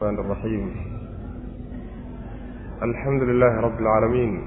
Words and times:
الرحمن 0.00 0.18
الرحيم 0.24 0.76
الحمد 2.82 3.22
لله 3.22 3.60
رب 3.60 3.78
العالمين 3.80 4.42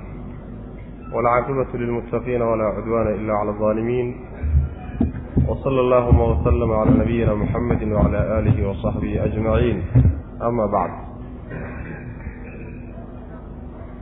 والعاقبة 1.13 1.67
للمتقين 1.73 2.41
ولا 2.41 2.63
عدوان 2.65 3.07
إلا 3.07 3.33
على 3.33 3.49
الظالمين 3.49 4.15
وصلى 5.47 5.79
اللهم 5.79 6.19
وسلم 6.21 6.71
على 6.71 6.91
نبينا 6.91 7.33
محمد 7.35 7.83
وعلى 7.83 8.39
آله 8.39 8.69
وصحبه 8.69 9.25
أجمعين 9.25 9.83
أما 10.41 10.65
بعد 10.65 10.89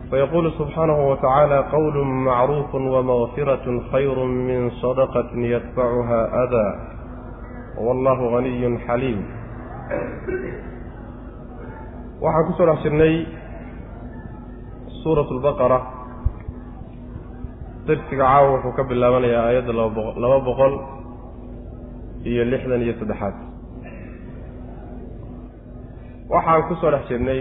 فيقول 0.09 0.51
سبحانه 0.51 1.09
وتعالى 1.09 1.57
قول 1.59 2.07
معروف 2.07 2.75
ومغفرة 2.75 3.81
خير 3.91 4.25
من 4.25 4.69
صدقة 4.69 5.29
يتبعها 5.35 6.43
أذى 6.43 6.69
والله 7.77 8.19
غني 8.35 8.77
حليم 8.79 9.25
waxaan 12.24 12.44
ku 12.48 12.52
soo 12.56 12.66
dhex 12.68 12.78
jirnay 12.84 13.14
suurat 15.02 15.28
albaqara 15.34 15.78
darsiga 17.86 18.24
caawa 18.30 18.48
wuxuu 18.54 18.72
ka 18.78 18.82
bilaabanayaa 18.90 19.44
aayadda 19.48 19.72
laba 20.22 20.38
boqol 20.48 20.74
iyo 22.30 22.42
lixdan 22.52 22.82
iyo 22.86 22.94
saddexaad. 23.00 23.34
Waxaan 26.32 26.62
ku 26.68 26.74
soo 26.80 26.90
dhex 26.94 27.04
jirnay 27.10 27.40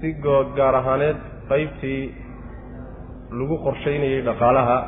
si 0.00 0.08
goo 0.24 0.40
gaar 0.56 0.74
ahaaneed 0.80 1.18
qeybtii 1.50 2.02
lagu 3.38 3.54
qorshaynayay 3.64 4.20
dhaqaalaha 4.28 4.78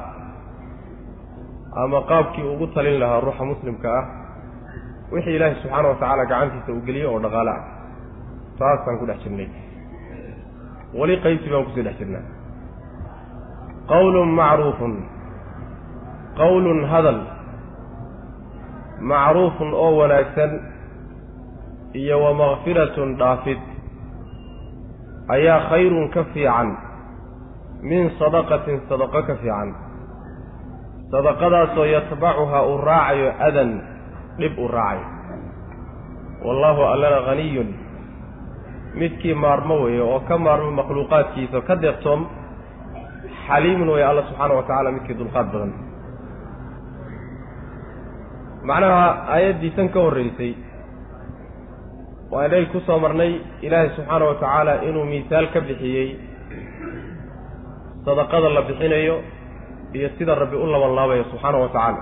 ama 1.83 1.99
qaabkii 2.11 2.47
ugu 2.55 2.67
talin 2.75 2.99
lahaa 3.03 3.21
ruuxa 3.27 3.45
muslimka 3.53 3.89
ah 4.01 4.05
wixii 5.15 5.37
ilaahay 5.37 5.57
subxaana 5.63 5.89
wa 5.93 5.97
tacaala 6.01 6.25
gacantiisa 6.33 6.71
uu 6.75 6.83
geliyo 6.89 7.09
oo 7.15 7.21
dhaqaale 7.25 7.53
ah 7.57 7.63
taasaan 8.59 8.99
ku 9.01 9.05
dhex 9.07 9.19
jirnay. 9.25 9.49
Weli 10.95 11.17
qaybtii 11.25 11.51
baan 11.53 11.65
ku 11.67 11.71
sii 11.75 11.85
dhex 11.87 11.97
jirnaa 11.99 12.25
qawlun 13.89 14.29
macruufun. 14.33 14.95
Qawlun 16.41 16.81
hadal. 16.89 17.21
Macruufun 19.01 19.71
oo 19.75 19.93
wanaagsan 20.01 20.53
iyo 21.95 22.17
wa 22.25 22.33
makfiratun 22.35 23.17
dhaafid. 23.21 23.61
Ayaa 25.29 25.69
khayrun 25.71 26.09
ka 26.15 26.25
fiican. 26.33 26.69
Min 27.85 28.11
sadaqatin 28.19 28.81
sadaqo 28.89 29.21
ka 29.29 29.35
fiican. 29.43 29.71
Sadaqadaasoo 31.13 31.85
yatbacuhaa 31.85 32.63
uu 32.71 32.79
raacayo 32.81 33.29
adan 33.47 33.71
dhib 34.41 34.55
uu 34.59 34.69
raacayo. 34.69 35.07
Wallaahu 36.45 36.83
allana 36.93 37.21
haniyun 37.29 37.69
midkii 39.01 39.35
maarmo 39.45 39.75
weeye 39.85 40.03
oo 40.11 40.21
ka 40.29 40.35
maarmo 40.39 40.71
makhluuqaadkiisa 40.81 41.59
ka 41.69 41.75
deeqtoom 41.85 42.21
xaliimun 43.47 43.89
weeye 43.95 44.07
alla 44.11 44.23
subxaana 44.29 44.55
wa 44.59 44.63
tacaala 44.69 44.91
midkii 44.97 45.19
dulqaad 45.21 45.47
badan. 45.53 45.73
Macnaha 48.69 49.07
aayaddiisan 49.35 49.89
ka 49.95 49.99
horreysay 50.05 50.53
waa 52.33 52.47
inay 52.49 52.65
ku 52.73 52.79
soo 52.87 52.99
marnay 53.05 53.33
ilaahay 53.67 53.91
subxaana 53.97 54.25
wa 54.31 54.35
tacaala 54.43 54.73
inuu 54.89 55.05
miisaal 55.13 55.47
ka 55.55 55.61
bixiyey 55.69 56.09
sadaqada 58.07 58.49
la 58.57 58.63
bixinayo 58.69 59.17
iyo 59.97 60.09
sida 60.19 60.35
rabbi 60.43 60.57
u 60.57 60.67
laban 60.73 60.93
laabayo 60.99 61.25
subxaana 61.31 61.59
wa 61.65 61.69
tacaala. 61.75 62.01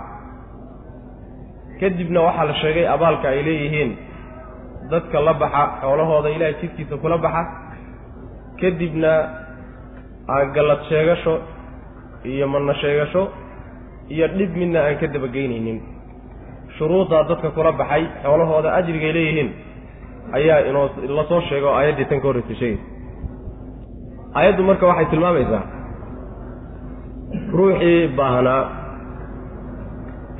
Kadibna 1.80 2.20
waxaa 2.26 2.44
la 2.50 2.54
sheegay 2.62 2.86
abaalka 2.94 3.26
ay 3.34 3.40
leeyihiin 3.48 3.90
dadka 4.90 5.20
la 5.26 5.34
baxa 5.34 5.62
xoolahooda 5.80 6.28
ilaahay 6.34 6.54
jidkiisa 6.60 6.96
kula 7.02 7.18
baxa. 7.18 7.42
Kadibna 8.60 9.12
aan 10.28 10.52
gallad 10.54 10.80
sheegasho 10.88 11.34
iyo 12.24 12.46
manna 12.48 12.74
sheegasho 12.82 13.22
iyo 14.14 14.26
dhib 14.38 14.52
midna 14.60 14.78
aan 14.86 14.96
ka 15.00 15.06
dabageynaynin 15.14 15.78
shuruuddaa 16.78 17.24
dadka 17.30 17.50
kula 17.56 17.72
baxay 17.80 18.04
xoolahooda 18.22 18.68
ajrigay 18.78 19.12
leeyihiin 19.16 19.50
ayaa 20.38 20.58
inoo 20.70 20.86
la 21.16 21.24
soo 21.30 21.40
sheego 21.48 21.68
aayaddii 21.78 22.04
tan 22.10 22.20
ka 22.22 22.26
horreysay 22.28 22.56
sheegaysa 22.60 22.86
aayaddu 24.38 24.62
marka 24.68 24.86
waxay 24.90 25.06
tilmaamaysaa 25.12 25.62
ruuxii 27.58 28.08
baahnaa 28.18 28.62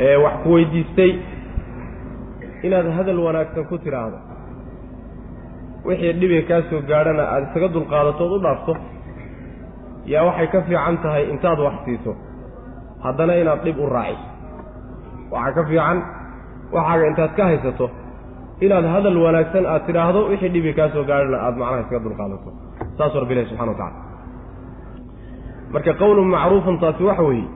ee 0.07 0.17
wax 0.25 0.35
ku 0.45 0.49
weydiistay 0.55 1.13
inaad 2.67 2.87
hadal 2.99 3.19
wanaagsan 3.27 3.65
ku 3.71 3.77
tidhaahdo 3.85 4.19
wixii 5.87 6.13
dhibi 6.21 6.39
kaa 6.51 6.61
soo 6.71 6.81
gaadhana 6.91 7.23
aada 7.33 7.47
isaga 7.51 7.69
dulqaadato 7.77 8.23
ood 8.27 8.35
u 8.37 8.43
dhaafto 8.47 8.73
yaa 10.13 10.25
waxay 10.29 10.49
ka 10.55 10.59
fiican 10.69 10.97
tahay 11.05 11.25
intaad 11.33 11.59
wax 11.67 11.77
siiso 11.87 12.13
haddana 13.05 13.33
inaad 13.43 13.61
dhib 13.67 13.79
u 13.85 13.87
raaciso 13.97 14.29
waxaa 15.35 15.55
ka 15.57 15.63
fiican 15.71 15.99
waxaaga 16.77 17.05
intaad 17.11 17.33
ka 17.39 17.43
haysato 17.51 17.87
inaad 18.65 18.87
hadal 18.95 19.17
wanaagsan 19.25 19.65
aad 19.75 19.83
tidhaahdo 19.89 20.21
wixii 20.31 20.53
dhibi 20.57 20.71
kaa 20.79 20.89
soo 20.95 21.05
gaadhana 21.11 21.39
aada 21.47 21.57
macnaha 21.63 21.81
isaga 21.85 22.01
dulqaadato. 22.07 22.49
Saasuu 22.99 23.21
rabbi 23.23 23.33
ilahi 23.35 23.49
subxana 23.51 23.73
wa 23.73 23.79
tacala 23.81 24.01
marka 25.75 25.93
qowlun 26.03 26.29
macruufun 26.35 26.77
taasi 26.83 27.03
waxa 27.11 27.23
weeye 27.29 27.47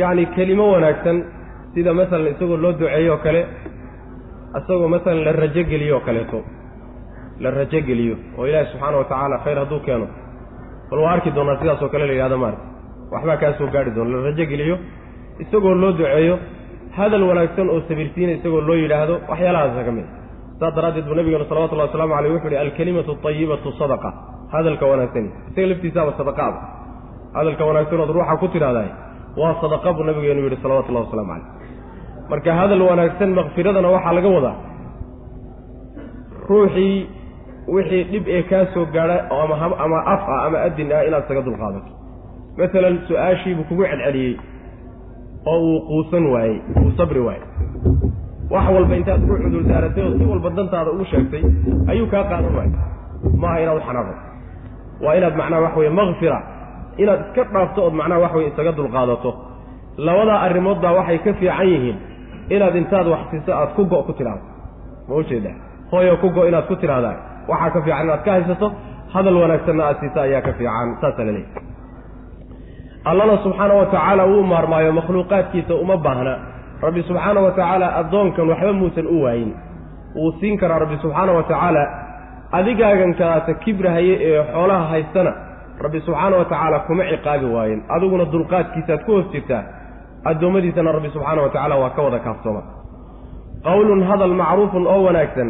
yacni 0.00 0.24
kelimo 0.36 0.64
wanaagsan 0.74 1.16
sida 1.74 1.90
masalan 1.98 2.28
isagoo 2.34 2.58
loo 2.64 2.72
duceeyo 2.80 3.16
kale 3.24 3.40
isagoo 4.58 4.88
masalan 4.94 5.20
la 5.26 5.32
rajogeliyo 5.42 5.94
oo 5.98 6.02
kaleeto 6.08 6.38
la 7.42 7.50
rajogeliyo 7.58 8.16
oo 8.38 8.44
ilaahi 8.50 8.66
subxaana 8.72 8.96
wa 9.00 9.04
tacaala 9.10 9.36
khayr 9.44 9.58
hadduu 9.62 9.80
keeno. 9.86 10.06
Bal 10.90 10.98
waa 11.04 11.12
arki 11.16 11.30
doonaa 11.36 11.56
sidaas 11.60 11.82
oo 11.82 11.88
kale 11.92 12.04
la 12.06 12.12
yidhahdo 12.16 12.36
maarata 12.42 12.62
waxbaa 13.12 13.36
kaa 13.42 13.52
soo 13.58 13.68
gaadhi 13.74 13.90
doona 13.96 14.10
la 14.16 14.22
rajogeliyo 14.28 14.76
isagoo 15.42 15.74
loo 15.82 15.92
duceeyo 15.98 16.36
hadal 16.98 17.22
wanaagsan 17.30 17.66
oo 17.74 17.80
sabirsiina 17.88 18.32
isagoo 18.38 18.60
loo 18.68 18.76
yidhaahdo 18.82 19.14
waxyaalahaasa 19.30 19.82
ka 19.88 19.92
mid. 19.98 20.06
Saas 20.60 20.72
daraaddeed 20.76 21.04
buu 21.08 21.16
nabigeenu 21.18 21.44
salawatullahi 21.50 21.88
waslamu 21.90 22.14
aleyh 22.18 22.32
wuxu 22.34 22.46
uhi 22.48 22.56
alkalimatu 22.64 23.12
ayibatu 23.30 23.68
sadaqa. 23.80 24.10
Hadalka 24.54 24.84
wanaagsani 24.92 25.28
isaga 25.50 25.66
laftiisaaba 25.70 26.12
sadaqaaba 26.20 26.58
hadalka 27.38 27.62
wanaagsanood 27.68 28.10
ruuxa 28.16 28.34
ku 28.42 28.46
tidhahdaay 28.54 28.88
waa 29.40 29.54
sadaqa 29.62 29.88
buu 29.96 30.04
nabigeenu 30.08 30.40
yidhi 30.46 30.58
salawatullahi 30.64 31.04
waslamu 31.06 31.28
caleyh 31.32 31.46
marka 32.30 32.50
hadal 32.60 32.82
wanaagsan 32.90 33.30
makfiradana 33.38 33.88
waxaa 33.96 34.14
laga 34.18 34.28
wadaa. 34.36 34.56
Ruuxii 36.50 36.94
wixii 37.74 38.04
dhib 38.12 38.24
ee 38.36 38.42
kaa 38.50 38.64
soo 38.74 38.84
gaadha 38.94 39.16
ama 39.42 39.54
ama 39.84 39.98
af 40.14 40.22
ah 40.34 40.40
ama 40.46 40.58
adin 40.66 40.92
ah 40.92 41.02
inaad 41.08 41.24
isaga 41.24 41.42
dulqaadato. 41.46 41.90
Masalan 42.58 42.94
su'aashiibuu 43.08 43.64
kugu 43.68 43.84
celceliyey 43.90 44.34
oo 45.46 45.58
uu 45.68 45.80
quusan 45.88 46.24
waayey 46.34 46.58
uu 46.84 46.90
sabri 46.98 47.20
waayey. 47.26 47.44
Wax 48.50 48.64
walba 48.74 48.94
intaad 49.00 49.20
ugu 49.24 49.36
cudur 49.42 49.62
daaratay 49.70 50.02
oo 50.06 50.14
si 50.18 50.24
walba 50.32 50.50
dantaada 50.58 50.90
ugu 50.94 51.04
sheegtay 51.10 51.42
ayuu 51.90 52.06
kaa 52.12 52.24
qaadan 52.30 52.54
waayey. 52.58 52.74
Maaha 53.42 53.58
inaad 53.62 53.76
u 53.80 53.84
xanaaqo 53.88 54.14
waa 55.04 55.14
inaad 55.18 55.34
macnaha 55.40 55.62
waxa 55.66 55.78
weye 55.80 55.90
makfira 56.00 56.38
inaad 57.02 57.20
iska 57.26 57.42
dhaafto 57.54 57.80
ood 57.86 57.94
macnaha 58.00 58.20
wax 58.24 58.32
weye 58.38 58.48
isaga 58.52 58.72
dulqaadato. 58.78 59.30
Labadaa 60.06 60.38
arrimood 60.46 60.78
baa 60.84 60.92
waxay 60.98 61.18
ka 61.24 61.32
fiican 61.40 61.68
yihiin 61.72 61.96
inaad 62.54 62.74
intaad 62.82 63.06
wax 63.12 63.22
siiso 63.30 63.52
aad 63.60 63.70
ku 63.76 63.82
go' 63.92 64.02
ku 64.08 64.12
tidhaahdo. 64.18 64.44
Ma 65.08 65.14
ujeeda 65.20 65.50
hooyo 65.92 66.16
ku 66.22 66.28
go' 66.36 66.46
inaad 66.50 66.66
ku 66.70 66.76
tidhaahdaa 66.82 67.16
waxaa 67.50 67.70
ka 67.74 67.80
fiican 67.84 68.04
inaad 68.06 68.22
ka 68.26 68.30
haysato 68.36 68.66
hadal 69.14 69.36
wanaagsanna 69.42 69.82
aad 69.88 69.96
siiso 70.02 70.18
ayaa 70.26 70.42
ka 70.46 70.52
fiican. 70.58 70.88
Saasaa 71.00 71.24
la 71.28 71.32
leeyahy 71.32 71.64
allana 73.10 73.34
subxaana 73.44 73.74
wa 73.80 73.86
tacaala 73.92 74.24
wuu 74.30 74.42
maarmaayo 74.52 74.92
makhluuqaadkiisa 74.98 75.74
uma 75.84 75.96
baahna. 76.06 76.34
Rabbi 76.86 77.02
subxaana 77.08 77.40
wa 77.46 77.50
tacaala 77.58 77.86
addoonkan 78.00 78.48
waxba 78.52 78.72
muusan 78.80 79.06
u 79.06 79.22
waayin. 79.24 79.50
Wuu 80.16 80.32
siin 80.40 80.58
karaa 80.60 80.78
rabbi 80.84 80.96
subxaana 81.04 81.32
wa 81.38 81.42
tacaala 81.50 81.82
adigaagan 82.58 83.12
kalaata 83.20 83.52
kibrahaye 83.62 84.14
ee 84.28 84.42
xoolaha 84.52 84.84
haystana 84.92 85.32
rabbi 85.84 86.00
subxaana 86.06 86.34
wa 86.40 86.44
tacaala 86.50 86.78
kuma 86.86 87.04
ciqaabi 87.12 87.46
waayen 87.56 87.80
adiguna 87.94 88.24
dulqaadkiisaaad 88.34 89.02
ku 89.06 89.12
hoos 89.16 89.28
jirtaa 89.34 89.62
addoommadiisana 90.30 90.92
rabbi 90.96 91.10
subxaana 91.14 91.40
wa 91.44 91.48
tacaala 91.54 91.74
waa 91.82 91.90
ka 91.96 92.00
wada 92.06 92.18
kaaftooma. 92.26 92.62
Qowlun 93.66 94.02
hadal 94.10 94.34
macruufun 94.40 94.84
oo 94.92 95.00
wanaagsan 95.06 95.48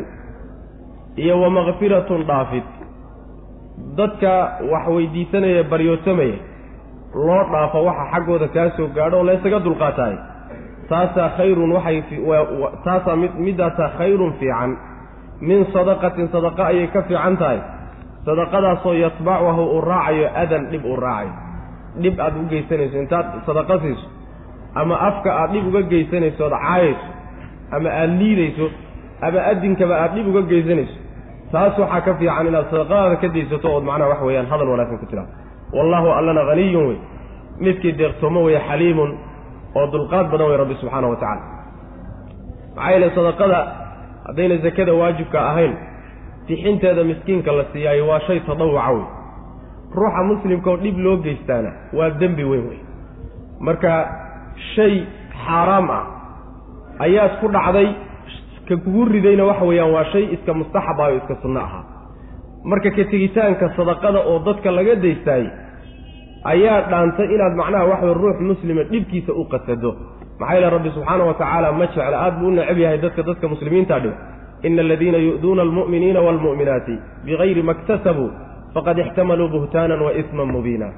iyo 1.23 1.35
wa 1.43 1.51
makfiratun 1.51 2.23
dhaafid. 2.29 2.65
Dadka 3.97 4.33
wax 4.73 4.85
weydiisanaya 4.95 5.63
baryootamaya 5.71 6.39
loo 7.15 7.43
dhaafo 7.53 7.79
waxa 7.89 8.05
xaggooda 8.13 8.49
kaa 8.55 8.71
soo 8.77 8.89
gaadho 8.97 9.17
oo 9.21 9.25
laysaga 9.29 9.59
dulqaataay 9.67 10.15
taasaa 10.89 11.29
khayrun 11.37 11.73
waxay 11.77 11.99
taasaa 12.85 13.17
mid 13.23 13.33
middaasaa 13.47 13.89
khayrun 13.99 14.33
fiican. 14.41 14.77
Min 15.41 15.67
sadaqatin 15.73 16.29
sadaqa 16.35 16.63
ayay 16.73 16.87
ka 16.95 17.03
fiican 17.09 17.37
tahay. 17.41 17.61
Sadaqadaasoo 18.27 18.95
yatbacuhu 19.05 19.63
uu 19.77 19.81
raacayo 19.91 20.29
adan 20.43 20.63
dhib 20.73 20.85
uu 20.85 20.97
raacayo. 20.97 21.33
Dhib 22.03 22.17
aad 22.21 22.35
u 22.37 22.45
geysanayso 22.53 22.97
intaad 23.03 23.27
sadaqa 23.47 23.79
siiso 23.85 24.07
ama 24.81 24.95
afka 25.09 25.31
aad 25.41 25.51
dhib 25.53 25.65
uga 25.71 25.83
geysanayso 25.93 26.45
ood 26.47 26.53
caayayso 26.65 27.09
ama 27.77 27.89
aada 27.91 28.13
liidayso 28.21 28.67
ama 29.27 29.39
adinkaba 29.53 29.95
aad 30.05 30.13
dhib 30.17 30.27
uga 30.33 30.43
geysanayso 30.53 30.97
taas 31.53 31.79
waxaa 31.79 32.01
ka 32.07 32.13
fiican 32.21 32.47
inaad 32.51 32.67
sadaqadaada 32.73 33.17
ka 33.23 33.29
daysato 33.35 33.69
ood 33.77 33.85
macnaha 33.89 34.11
wax 34.13 34.21
weeyaan 34.29 34.47
hadal 34.53 34.69
wanaagsan 34.73 34.99
ku 35.03 35.07
tiraado 35.11 35.33
wallaahu 35.77 36.09
allana 36.19 36.43
haniyun 36.51 36.87
wey. 36.89 36.99
Midkii 37.65 37.93
deeqtoomo 38.01 38.41
weeye 38.47 38.61
xaliimun 38.69 39.11
oo 39.79 39.87
dulqaad 39.93 40.27
badan 40.33 40.47
wey 40.51 40.57
rabbi 40.63 40.75
subxaana 40.81 41.07
wa 41.13 41.17
tacala 41.17 41.43
maxaa 42.77 42.91
yeele 42.93 43.09
sadaqada 43.19 43.59
haddayna 44.27 44.57
sakada 44.65 44.93
waajibka 45.01 45.39
ahayn 45.51 45.73
bixinteeda 46.49 47.05
miskiinka 47.11 47.53
la 47.59 47.65
siiyaayo 47.73 48.09
waa 48.11 48.21
shay 48.27 48.41
tadawuca 48.41 48.91
wey. 48.97 49.05
Ruuxa 49.97 50.23
muslimkaoo 50.31 50.77
dhib 50.85 50.99
loo 50.99 51.17
geystaana 51.27 51.71
waa 51.99 52.11
dembi 52.21 52.45
weyn 52.45 52.65
wey. 52.71 52.81
Marka 53.61 53.93
shay 54.75 54.95
xaaraam 55.45 55.91
ah 55.91 56.05
ayaad 57.07 57.33
ku 57.41 57.49
dhacday 57.57 57.89
ka 58.69 58.75
kugu 58.85 59.05
ridayna 59.15 59.45
waxa 59.51 59.65
weeyaan 59.71 59.93
waa 59.97 60.05
shay 60.13 60.25
iska 60.35 60.53
mustaxab 60.61 61.01
ah 61.01 61.09
oo 61.11 61.17
iska 61.21 61.35
sunno 61.43 61.61
ahaa. 61.61 61.85
Marka 62.71 62.91
ka 62.97 63.05
tegitaanka 63.13 63.67
sadaqada 63.77 64.21
oo 64.31 64.39
dadka 64.47 64.71
laga 64.79 64.95
daystaayey 65.05 65.49
ayaa 66.53 66.79
dhaantay 66.91 67.27
inaad 67.35 67.55
macnaha 67.61 67.85
waxaway 67.93 68.15
ruux 68.23 68.37
muslima 68.51 68.83
dhibkiisa 68.93 69.33
u 69.33 69.45
qasado. 69.53 69.91
Maxaa 70.41 70.55
yeele 70.55 70.71
rabbi 70.77 70.91
subxaana 70.97 71.25
wa 71.31 71.35
tacaala 71.41 71.73
ma 71.73 71.87
jecla 71.87 72.17
aad 72.25 72.35
buu 72.41 72.49
u 72.49 72.51
necab 72.59 72.79
yahay 72.85 72.99
dadka 73.05 73.23
dadka 73.29 73.47
muslimiinta 73.53 74.01
dhiba 74.05 74.17
ina 74.67 74.81
aladiina 74.83 75.19
yu'duuna 75.27 75.63
almu'miniina 75.67 76.21
waalmu'minaati 76.27 76.95
bigayri 77.27 77.63
ma 77.69 77.75
ktasabuu 77.81 78.31
faqad 78.75 78.99
ixtamaluu 79.05 79.49
buhtaanan 79.55 80.01
wa 80.07 80.11
isman 80.21 80.49
mubiina. 80.57 80.89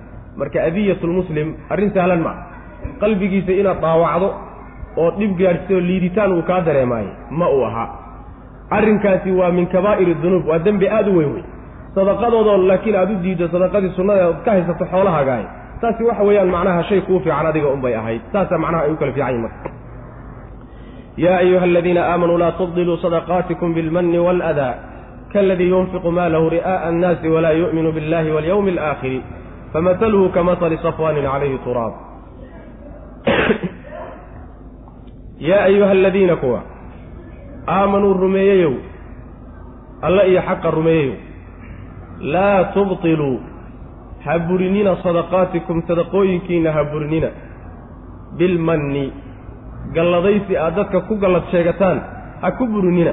Marka 0.41 0.59
adiyatu 0.69 1.05
lmuslim 1.11 1.49
arrin 1.73 1.91
sahlan 1.97 2.21
maa 2.27 2.37
qalbigiisa 3.03 3.53
inaad 3.61 3.79
dhaawacdo 3.85 4.29
oo 5.03 5.11
dhib 5.19 5.33
gaadhsioo 5.41 5.81
liiditaan 5.89 6.33
uu 6.37 6.43
kaa 6.51 6.61
dareemaayo 6.69 7.11
ma 7.39 7.47
uu 7.57 7.63
ahaa. 7.69 7.89
Arrinkaasi 8.77 9.31
waa 9.41 9.51
min 9.59 9.67
kabaa'ir 9.75 10.09
dunuub 10.23 10.45
waa 10.51 10.59
dembi 10.67 10.87
aada 10.97 11.11
u 11.11 11.17
weyn 11.19 11.33
wey 11.35 11.45
sadaqadoodoo 11.95 12.57
laakiin 12.71 12.97
aada 13.01 13.13
u 13.13 13.23
diiddo 13.25 13.47
sadaqadii 13.55 13.93
sunnada 13.99 14.25
ood 14.31 14.41
ka 14.45 14.51
haysato 14.57 14.85
xoolahagaay 14.93 15.45
taasi 15.81 16.03
waxa 16.09 16.23
weeyaan 16.29 16.51
macnaha 16.57 16.83
shay 16.89 17.01
kuu 17.07 17.21
fiican 17.25 17.47
adiga 17.51 17.69
unbay 17.77 17.95
ahayd. 18.01 18.21
Saasaa 18.33 18.59
macnaha 18.65 18.83
ay 18.87 18.93
u 18.93 18.97
kala 19.01 19.13
fiican 19.17 19.29
yihiin 19.35 19.43
marka. 19.47 19.71
Yaa 21.25 21.37
ayuha 21.45 21.65
aladiina 21.71 22.03
aamanuu 22.13 22.39
laa 22.43 22.53
tubdiluu 22.61 22.97
sadaqaatikum 23.05 23.75
bilmanni 23.77 24.19
waaladaa 24.27 24.75
kaaladii 25.33 25.71
yunfiqu 25.75 26.11
maalahu 26.19 26.47
ri'aa'a 26.57 26.89
annaasi 26.91 27.27
walaa 27.35 27.55
yu'minu 27.63 27.91
biاllahi 27.97 28.31
walyawmi 28.37 28.71
alaakhiri 28.77 29.21
famahaluhu 29.73 30.29
kamatali 30.37 30.77
safwaanin 30.85 31.27
calayhi 31.33 31.59
turaab 31.67 31.93
yaa 35.39 35.63
ayuha 35.65 35.91
aladiina 35.91 36.37
kuwa 36.37 36.63
aamanuu 37.69 38.15
rumeeyeyow 38.15 38.75
alla 40.03 40.25
iyo 40.27 40.43
xaqa 40.43 40.71
rumeeyeyow 40.71 41.17
laa 42.21 42.65
tubtiluu 42.65 43.41
ha 44.25 44.39
burinina 44.39 44.97
sadaqaatikum 45.03 45.83
sadaqooyinkiinna 45.89 46.73
ha 46.73 46.85
burinina 46.85 47.29
bilmanni 48.39 49.13
galladaysi 49.95 50.57
aad 50.57 50.75
dadka 50.77 51.01
ku 51.01 51.17
gallad 51.17 51.43
sheegataan 51.51 52.01
ha 52.43 52.51
ku 52.59 52.67
burinina 52.67 53.13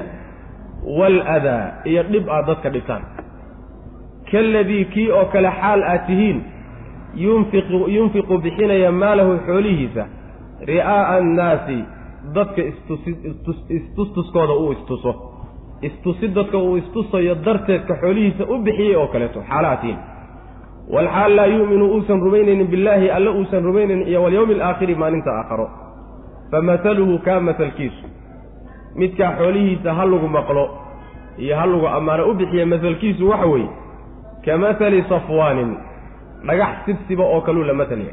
waaladaa 0.98 1.64
iyo 1.84 2.02
dhib 2.02 2.28
aad 2.30 2.46
dadka 2.46 2.70
dhibtaan 2.70 3.02
kaaladii 4.30 4.84
kii 4.84 5.10
oo 5.10 5.24
kale 5.24 5.50
xaal 5.60 5.82
aad 5.82 6.06
tihiin 6.06 6.38
yunfiqu 7.96 8.38
bixinaya 8.44 8.92
maalahu 8.92 9.38
xoolihiisa 9.46 10.04
ri'aa'a 10.70 11.16
annaasi 11.18 11.78
dadka 12.34 12.62
istustuskooda 13.68 14.52
uu 14.54 14.72
istuso. 14.72 15.12
Istusi 15.82 16.28
dadka 16.28 16.58
uu 16.58 16.76
istusayo 16.76 17.34
darteedka 17.44 17.94
xoolihiisa 18.00 18.44
u 18.48 18.58
bixiyey 18.64 18.96
oo 18.96 19.06
kaleeto 19.06 19.40
xaalahatiin. 19.48 19.98
Walxaal 20.94 21.36
laa 21.36 21.46
yu'minu 21.46 21.86
uusan 21.94 22.20
rumaynaynin 22.20 22.66
billaahi 22.72 23.10
alle 23.10 23.30
uusan 23.30 23.62
rumaynaynin 23.64 24.08
iyo 24.08 24.22
walyawmi 24.22 24.54
alaakhiri 24.54 24.94
maalinta 24.94 25.30
aakharo 25.38 25.66
famataluhu 26.50 27.18
kaa 27.18 27.40
masalkiisu. 27.40 28.06
Midkaa 28.94 29.32
xoolihiisa 29.38 29.94
ha 29.94 30.04
lagu 30.10 30.28
maqlo 30.28 30.64
iyo 31.38 31.56
ha 31.56 31.66
lagu 31.66 31.86
ammaano 31.96 32.22
u 32.30 32.34
bixiya 32.34 32.66
masalkiisu 32.66 33.28
waxa 33.30 33.46
weeye 33.46 33.68
ka 34.44 34.58
matali 34.58 35.04
safwaanin 35.08 35.70
dhagax 36.46 36.74
sibsiba 36.86 37.24
oo 37.24 37.40
kaluu 37.40 37.64
la 37.64 37.74
matalya 37.74 38.12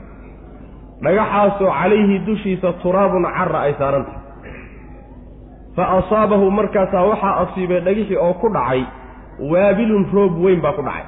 dhagaxaasoo 1.01 1.71
calayhi 1.79 2.19
dushiisa 2.27 2.73
turaabun 2.83 3.25
cara 3.37 3.59
ay 3.67 3.73
saarantah 3.79 4.17
fa 5.75 5.83
asaabahu 5.97 6.51
markaasaa 6.59 7.03
waxaa 7.11 7.35
asiibay 7.43 7.81
dhagixii 7.87 8.17
oo 8.25 8.33
ku 8.41 8.49
dhacay 8.53 8.81
waabilun 9.51 10.05
roob 10.13 10.33
weyn 10.45 10.61
baa 10.61 10.73
ku 10.77 10.81
dhacay. 10.85 11.05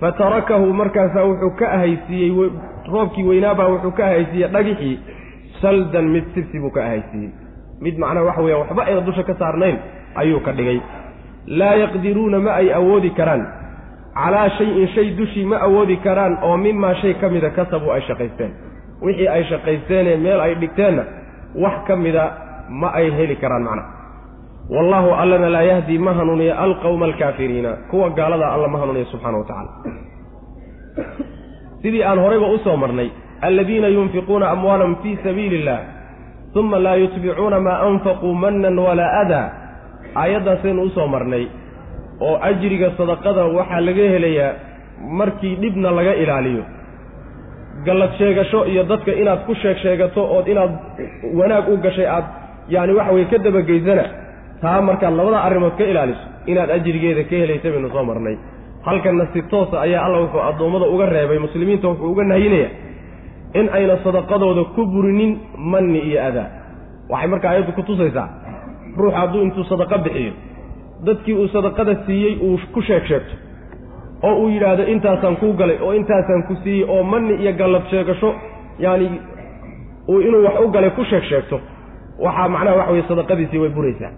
Fa 0.00 0.12
tarakahu 0.18 0.72
markaasaa 0.74 1.22
wuxuu 1.28 1.50
ka 1.58 1.66
ahaysiiyey 1.76 2.30
roobkii 2.92 3.24
weynaabaa 3.28 3.68
wuxuu 3.72 3.92
ka 3.98 4.02
ahaysiiyey 4.06 4.48
dhagixii 4.56 4.96
saldan 5.62 6.06
mid 6.14 6.24
sibsi 6.34 6.58
buu 6.58 6.70
ka 6.74 6.82
ahaysiiyey. 6.86 7.30
Mid 7.80 7.94
macnaha 8.02 8.26
waxa 8.26 8.42
weeyaan 8.42 8.60
waxba 8.66 8.82
ayna 8.90 9.00
dusha 9.06 9.22
ka 9.22 9.34
saarnayn 9.38 9.78
ayuu 10.20 10.40
ka 10.46 10.52
dhigay. 10.58 10.80
Laa 11.46 11.74
yaqdiruuna 11.82 12.38
ma 12.46 12.52
ay 12.60 12.72
awoodi 12.74 13.10
karaan 13.18 13.42
calaa 14.14 14.48
shay-in 14.58 14.88
shay 14.94 15.08
dushii 15.18 15.44
ma 15.50 15.56
awoodi 15.66 15.96
karaan 16.06 16.38
oo 16.42 16.56
mimaa 16.56 16.94
shay 17.02 17.14
ka 17.20 17.28
mida 17.28 17.50
kasabuu 17.50 17.92
ay 17.96 18.00
shaqaysteen. 18.08 18.52
Wixii 19.02 19.28
ay 19.28 19.42
shaqaysteenee 19.50 20.16
meel 20.24 20.40
ay 20.40 20.54
dhigteenna 20.62 21.04
wax 21.62 21.76
ka 21.88 21.96
mida 21.96 22.24
ma 22.80 22.88
ay 22.98 23.10
heli 23.18 23.36
karaan 23.42 23.62
macnaha 23.68 23.88
wallaahu 24.74 25.10
allana 25.22 25.48
laa 25.54 25.62
yahdii 25.70 25.98
ma 25.98 26.12
hanuuniya 26.18 26.54
alqawma 26.64 27.04
alkaafiriina. 27.10 27.70
Kuwa 27.90 28.10
gaalada 28.10 28.46
alla 28.54 28.68
ma 28.68 28.78
hanuuniya 28.78 29.06
subxana 29.12 29.38
wa 29.38 29.44
tacaala. 29.44 29.70
Sidii 31.82 32.02
aan 32.04 32.18
horayba 32.18 32.46
u 32.54 32.58
soo 32.64 32.76
marnay 32.76 33.10
aladiina 33.40 33.88
yunfiquuna 33.88 34.50
amwaalahum 34.50 34.96
fii 35.02 35.18
sabiili 35.24 35.56
illah 35.60 35.80
uma 36.54 36.78
laa 36.78 36.94
yutbicuuna 36.96 37.60
maa 37.60 37.78
anfaquu 37.88 38.34
manan 38.34 38.78
walaa 38.78 39.20
adaa. 39.20 39.46
Aayaddaasaynu 40.14 40.82
u 40.82 40.90
soo 40.90 41.06
marnay 41.06 41.44
oo 42.20 42.36
ajriga 42.48 42.90
sadaqada 42.98 43.44
waxaa 43.56 43.80
laga 43.80 44.04
helayaa 44.14 44.52
markii 45.18 45.54
dhibna 45.62 45.90
laga 45.90 46.14
ilaaliyo. 46.14 46.62
Gallad 47.84 48.12
sheegasho 48.18 48.66
iyo 48.66 48.82
dadka 48.84 49.12
inaad 49.12 49.40
ku 49.46 49.54
sheeg 49.54 49.76
sheegato 49.82 50.22
ood 50.36 50.46
inaad 50.48 50.72
wanaag 51.38 51.68
u 51.68 51.76
gashay 51.84 52.06
aad 52.06 52.24
yacani 52.68 52.92
waxa 52.98 53.12
weye 53.14 53.26
ka 53.32 53.38
dabageysana 53.38 54.04
taa 54.62 54.80
markaad 54.80 55.14
labada 55.18 55.42
arrimood 55.46 55.74
ka 55.78 55.84
ilaaliso 55.84 56.24
inaad 56.46 56.70
ajrigeeda 56.70 57.24
ka 57.30 57.34
helaysa 57.42 57.68
baynu 57.74 57.90
soo 57.94 58.04
marnay. 58.04 58.36
Halkanna 58.86 59.26
si 59.32 59.42
toosa 59.50 59.80
ayaa 59.80 60.04
alla 60.06 60.18
wuxuu 60.24 60.40
addoommada 60.48 60.86
uga 60.94 61.06
reebay 61.06 61.38
muslimiinta 61.38 61.88
wuxuu 61.88 62.10
uga 62.12 62.24
nahyinaya 62.24 62.68
in 63.58 63.66
ayna 63.76 63.96
sadaqadooda 64.04 64.64
ku 64.74 64.86
burinin 64.86 65.32
manni 65.72 65.98
iyo 66.08 66.20
adaa. 66.28 66.48
Waxay 67.10 67.28
markaa 67.28 67.50
ayaddu 67.50 67.72
ku 67.72 67.82
tusaysaa 67.82 68.28
ruux 68.96 69.12
hadduu 69.18 69.42
intuu 69.42 69.64
sadaqo 69.64 69.98
bixiyo 70.04 70.32
dadkii 71.06 71.34
uu 71.42 71.48
sadaqada 71.54 71.94
siiyey 72.06 72.34
uu 72.46 72.58
ku 72.74 72.80
sheeg 72.88 73.04
sheegto 73.10 73.34
oo 74.28 74.34
uu 74.42 74.48
yidhaahdo 74.54 74.82
intaasaan 74.94 75.36
kuu 75.42 75.52
galay 75.60 75.78
oo 75.86 75.92
intaasaan 76.00 76.42
ku 76.48 76.54
siiyey 76.64 76.84
oo 76.94 77.02
manni 77.12 77.34
iyo 77.42 77.52
gallad 77.60 77.84
sheegasho 77.90 78.30
yaani 78.84 79.08
uu 80.08 80.20
inuu 80.20 80.44
wax 80.46 80.56
u 80.64 80.68
galay 80.76 80.90
ku 80.98 81.04
sheeg 81.10 81.24
sheegto 81.30 81.60
waxaa 82.24 82.48
macnaha 82.54 82.76
waxa 82.80 82.92
weye 82.92 83.04
sadaqadiisii 83.08 83.58
way 83.62 83.70
buraysaa 83.76 84.12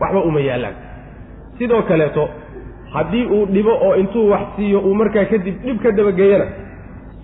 waxba 0.00 0.20
uma 0.28 0.40
yaallaan 0.48 0.74
sidoo 1.58 1.82
kaleeto 1.90 2.28
haddii 2.94 3.24
uu 3.36 3.46
dhibo 3.54 3.72
oo 3.86 3.94
intuu 4.02 4.26
wax 4.30 4.46
siiyo 4.56 4.78
uu 4.80 4.94
markaa 4.94 5.24
kadib 5.32 5.56
dhib 5.64 5.78
ka 5.82 5.90
dabageeyana 5.98 6.46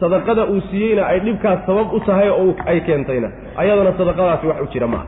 sadaqada 0.01 0.43
uu 0.53 0.61
siiyeyna 0.71 1.03
ay 1.13 1.21
dhibkaas 1.27 1.61
sabab 1.67 1.93
u 1.97 2.01
tahay 2.07 2.29
oo 2.31 2.55
ay 2.71 2.81
keentayna 2.89 3.29
ayadana 3.57 3.93
sadaqadaasi 4.01 4.47
wax 4.51 4.61
u 4.63 4.67
jira 4.73 4.87
maaha. 4.87 5.07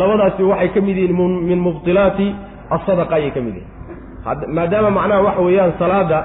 Labadaasi 0.00 0.42
waxay 0.50 0.68
ka 0.74 0.80
mid 0.80 0.96
yihiin 0.96 1.32
min 1.48 1.58
mubtilaati 1.66 2.28
asadaqa 2.76 3.14
ayay 3.18 3.30
ka 3.36 3.40
mid 3.46 3.54
yihiin. 3.54 4.54
Maadaama 4.56 4.90
macnaha 4.98 5.20
waxa 5.26 5.40
weeyaan 5.46 5.72
salaada 5.78 6.18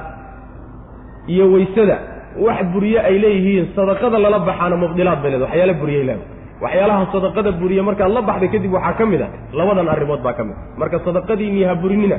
iyo 1.27 1.46
weysada 1.53 1.98
wax 2.46 2.63
buriye 2.74 3.00
ay 3.10 3.15
leeyihiin 3.24 3.65
sadaqada 3.75 4.17
lala 4.24 4.39
baxaana 4.50 4.75
mubdilaad 4.84 5.19
bay 5.24 5.31
leeda 5.31 5.46
waxyaala 5.46 5.74
buriyey 5.81 6.03
leeda 6.10 6.24
waxyaalaha 6.63 7.03
sadaqada 7.15 7.51
buriye 7.62 7.81
markaad 7.88 8.12
la 8.17 8.22
baxday 8.29 8.50
kadib 8.53 8.74
waxaa 8.77 8.93
ka 9.00 9.05
mid 9.12 9.22
a 9.22 9.27
labadan 9.60 9.88
arrimood 9.93 10.22
baa 10.25 10.34
ka 10.39 10.43
mid 10.48 10.55
marka 10.81 10.98
sadaqadiinnii 11.08 11.63
ha 11.69 11.75
burinina 11.84 12.17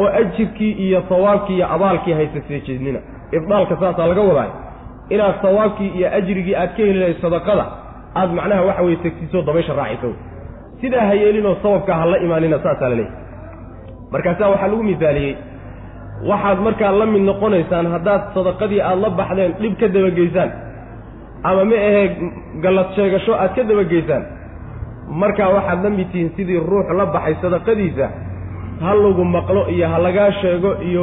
oo 0.00 0.06
ajirkii 0.20 0.72
iyo 0.84 1.00
sawaabkii 1.08 1.56
iyo 1.58 1.66
abaalkii 1.74 2.12
haysa 2.18 2.40
seejeednina 2.48 2.98
ibdaalka 3.38 3.74
saasaa 3.82 4.06
laga 4.10 4.20
wadaay 4.30 4.50
inaad 5.14 5.34
sawaabkii 5.44 5.88
iyo 5.98 6.08
ajrigii 6.18 6.54
aad 6.62 6.70
ka 6.76 6.82
heli 6.88 6.98
lahayd 7.02 7.18
sadaqada 7.26 7.64
aad 8.20 8.30
macnaha 8.38 8.62
waxa 8.68 8.82
weye 8.86 8.96
tegsiso 9.04 9.38
dabaysha 9.48 9.72
raacayso 9.80 10.10
sidaa 10.80 11.06
ha 11.10 11.14
yeelinoo 11.22 11.54
sababkaa 11.62 11.96
ha 12.00 12.06
la 12.12 12.18
imaanina 12.26 12.58
saasaa 12.66 12.88
la 12.88 12.96
leeyahy 13.00 13.14
markaasaa 14.16 14.48
waxaa 14.52 14.68
lagu 14.72 14.82
misaaliyey 14.92 15.34
waxaad 16.30 16.58
markaa 16.66 16.92
la 17.00 17.06
mid 17.12 17.22
noqonaysaan 17.30 17.86
haddaad 17.94 18.22
sadaqadii 18.36 18.80
aad 18.90 18.98
la 19.04 19.10
baxdeen 19.20 19.52
dhib 19.60 19.74
ka 19.80 19.86
dabageysaan 19.96 20.50
ama 21.48 21.62
ma 21.70 21.76
ahee 21.88 22.06
gallad 22.64 22.88
sheegasho 22.96 23.32
aad 23.42 23.52
ka 23.56 23.62
dabageysaan. 23.70 24.24
Markaa 25.22 25.48
waxaad 25.56 25.80
la 25.84 25.90
mid 25.98 26.08
tihiin 26.12 26.30
sidii 26.36 26.60
ruux 26.70 26.86
la 26.98 27.04
baxay 27.14 27.34
sadaqadiisa 27.42 28.06
ha 28.84 28.90
lagu 29.02 29.24
maqlo 29.36 29.62
iyo 29.74 29.86
ha 29.92 29.98
lagaa 30.06 30.30
sheego 30.40 30.70
iyo 30.88 31.02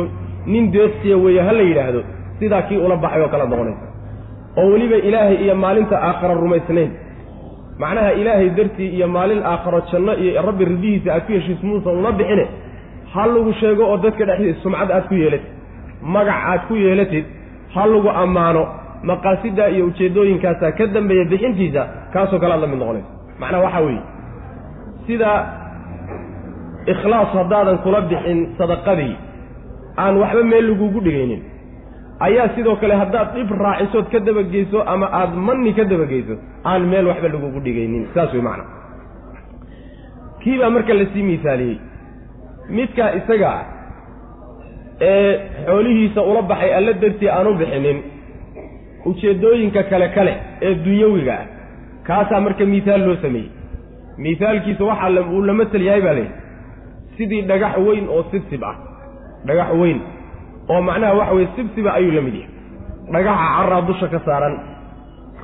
nin 0.52 0.64
deeqsiya 0.76 1.16
weeye 1.24 1.42
ha 1.48 1.52
la 1.58 1.64
yidhaahdo 1.70 2.02
sidaa 2.40 2.62
kii 2.68 2.80
ula 2.86 2.96
baxay 3.04 3.22
oo 3.26 3.30
kala 3.34 3.46
noqonaysa. 3.52 3.86
Oo 4.60 4.68
weliba 4.74 4.98
ilaahay 5.08 5.38
iyo 5.46 5.56
maalinta 5.64 5.96
aakhara 6.08 6.34
rumaysnayn. 6.44 6.92
Macnaha 7.82 8.12
ilaahay 8.22 8.50
dartii 8.58 8.90
iyo 8.98 9.08
maalin 9.16 9.42
aakharo 9.52 9.80
janno 9.92 10.14
iyo 10.24 10.42
rabbi 10.48 10.64
ridihiisa 10.72 11.10
aad 11.16 11.24
ku 11.28 11.32
heshiis 11.38 11.62
muusan 11.68 11.96
ula 12.02 12.12
bixine 12.20 12.46
ha 13.14 13.26
lagu 13.34 13.54
sheego 13.62 13.84
oo 13.92 13.98
dadka 14.06 14.26
dhexdiisa 14.30 14.62
sumcad 14.64 14.92
aad 14.92 15.06
ku 15.10 15.16
yeelatid 15.24 15.52
magac 16.16 16.40
aad 16.52 16.62
ku 16.68 16.76
yeelatid 16.86 17.26
ha 17.76 17.86
lagu 17.94 18.10
ammaano 18.24 18.64
maqaasidaa 19.10 19.70
iyo 19.76 19.86
ujeeddooyinkaasaa 19.92 20.72
ka 20.78 20.88
dambeeya 20.96 21.26
bixintiisa 21.32 21.82
kaasoo 22.14 22.40
kale 22.42 22.54
aad 22.54 22.62
la 22.66 22.68
mid 22.72 22.80
noqonaysa 22.84 23.10
macnaha 23.42 23.64
waxaa 23.66 23.84
weeye 23.88 24.02
sida 25.08 25.30
ikhlaas 26.94 27.32
haddaadan 27.40 27.78
kula 27.86 28.02
bixin 28.12 28.40
sadaqadii 28.60 29.14
aan 30.04 30.14
waxba 30.22 30.44
meel 30.52 30.66
lagugu 30.72 31.00
dhigaynin 31.08 31.42
ayaa 32.28 32.48
sidoo 32.56 32.76
kale 32.82 32.96
haddaad 33.02 33.28
dhib 33.36 33.50
raacisood 33.66 34.08
ka 34.14 34.20
dabageyso 34.28 34.80
ama 34.94 35.08
aada 35.20 35.36
manni 35.48 35.74
ka 35.78 35.84
dabageyso 35.92 36.36
aan 36.72 36.82
meel 36.92 37.08
waxba 37.12 37.28
lagugu 37.36 37.60
dhigaynin. 37.66 38.04
Saas 38.14 38.34
wey 38.34 38.42
macna. 38.48 38.64
Kii 40.42 40.58
baa 40.60 40.70
marka 40.76 40.94
la 40.94 41.06
sii 41.14 41.24
miisaaliyey 41.30 41.78
midkaa 42.70 43.12
isaga 43.20 43.50
ah 43.50 43.64
ee 45.02 45.40
xoolihiisa 45.68 46.22
ula 46.22 46.42
baxay 46.42 46.72
alla 46.78 46.94
dartii 46.94 47.30
aan 47.30 47.48
u 47.48 47.54
bixinin. 47.62 48.00
Ujeeddooyinka 49.06 49.84
kale 49.84 50.08
kale 50.16 50.34
ee 50.62 50.76
dunyawiga 50.86 51.34
ah. 51.34 51.46
Kaasaa 52.08 52.40
marka 52.46 52.66
miihaal 52.66 53.06
loo 53.08 53.16
sameeyey. 53.22 53.52
Miihaalkiisa 54.18 54.84
waxaa 54.84 55.24
uu 55.34 55.42
la 55.48 55.54
matel 55.54 55.82
yahay 55.88 56.02
baa 56.02 56.14
layidhi 56.14 56.34
sidii 57.18 57.42
dhagax 57.50 57.78
weyn 57.78 58.06
oo 58.10 58.24
sibsib 58.32 58.64
ah. 58.64 58.76
Dhagax 59.48 59.70
weyn. 59.82 60.00
Oo 60.70 60.82
macnaha 60.82 61.14
waxa 61.20 61.34
weye 61.36 61.48
sibsiba 61.56 61.94
ayuu 61.94 62.12
la 62.12 62.22
mid 62.22 62.36
yahay. 62.36 62.50
Dhagaxa 63.14 63.46
carraa 63.58 63.82
dusha 63.82 64.08
ka 64.08 64.20
saaran. 64.26 64.56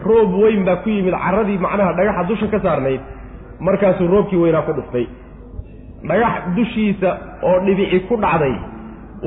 Roob 0.06 0.32
weyn 0.44 0.66
baa 0.66 0.76
ku 0.84 0.90
yimid 0.90 1.14
carradii 1.26 1.58
macnaha 1.58 1.94
dhagaxa 2.00 2.24
dusha 2.30 2.48
ka 2.48 2.60
saarnayd. 2.66 3.02
Markaasuu 3.60 4.08
roobkii 4.08 4.40
weynaa 4.44 4.62
ku 4.62 4.74
dhuftay 4.74 5.06
dhagax 6.08 6.56
dushiisa 6.56 7.10
oo 7.44 7.60
dhibici 7.66 8.00
ku 8.08 8.16
dhacday 8.18 8.56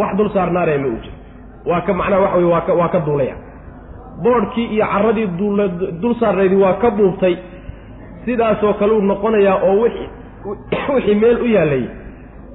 wax 0.01 0.17
dul 0.17 0.31
saarnaaree 0.35 0.79
ma 0.79 0.89
uu 0.89 1.01
jiro 1.05 1.17
waa 1.71 1.81
ka 1.87 1.93
macnaha 1.95 2.21
waxa 2.23 2.37
weye 2.37 2.51
waa 2.53 2.75
waa 2.81 2.89
ka 2.89 3.01
duulaya. 3.07 3.35
Boodhkii 4.23 4.67
iyo 4.75 4.87
carradii 4.93 5.27
duula 5.39 5.69
dul 6.03 6.15
saarnaydii 6.21 6.57
waa 6.63 6.73
ka 6.83 6.91
buuftay 6.91 7.37
sidaasoo 8.25 8.75
kale 8.75 8.93
uu 8.93 9.03
noqonayaa 9.03 9.59
oo 9.69 9.81
wixii 9.83 11.15
meel 11.15 11.39
u 11.43 11.47
yaallay 11.47 11.85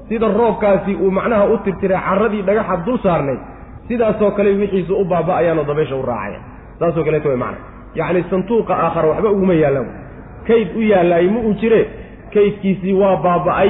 sida 0.09 0.27
roobkaasi 0.27 0.95
uu 0.95 1.11
macnaha 1.11 1.45
u 1.53 1.57
tirtiray 1.57 1.99
carradii 2.07 2.41
dhagaxa 2.47 2.77
dul 2.85 2.97
saarnayd 3.05 3.39
sidaasoo 3.87 4.31
kale 4.31 4.49
wixiisu 4.61 4.93
u 5.01 5.05
baaba'ayaanoo 5.05 5.63
dabaysha 5.69 5.95
u 5.95 6.01
raacaya. 6.05 6.39
Saasoo 6.79 7.03
kaleeto 7.03 7.29
way 7.29 7.37
macna. 7.37 7.57
Yacni 7.95 8.23
santuuqa 8.29 8.73
aakhara 8.83 9.07
waxba 9.11 9.29
uguma 9.31 9.53
yaallaan 9.53 9.87
kayd 10.47 10.67
u 10.77 10.81
yaallaay 10.91 11.27
ma 11.33 11.39
uu 11.39 11.53
jire 11.61 11.81
kaydkiisii 12.33 12.93
waa 13.01 13.15
baaba'ay 13.25 13.69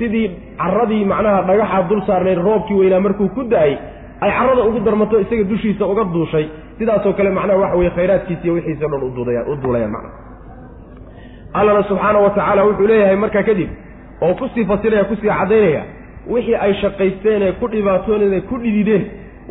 sidii 0.00 0.26
carradii 0.60 1.04
macnaha 1.12 1.40
dhagaxa 1.48 1.82
dul 1.90 2.02
saarnayd 2.08 2.38
roobkii 2.48 2.78
weynaa 2.80 3.00
markuu 3.06 3.28
ku 3.36 3.42
da'ay 3.52 3.72
ay 4.24 4.30
carrada 4.38 4.62
ugu 4.68 4.80
darmato 4.86 5.20
isaga 5.24 5.44
dushiisa 5.52 5.84
uga 5.92 6.04
duushay. 6.14 6.46
Sidaasoo 6.78 7.12
kale 7.18 7.30
macnaha 7.38 7.58
waxa 7.62 7.76
weye 7.80 7.90
khayraadkiisiiyo 7.96 8.52
wixiisi 8.56 8.84
o 8.84 8.88
dhan 8.88 9.02
u 9.52 9.56
duulayaan 9.62 9.92
macna 9.96 10.10
allana 11.58 11.82
subxaana 11.88 12.18
wa 12.24 12.30
tacaala 12.30 12.62
wuxuu 12.68 12.86
leeyahay 12.90 13.16
markaa 13.24 13.42
kadib 13.48 13.70
oo 14.24 14.34
ku 14.40 14.48
sii 14.54 14.64
fasiraya 14.70 15.04
ku 15.10 15.14
sii 15.20 15.28
caddaynaya 15.38 15.82
wixii 16.32 16.54
ay 16.64 16.72
shaqaysteen 16.82 17.42
ee 17.42 17.52
ku 17.60 17.66
dhibaatooneen 17.72 18.32
ee 18.32 18.40
ku 18.50 18.54
dhidideen 18.62 19.04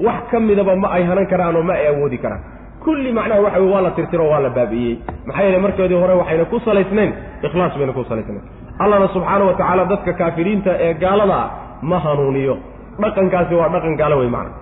wax 0.05 0.21
ka 0.31 0.39
midaba 0.39 0.75
ma 0.83 0.87
ay 0.97 1.03
hanan 1.09 1.27
karaan 1.31 1.55
oo 1.59 1.63
ma 1.69 1.73
ay 1.73 1.87
awoodi 1.93 2.17
karaan. 2.23 2.41
Kulli 2.83 3.11
macnaha 3.17 3.41
waxa 3.45 3.59
weye 3.59 3.73
waa 3.73 3.81
la 3.87 3.91
tirtiro 3.97 4.25
waa 4.31 4.39
la 4.45 4.49
baabi'iyey 4.57 4.95
maxaa 5.27 5.43
yeele 5.45 5.59
markeedii 5.65 5.99
hore 6.03 6.13
waxayna 6.21 6.45
ku 6.51 6.57
salaysnayn 6.67 7.11
ikhlaas 7.47 7.73
bayna 7.79 7.93
ku 7.97 8.03
salaysnayn 8.09 8.41
allana 8.83 9.07
subxaana 9.15 9.43
wa 9.49 9.53
tacaala 9.59 9.85
dadka 9.91 10.13
kaafiriinta 10.21 10.71
ee 10.85 10.93
gaalada 11.03 11.33
ah 11.43 11.49
ma 11.81 11.97
hanuuniyo. 12.05 12.55
Dhaqankaasi 13.01 13.53
waa 13.59 13.69
dhaqan 13.73 13.95
gaalo 14.01 14.15
wey 14.21 14.29
macna. 14.35 14.53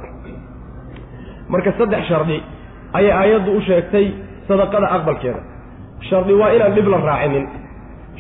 Marka 1.50 1.72
saddex 1.80 2.04
shardi 2.10 2.38
ayay 2.98 3.12
aayaddu 3.22 3.52
u 3.58 3.62
sheegtay 3.68 4.06
sadaqada 4.48 4.88
aqbalkeeda. 4.96 5.42
Shardi 6.10 6.34
waa 6.42 6.52
inaan 6.56 6.74
dhib 6.78 6.88
la 6.94 6.98
raacinin. 7.10 7.46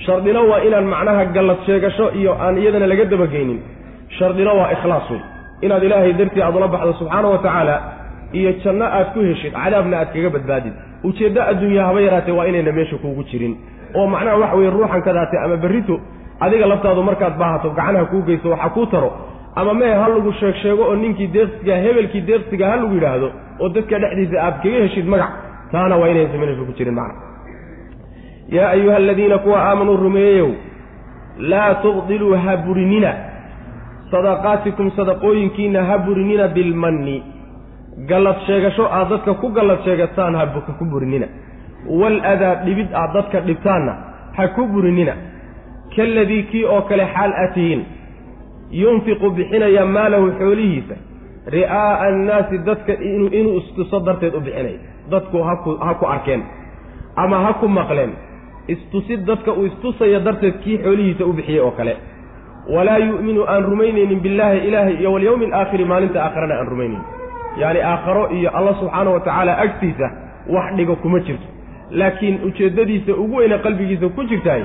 Shardina 0.06 0.42
waa 0.50 0.60
inaan 0.68 0.86
macnaha 0.94 1.26
gallad 1.36 1.58
sheegasho 1.68 2.06
iyo 2.20 2.32
aan 2.46 2.58
iyadana 2.62 2.88
laga 2.92 3.06
dabageynin 3.14 3.60
shardina 4.18 4.52
waa 4.60 4.72
ikhlaas 4.76 5.10
wey 5.12 5.22
inaad 5.66 5.84
ilaahay 5.88 6.14
dartii 6.20 6.42
aad 6.48 6.56
ula 6.56 6.68
baxdo 6.74 6.94
subxaana 7.00 7.28
wa 7.34 7.38
tacaala 7.46 7.76
iyo 8.40 8.52
janno 8.64 8.86
aad 8.98 9.08
ku 9.14 9.20
heshid 9.30 9.54
cadaabna 9.54 9.96
aad 10.02 10.10
kaga 10.14 10.30
badbaadid. 10.36 10.74
Ujeeddo 11.04 11.42
adduunya 11.52 11.84
haba 11.90 12.00
yaraatee 12.02 12.36
waa 12.40 12.46
inayna 12.52 12.72
meesha 12.78 12.98
kuugu 13.04 13.24
jirin 13.32 13.54
oo 13.96 14.08
macnaha 14.08 14.38
waxa 14.38 14.56
weye 14.56 14.70
ruuxan 14.70 15.02
kadaatee 15.02 15.40
ama 15.46 15.58
berrito 15.58 16.00
adiga 16.40 16.66
laftaadu 16.66 17.04
markaad 17.04 17.38
baahato 17.38 17.70
gacanaha 17.70 18.06
kuu 18.06 18.22
geyso 18.22 18.50
waxaa 18.50 18.70
kuu 18.70 18.86
taro 18.86 19.12
ama 19.56 19.74
mee 19.74 19.94
ha 19.94 20.08
lagu 20.08 20.32
sheeg 20.40 20.56
sheego 20.56 20.84
oo 20.84 20.96
ninkii 20.96 21.28
deeqsiga 21.28 21.76
hebelkii 21.86 22.22
deeqsiga 22.22 22.70
ha 22.70 22.76
lagu 22.76 22.94
yidhaahdo 22.94 23.32
oo 23.60 23.70
dadka 23.70 24.00
dhexdiisa 24.00 24.38
aad 24.46 24.56
kaga 24.64 24.78
heshid 24.86 25.08
magac 25.14 25.32
taana 25.72 25.98
waa 25.98 26.10
inaysan 26.10 26.40
meesha 26.40 26.64
ku 26.70 26.74
jirin 26.78 26.94
macna. 26.94 27.22
Yaa 28.50 28.70
ayuha 28.70 28.96
aladiina 28.96 29.38
kuwa 29.38 29.58
aamanuu 29.64 29.98
rumeeyeyow 29.98 30.52
laa 31.40 31.74
tubdiluu 31.76 32.36
ha 32.44 32.58
burinina 32.58 33.12
sadaqaatikum 34.12 34.92
sadaqooyinkiina 34.92 35.84
ha 35.84 35.98
burinina 35.98 36.48
bilmanni 36.48 37.24
gallad 38.10 38.38
sheegasho 38.48 38.86
aad 38.92 39.10
dadka 39.10 39.34
ku 39.34 39.50
gallad 39.50 39.80
sheegataan 39.84 40.36
ha 40.36 40.46
ku 40.80 40.86
burinina 40.86 41.28
waaladaa 42.00 42.56
dhibid 42.66 42.90
aad 43.02 43.14
dadka 43.14 43.42
dhibtaanna 43.48 43.94
ha 44.38 44.48
ku 44.56 44.68
burinina. 44.74 45.14
Kaladii 45.96 46.44
kii 46.52 46.66
oo 46.66 46.82
kale 46.90 47.06
xaal 47.16 47.32
aad 47.34 47.54
tihiin 47.54 47.82
yunfiqu 48.82 49.30
bixinaya 49.38 49.86
maalahu 49.86 50.28
xoolihiisa 50.40 50.96
ri'aa'a 51.56 52.08
annaasi 52.08 52.58
dadka 52.68 52.94
inuu 53.40 53.58
istuso 53.62 54.00
darteed 54.08 54.34
u 54.36 54.42
bixinaya 54.42 54.80
dadku 55.12 55.38
haku 55.50 55.78
ha 55.86 55.94
ku 56.00 56.06
arkeen 56.16 56.42
ama 57.16 57.38
ha 57.46 57.54
ku 57.60 57.68
maqleen. 57.68 58.12
Istusid 58.68 59.20
dadka 59.30 59.52
uu 59.54 59.66
istusaya 59.66 60.20
darteed 60.20 60.56
kii 60.64 60.78
xoolihiisa 60.84 61.24
u 61.26 61.34
bixiyey 61.34 61.62
oo 61.62 61.72
kale. 61.72 61.94
Walaa 62.76 62.98
yu'minu 62.98 63.42
aan 63.48 63.64
rumaynaynin 63.64 64.20
billaahi 64.26 64.60
ilaahay 64.68 64.96
iyo 65.02 65.12
walyawmi 65.14 65.46
alaakhiri 65.46 65.86
maalinta 65.86 66.20
aakharana 66.26 66.56
aan 66.60 66.68
rumaynaynin 66.68 67.06
yacni 67.62 67.82
aakharo 67.92 68.24
iyo 68.38 68.50
alla 68.58 68.74
subxaana 68.80 69.10
wa 69.16 69.20
tacaala 69.20 69.54
agtiisa 69.66 70.08
wax 70.56 70.76
dhigo 70.78 70.96
kuma 70.96 71.20
jirto 71.20 71.48
laakiin 71.92 72.40
ujeeddadiisa 72.48 73.14
ugu 73.16 73.36
weyne 73.36 73.58
qalbigiisa 73.58 74.10
ku 74.10 74.24
jirtahay 74.24 74.64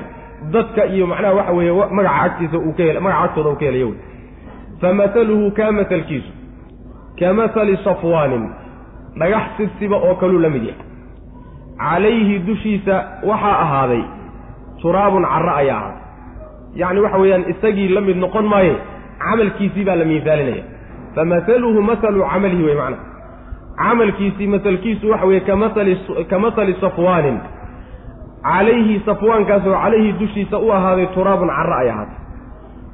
dadka 0.51 0.85
iyo 0.85 1.07
macnaha 1.07 1.33
waxa 1.33 1.51
weeye 1.53 1.71
magaca 1.91 2.21
agtiisa 2.21 2.57
uu 2.57 2.73
ka 2.77 2.83
hel 2.83 2.99
magaca 3.01 3.23
agtooda 3.23 3.49
uu 3.49 3.55
ka 3.55 3.65
helayo 3.65 3.87
wey. 3.87 3.97
Famahaluhu 4.81 5.51
kaa 5.51 5.71
mahalkiisu 5.71 6.31
ka 7.19 7.33
mahali 7.33 7.77
safwaanin 7.83 8.49
dhagax 9.19 9.43
sibsiba 9.57 9.95
oo 9.97 10.15
kaluu 10.15 10.39
la 10.39 10.49
mid 10.49 10.63
yahay. 10.63 10.85
Calayhi 11.77 12.39
dushiisa 12.39 12.95
waxaa 13.23 13.57
ahaaday 13.65 14.03
turaabun 14.81 15.23
carro 15.33 15.53
ayaa 15.55 15.77
ahaaday. 15.77 16.01
Yacni 16.81 16.99
waxa 17.05 17.17
weeyaan 17.17 17.45
isagii 17.53 17.87
la 17.87 18.01
mid 18.01 18.17
noqon 18.17 18.45
maaye 18.53 18.75
camalkiisii 19.23 19.83
baa 19.87 19.95
la 19.95 20.05
miisaalinaya 20.05 20.63
famahaluhu 21.15 21.81
mahalu 21.81 22.23
camalihi 22.31 22.63
wey 22.63 22.75
macna 22.75 22.97
camalkiisii 23.77 24.47
masalkiisu 24.47 25.09
waxa 25.11 25.25
weeye 25.25 25.39
ka 26.29 26.39
mahali 26.39 26.73
safwaanin. 26.81 27.37
Calayhi 28.43 29.01
safwaankaasoo 29.05 29.73
calayhi 29.83 30.11
dushiisa 30.19 30.57
u 30.59 30.71
ahaaday 30.73 31.05
turaabun 31.15 31.47
carro 31.47 31.75
ay 31.81 31.89
ahaatay. 31.89 32.17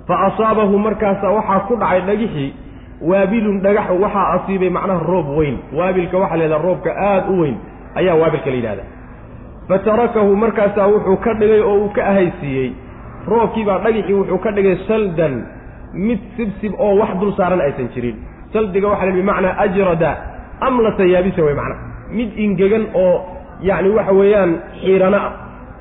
Fa 0.07 0.15
asaabahu 0.27 0.77
markaasa 0.79 1.29
waxaa 1.29 1.59
ku 1.67 1.75
dhacay 1.75 2.01
dhagixii 2.01 2.53
waabilun 3.01 3.61
dhagax 3.61 3.89
waxaa 4.03 4.27
asiibay 4.35 4.69
macnaha 4.69 5.03
roob 5.11 5.27
weyn. 5.37 5.57
Waabilka 5.77 6.17
waxaa 6.17 6.37
la 6.37 6.43
yidhaha 6.43 6.63
roobka 6.63 6.91
aad 7.09 7.23
u 7.33 7.39
weyn 7.41 7.55
ayaa 7.95 8.15
waabilka 8.21 8.49
la 8.49 8.55
yidhahda 8.55 8.83
fa 9.67 9.79
tarakahu 9.79 10.35
markaasaa 10.35 10.87
wuxuu 10.87 11.17
ka 11.25 11.33
dhigay 11.33 11.61
oo 11.61 11.77
uu 11.83 11.89
ka 11.89 12.01
ahaysiiyey. 12.11 12.71
Roobkiibaa 13.27 13.79
dhagixii 13.79 14.13
wuxuu 14.13 14.37
ka 14.37 14.51
dhigay 14.51 14.75
saldan 14.87 15.33
mid 15.93 16.19
sibsib 16.37 16.73
oo 16.79 16.95
wax 17.01 17.11
dul 17.19 17.33
saaran 17.37 17.61
aysan 17.61 17.89
jirin. 17.95 18.15
Saldiga 18.53 18.87
waxa 18.87 19.05
la 19.05 19.11
bimacnaa 19.11 19.55
ajrada 19.65 20.11
amlasa 20.67 21.03
yaabisa 21.13 21.41
wey 21.47 21.53
macnaa 21.59 21.79
mid 22.17 22.29
ingegan 22.45 22.85
oo 23.03 23.15
yacni 23.69 23.89
waxa 23.97 24.13
weeyaan 24.19 24.51
xiirano 24.81 25.17
ah 25.17 25.31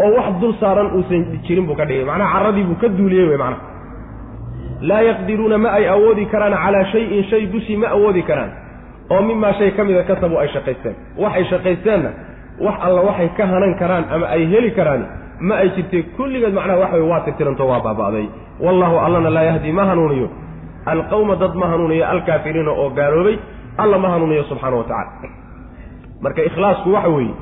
oo 0.05 0.11
wax 0.17 0.27
dul 0.41 0.55
saaran 0.61 0.89
uusan 0.97 1.23
jirin 1.47 1.67
buu 1.67 1.75
ka 1.81 1.85
dhigay. 1.89 2.05
Macnaha 2.05 2.33
carradii 2.35 2.65
buu 2.69 2.79
ka 2.83 2.89
duuliyey 2.99 3.29
wey 3.31 3.39
macnaha 3.39 3.67
laa 4.89 5.03
yaqdiruuna 5.11 5.59
ma 5.59 5.69
ay 5.79 5.85
awoodi 5.95 6.25
karaan 6.33 6.55
calaa 6.65 6.85
shayin 6.93 7.25
shay 7.31 7.47
dushii 7.53 7.77
ma 7.83 7.89
awoodi 7.97 8.23
karaan. 8.23 8.51
Oo 9.11 9.23
mimaa 9.23 9.53
shay 9.59 9.71
ka 9.77 9.85
mida 9.85 10.03
kasabu 10.11 10.39
ay 10.39 10.49
shaqaysteen. 10.55 10.95
Waxay 11.23 11.45
shaqaysteenna 11.51 12.11
wax 12.67 12.77
alla 12.87 13.01
waxay 13.09 13.29
ka 13.37 13.45
hanan 13.53 13.75
karaan 13.81 14.05
ama 14.15 14.27
ay 14.35 14.43
heli 14.53 14.71
karaan 14.79 15.03
ma 15.49 15.55
ay 15.63 15.69
jirtay 15.77 16.03
kulligeed 16.17 16.55
macnaha 16.59 16.79
waxa 16.83 16.97
wey 17.01 17.07
waa 17.11 17.21
tirtiranto 17.27 17.65
waa 17.71 17.81
baaba'day 17.87 18.27
wallahu 18.65 18.97
allana 19.07 19.31
laa 19.37 19.47
yahdi 19.51 19.73
ma 19.73 19.85
hanuuniyo. 19.91 20.29
Alqawma 20.87 21.35
dad 21.43 21.55
ma 21.61 21.67
hanuuniyo. 21.73 22.05
Alkaafiriina 22.13 22.71
oo 22.71 22.91
gaaloobay 22.99 23.37
alla 23.79 23.99
ma 23.99 24.09
hanuuniyo 24.09 24.45
subxaana 24.51 24.77
wa 24.77 24.85
tacala 24.85 25.31
marka 26.23 26.43
ikhlaasku 26.49 26.93
waxa 26.93 27.09
weeye 27.09 27.35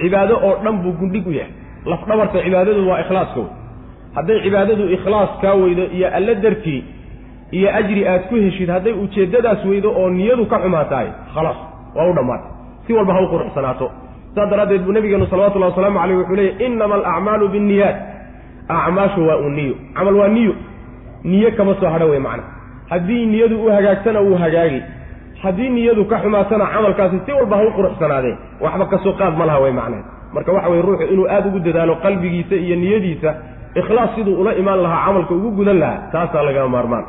cibaado 0.00 0.34
oo 0.46 0.54
dhan 0.64 0.76
buu 0.82 0.92
gundhig 0.92 1.26
u 1.26 1.32
yahay. 1.32 1.52
Lafdhabarta 1.86 2.42
cibaadadu 2.44 2.88
waa 2.88 3.00
ikhlaaska 3.00 3.40
wey 3.40 3.48
hadday 4.14 4.38
cibaadadu 4.44 4.84
ikhlaas 4.96 5.30
kaa 5.42 5.54
weydo 5.54 5.84
iyo 5.96 6.08
alle 6.16 6.34
dartii 6.34 6.84
iyo 7.52 7.68
ajri 7.76 8.08
aad 8.08 8.22
ku 8.28 8.34
heshid 8.34 8.68
hadday 8.70 8.92
ujeeddadaas 8.92 9.64
weydo 9.64 9.90
oo 10.00 10.10
niyadu 10.10 10.46
ka 10.46 10.58
xumaatahay 10.62 11.08
khalaas 11.34 11.56
waa 11.96 12.06
u 12.10 12.12
dhammaatay. 12.14 12.50
Si 12.86 12.92
walba 12.92 13.14
ha 13.14 13.20
u 13.20 13.28
quruxsanaato. 13.28 13.90
Saas 14.34 14.50
daraaddeed 14.50 14.82
buu 14.84 14.92
nabigeenu 14.92 15.26
salawatullahi 15.26 15.72
wasalaamu 15.72 15.98
caleyh 15.98 16.16
wuxuu 16.18 16.36
leeyay 16.36 16.66
innama 16.66 16.94
alacmaalu 16.94 17.48
binniyaat. 17.48 17.96
Acmaashu 18.68 19.26
waa 19.28 19.36
un 19.36 19.52
niyo. 19.54 19.74
Camal 19.94 20.14
waa 20.14 20.28
niyo. 20.28 20.54
Niyo 21.24 21.50
kama 21.56 21.74
soo 21.80 21.88
hadha 21.90 22.04
wey 22.06 22.18
macna. 22.18 22.42
Haddii 22.90 23.26
niyadu 23.26 23.64
u 23.66 23.70
hagaagtana 23.70 24.20
wuu 24.20 24.36
hagaagi 24.36 24.82
haddii 25.42 25.68
niyadu 25.70 26.04
ka 26.04 26.16
xumaatana 26.22 26.66
camalkaasi 26.74 27.18
si 27.26 27.32
walba 27.32 27.56
ha 27.56 27.62
u 27.62 27.70
quruxsanaadee 27.76 28.34
waxba 28.60 28.86
ka 28.92 28.98
soo 29.04 29.12
qaad 29.20 29.34
ma 29.38 29.44
laha 29.46 29.60
wey 29.64 29.72
macnaheed. 29.72 30.04
Marka 30.34 30.52
waxa 30.52 30.68
weye 30.70 30.82
ruuxu 30.82 31.04
inuu 31.12 31.26
aada 31.28 31.46
ugu 31.48 31.58
dadaalo 31.60 31.94
qalbigiisa 32.04 32.54
iyo 32.54 32.76
niyadiisa 32.76 33.30
ikhlaas 33.80 34.10
siduu 34.14 34.40
ula 34.40 34.54
imaan 34.54 34.82
lahaa 34.82 35.06
camalka 35.06 35.34
ugu 35.34 35.50
gudan 35.58 35.78
lahaa 35.82 36.10
taasaa 36.12 36.42
lagama 36.42 36.68
maarmaan. 36.68 37.04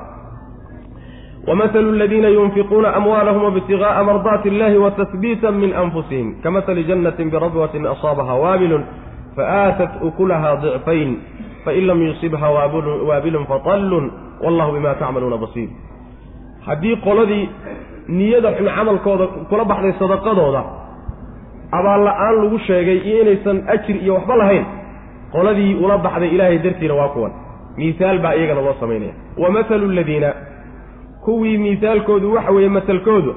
Wamahalu 1.47 1.89
aladiina 1.95 2.29
yunfiquuna 2.29 2.93
amwaalahum 2.95 3.57
ibtigaءa 3.57 4.03
mardaati 4.03 4.47
illahi 4.47 4.77
watahbiita 4.77 5.51
min 5.51 5.73
anfusihim 5.73 6.41
kamahali 6.43 6.83
jannatin 6.83 7.29
birabwatin 7.33 7.85
asaabaha 7.93 8.33
waabilun 8.43 8.83
faaatat 9.35 9.91
ukulaha 10.01 10.55
dicfayn 10.61 11.17
fain 11.65 11.87
lam 11.87 12.01
yusibha 12.07 12.49
waabilun 13.09 13.45
faطallun 13.45 14.11
wallahu 14.43 14.71
bima 14.77 14.93
tacmaluuna 15.01 15.37
basiir. 15.37 15.69
Haddii 16.65 16.95
qoladii 17.05 17.49
niyada 18.07 18.51
xun 18.57 18.67
camalkooda 18.77 19.25
kula 19.49 19.63
baxday 19.71 19.93
sadaqadooda 19.99 20.61
abaal 21.79 22.01
la'aan 22.07 22.35
lagu 22.43 22.57
sheegay 22.67 22.97
iyo 23.07 23.17
inaysan 23.23 23.57
ajir 23.73 23.95
iyo 24.03 24.13
waxba 24.17 24.35
lahayn 24.41 24.65
qoladii 25.33 25.73
ula 25.83 25.97
baxday 25.97 26.29
ilaahay 26.35 26.59
dartiina 26.65 26.93
waa 26.99 27.09
kuwan. 27.15 27.31
Miihaal 27.77 28.19
baa 28.19 28.33
iyagana 28.35 28.61
loo 28.61 28.75
samaynaya. 28.79 29.13
Wa 29.37 29.49
mathalu 29.55 29.85
aladiina 29.91 30.29
kuwii 31.25 31.57
miihaalkoodu 31.57 32.33
waxa 32.35 32.51
weeye 32.51 32.69
matalkoodu 32.69 33.35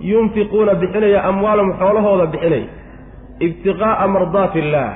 yunfiquuna 0.00 0.74
bixinaya 0.74 1.24
amwaalahum 1.30 1.72
xoolahooda 1.80 2.26
bixinaya 2.26 2.66
ibtiqaa'a 3.46 4.06
mardaati 4.14 4.58
illaah 4.58 4.92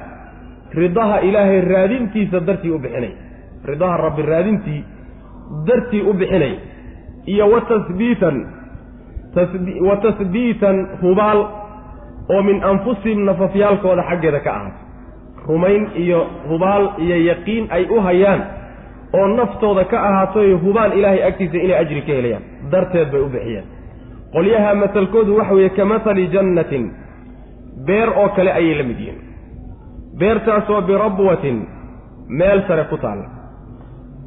ridaha 0.80 1.20
ilaahay 1.28 1.60
raadintiisa 1.60 2.40
dartii 2.40 2.70
u 2.70 2.78
bixinay 2.78 3.12
ridaha 3.70 3.96
rabbi 4.06 4.22
raadintii 4.22 4.80
dartii 5.68 6.02
u 6.02 6.12
bixinay 6.20 6.54
iyo 7.26 7.44
wa 7.50 7.60
tasbiitan 7.60 8.36
wa 9.88 9.96
tasbiitan 9.96 10.76
hubaal 11.02 11.40
oo 12.34 12.42
min 12.42 12.64
anfusihim 12.64 13.24
nafafyaalkooda 13.24 14.02
xaggeeda 14.10 14.40
ka 14.40 14.50
ahaatay. 14.50 14.84
Rumayn 15.48 15.82
iyo 16.02 16.20
hubaal 16.48 16.84
iyo 17.04 17.16
yaqiin 17.30 17.64
ay 17.70 17.84
u 17.90 18.00
hayaan 18.06 18.40
oo 19.18 19.26
naftooda 19.38 19.84
ka 19.84 19.98
ahaatoy 20.08 20.52
hubaan 20.64 20.92
ilaahay 20.98 21.22
agtiisa 21.28 21.56
inay 21.64 21.78
ajri 21.82 22.02
ka 22.06 22.12
helayaan 22.18 22.42
darteed 22.72 23.08
bay 23.12 23.20
u 23.20 23.28
bixiyeen. 23.34 23.64
Qolyaha 24.34 24.74
masalkoodu 24.82 25.36
waxa 25.38 25.54
weeye 25.54 25.70
ka 25.76 25.84
mathali 25.84 26.24
jannatin 26.34 26.84
beer 27.86 28.08
oo 28.20 28.28
kale 28.36 28.50
ayay 28.52 28.74
la 28.78 28.82
mid 28.90 28.98
yihiin. 29.00 29.20
Beertaasoo 30.18 30.80
birabwatin 30.88 31.58
meel 32.28 32.62
sare 32.68 32.84
ku 32.90 32.96
taalla. 33.04 33.26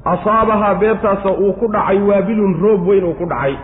Asaabahaa 0.06 0.76
beertaasoo 0.76 1.34
uu 1.44 1.54
ku 1.60 1.68
dhacay 1.74 2.00
waabilun 2.10 2.54
roob 2.62 2.88
weyn 2.88 3.04
uu 3.04 3.14
ku 3.20 3.26
dhacay 3.26 3.56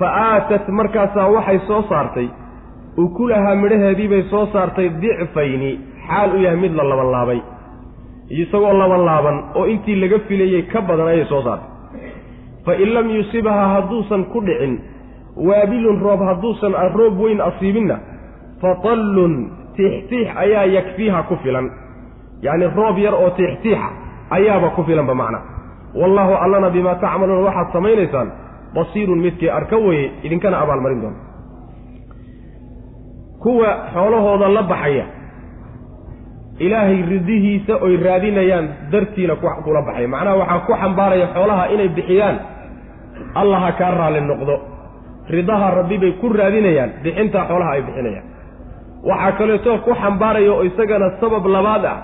fa 0.00 0.08
aatat 0.26 0.68
markaasaa 0.80 1.28
waxay 1.36 1.58
soo 1.68 1.82
saartay 1.92 2.28
ukulahaa 3.04 3.54
midhaheedii 3.62 4.08
bay 4.12 4.22
soo 4.30 4.46
saartay 4.52 4.88
dicfayni 5.02 5.70
xaal 6.08 6.30
u 6.36 6.42
yahay 6.44 6.60
mid 6.64 6.72
la 6.78 6.84
labanlaabay 6.92 7.40
isagoo 8.42 8.72
labanlaaban 8.82 9.36
oo 9.58 9.66
intii 9.74 9.96
laga 10.02 10.18
filayey 10.28 10.62
ka 10.72 10.80
badan 10.88 11.08
ayay 11.12 11.24
soo 11.32 11.42
saartay. 11.42 11.68
Fa 12.64 12.72
in 12.84 12.88
lam 12.94 13.06
yusibhaa 13.16 13.66
hadduusan 13.74 14.24
ku 14.32 14.40
dhicin 14.46 14.74
waabilun 15.48 16.00
roob 16.06 16.20
hadduusan 16.28 16.72
roob 16.98 17.14
weyn 17.20 17.40
asiibinna 17.40 17.96
fatallun 18.62 19.34
tiixtiix 19.76 20.28
ayaa 20.44 20.64
yakfiiha 20.76 21.22
ku 21.28 21.36
filan. 21.42 21.70
Yacni 22.42 22.66
roob 22.76 22.98
yar 22.98 23.14
oo 23.14 23.30
tiixtiixa 23.38 23.88
ayaaba 24.30 24.70
ku 24.76 24.82
filanba 24.84 25.14
macna. 25.14 25.40
Wallaahu 26.00 26.34
allana 26.44 26.70
bimaa 26.70 26.94
tacmaluuna 27.02 27.46
waxaad 27.48 27.72
samaynaysaan 27.72 28.28
basiirun 28.74 29.18
midkii 29.24 29.50
arka 29.58 29.76
weye 29.86 30.04
idinkana 30.26 30.56
abaalmarin 30.62 31.00
doona 31.02 31.18
kuwa 33.42 33.70
xoolahooda 33.94 34.48
la 34.56 34.62
baxaya 34.62 35.06
ilaahay 36.58 37.02
ridihiisa 37.12 37.74
oy 37.86 37.96
raadinayaan 38.06 38.66
dartiina 38.92 39.34
kula 39.36 39.80
baxaya. 39.86 40.08
Macnaha 40.14 40.36
waxaa 40.40 40.60
ku 40.66 40.72
xambaaraya 40.82 41.26
xoolaha 41.34 41.64
inay 41.74 41.88
bixiyaan 41.96 42.36
allah 43.40 43.60
ha 43.64 43.70
kaa 43.80 43.90
raalli 44.00 44.20
noqdo. 44.30 44.56
Ridaha 45.34 45.66
rabbi 45.78 45.96
bay 46.02 46.12
ku 46.20 46.26
raadinayaan 46.28 46.90
bixintaa 47.04 47.44
xoolaha 47.48 47.70
ay 47.76 47.82
bixinayaan. 47.88 48.26
Waxaa 49.08 49.32
kaleeto 49.38 49.78
ku 49.86 49.92
xambaaraya 50.02 50.52
oo 50.52 50.62
isagana 50.68 51.06
sabab 51.20 51.44
labaad 51.54 51.84
ah 51.92 51.96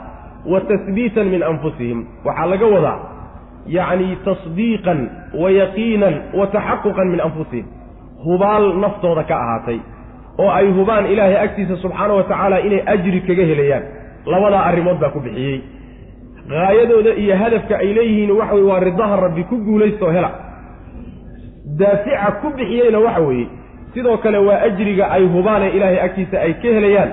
wa 0.53 0.61
tasbiitan 0.71 1.27
min 1.35 1.43
anfusihim. 1.51 1.99
Waxaa 2.25 2.47
laga 2.53 2.67
wadaa 2.75 2.99
yacni 3.67 4.17
tasdiiqan 4.25 4.99
wa 5.35 5.51
yaqiinan 5.51 6.15
wa 6.39 6.47
taxaquqan 6.47 7.09
min 7.13 7.21
anfusihim. 7.21 7.67
Hubaal 8.25 8.65
naftooda 8.83 9.25
ka 9.31 9.35
ahaatay 9.45 9.79
oo 10.39 10.51
ay 10.51 10.67
hubaan 10.77 11.07
ilaahay 11.13 11.37
agtiisa 11.45 11.77
subxaana 11.83 12.15
wa 12.19 12.23
tacaala 12.23 12.61
inay 12.67 12.83
ajri 12.95 13.21
kaga 13.29 13.45
helayaan. 13.51 13.85
Labadaa 14.27 14.63
arrimood 14.71 14.99
baa 15.03 15.11
ku 15.15 15.21
bixiyey. 15.21 15.61
Haayadooda 16.51 17.13
iyo 17.23 17.37
hadafka 17.37 17.75
ay 17.83 17.95
leeyihiin 17.95 18.31
waxa 18.39 18.55
weye 18.55 18.67
waa 18.71 18.81
ridaha 18.81 19.17
rabbi 19.17 19.43
ku 19.51 19.57
guulaystaoo 19.67 20.11
hela. 20.17 20.31
Daafica 21.79 22.33
ku 22.41 22.51
bixiyeyna 22.57 22.99
waxa 23.07 23.21
weeye 23.29 23.47
sidoo 23.95 24.17
kale 24.19 24.39
waa 24.39 24.61
ajriga 24.69 25.11
ay 25.11 25.25
hubaanee 25.35 25.71
ilaahay 25.77 26.01
agtiisa 26.07 26.37
ay 26.41 26.53
ka 26.63 26.69
helayaan 26.77 27.11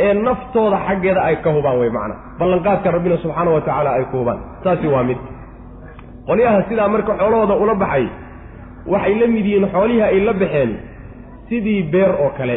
ee 0.00 0.14
naftooda 0.14 0.78
xaggeeda 0.88 1.20
ay 1.28 1.36
ka 1.44 1.50
hubaan 1.56 1.78
wey 1.80 1.90
macna. 1.90 2.14
Ballanqaadka 2.38 2.90
rabbina 2.96 3.16
subxaana 3.22 3.50
wa 3.50 3.60
tacaala 3.60 3.90
ay 3.98 4.04
ku 4.10 4.16
hubaan. 4.20 4.38
Taasi 4.64 4.86
waa 4.94 5.02
mid 5.02 5.16
qolyaha 6.28 6.58
sidaa 6.68 6.88
marka 6.94 7.12
xoolahooda 7.20 7.54
ula 7.62 7.74
baxay 7.82 8.06
waxay 8.92 9.14
la 9.20 9.26
mid 9.34 9.44
yihiin 9.50 9.66
xoolihii 9.74 10.02
ay 10.08 10.20
la 10.28 10.32
baxeen 10.42 10.70
sidii 11.48 11.82
beer 11.92 12.10
oo 12.24 12.30
kale. 12.38 12.56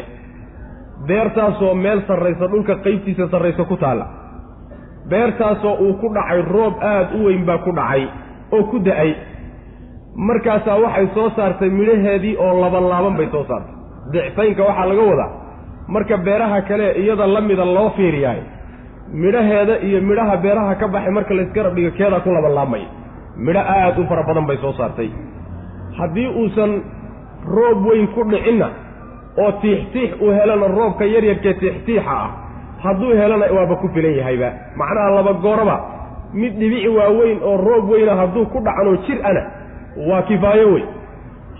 Beertaasoo 1.07 1.73
meel 1.83 1.99
sarraysa 2.07 2.45
dhulka 2.51 2.75
qaybtiisa 2.85 3.25
sarraysa 3.31 3.63
ku 3.69 3.75
taalla. 3.83 4.05
Beertaasoo 5.09 5.73
uu 5.85 5.93
ku 6.01 6.07
dhacay 6.15 6.41
roob 6.53 6.73
aada 6.91 7.15
u 7.17 7.25
weyn 7.25 7.43
baa 7.47 7.57
ku 7.65 7.71
dhacay 7.79 8.03
oo 8.55 8.63
ku 8.71 8.77
da'ay. 8.87 9.11
Markaasaa 10.27 10.77
waxay 10.83 11.07
soo 11.15 11.29
saartay 11.35 11.69
midhaheedii 11.69 12.35
oo 12.45 12.53
labanlaaban 12.61 13.15
bay 13.17 13.27
soo 13.31 13.43
saartay. 13.49 13.73
Dicfaynka 14.13 14.63
waxaa 14.69 14.85
laga 14.91 15.03
wadaa. 15.11 15.29
Marka 15.93 16.17
beeraha 16.17 16.61
kale 16.69 16.87
iyada 17.01 17.27
la 17.27 17.41
mida 17.41 17.65
loo 17.65 17.89
fiiriyaay 17.97 18.41
midhaheeda 19.23 19.75
iyo 19.87 20.01
midhaha 20.09 20.35
beeraha 20.43 20.75
ka 20.81 20.87
baxay 20.93 21.11
marka 21.17 21.33
layska 21.37 21.69
dhigo 21.75 21.91
keedaa 21.97 22.19
ku 22.25 22.29
labanlaabmaya 22.35 22.87
midho 23.45 23.59
aada 23.73 24.01
u 24.01 24.05
fara 24.09 24.23
badan 24.29 24.45
bay 24.49 24.57
soo 24.63 24.73
saartay. 24.79 25.09
Haddii 25.97 26.27
uusan 26.41 26.71
roob 27.55 27.85
weyn 27.89 28.07
ku 28.15 28.23
dhicinna 28.31 28.67
oo 29.43 29.51
tiixtiix 29.61 30.09
uu 30.21 30.31
helana 30.37 30.67
roobka 30.77 31.05
yaryarkee 31.13 31.53
tiixtiixa 31.61 32.11
ah 32.23 32.29
hadduu 32.83 33.11
helana 33.21 33.45
waaba 33.57 33.75
ku 33.81 33.87
filan 33.95 34.15
yahayba. 34.19 34.49
Macnaha 34.79 35.09
laba 35.17 35.33
gooraba 35.45 35.75
mid 36.33 36.53
dhibici 36.59 36.87
waaweyn 36.97 37.39
oo 37.49 37.57
roob 37.67 37.89
weyna 37.91 38.15
hadduu 38.21 38.45
ku 38.53 38.57
dhacanoo 38.65 38.95
jir 39.07 39.19
ana 39.29 39.41
waa 40.09 40.21
kifaayo 40.29 40.67
wey. 40.73 40.83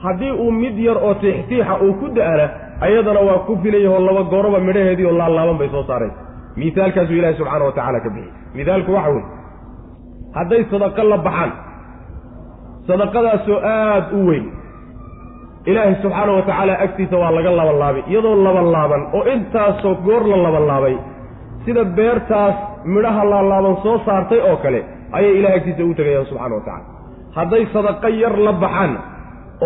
Haddii 0.04 0.32
uu 0.32 0.52
mid 0.52 0.78
yar 0.88 0.98
oo 0.98 1.14
tiixtiixa 1.14 1.74
uu 1.86 1.94
ku 2.00 2.08
da'ana 2.18 2.46
ayadana 2.86 3.20
waa 3.30 3.40
ku 3.48 3.58
filan 3.64 3.82
yahoo 3.86 4.00
laba 4.08 4.24
gooraba 4.34 4.60
midhaheedii 4.68 5.06
oo 5.10 5.18
laalaaban 5.22 5.58
bay 5.62 5.70
soo 5.76 5.84
saaraysa 5.90 6.16
miisaalkaasuu 6.58 7.16
ilaahi 7.20 7.36
subxaana 7.40 7.66
wa 7.66 7.72
tacaala 7.72 8.00
ka 8.06 8.10
bixiyey. 8.10 8.34
Misaalku 8.56 8.92
waxa 8.98 9.10
wey 9.16 9.24
hadday 10.38 10.62
sadaqo 10.72 11.04
la 11.12 11.18
baxaan 11.28 11.52
sadaqadaasoo 12.90 13.58
aada 13.74 14.08
u 14.18 14.26
weyn. 14.30 14.46
Ilaahay 15.70 15.96
subxaana 16.02 16.32
wa 16.38 16.42
tacaala 16.48 16.74
agtiisa 16.86 17.16
waa 17.22 17.32
laga 17.38 17.52
labanlaabay 17.60 18.04
iyadoo 18.12 18.36
labanlaaban 18.48 19.02
oo 19.18 19.24
intaasoo 19.36 19.96
goor 20.06 20.24
la 20.32 20.38
labanlaabay 20.46 20.96
sida 21.66 21.84
beertaas 21.98 22.56
midhaha 22.94 23.24
laalaaban 23.32 23.76
soo 23.84 23.98
saartay 24.06 24.40
oo 24.50 24.58
kale 24.64 24.80
ayay 25.18 25.34
ilahay 25.40 25.58
agtiisa 25.60 25.84
ugu 25.86 25.94
tegayaan 26.00 26.26
subxana 26.32 26.56
wa 26.56 26.62
tacala 26.68 26.86
hadday 27.38 27.64
sadaqo 27.74 28.08
yar 28.22 28.36
la 28.48 28.54
baxaan 28.64 28.94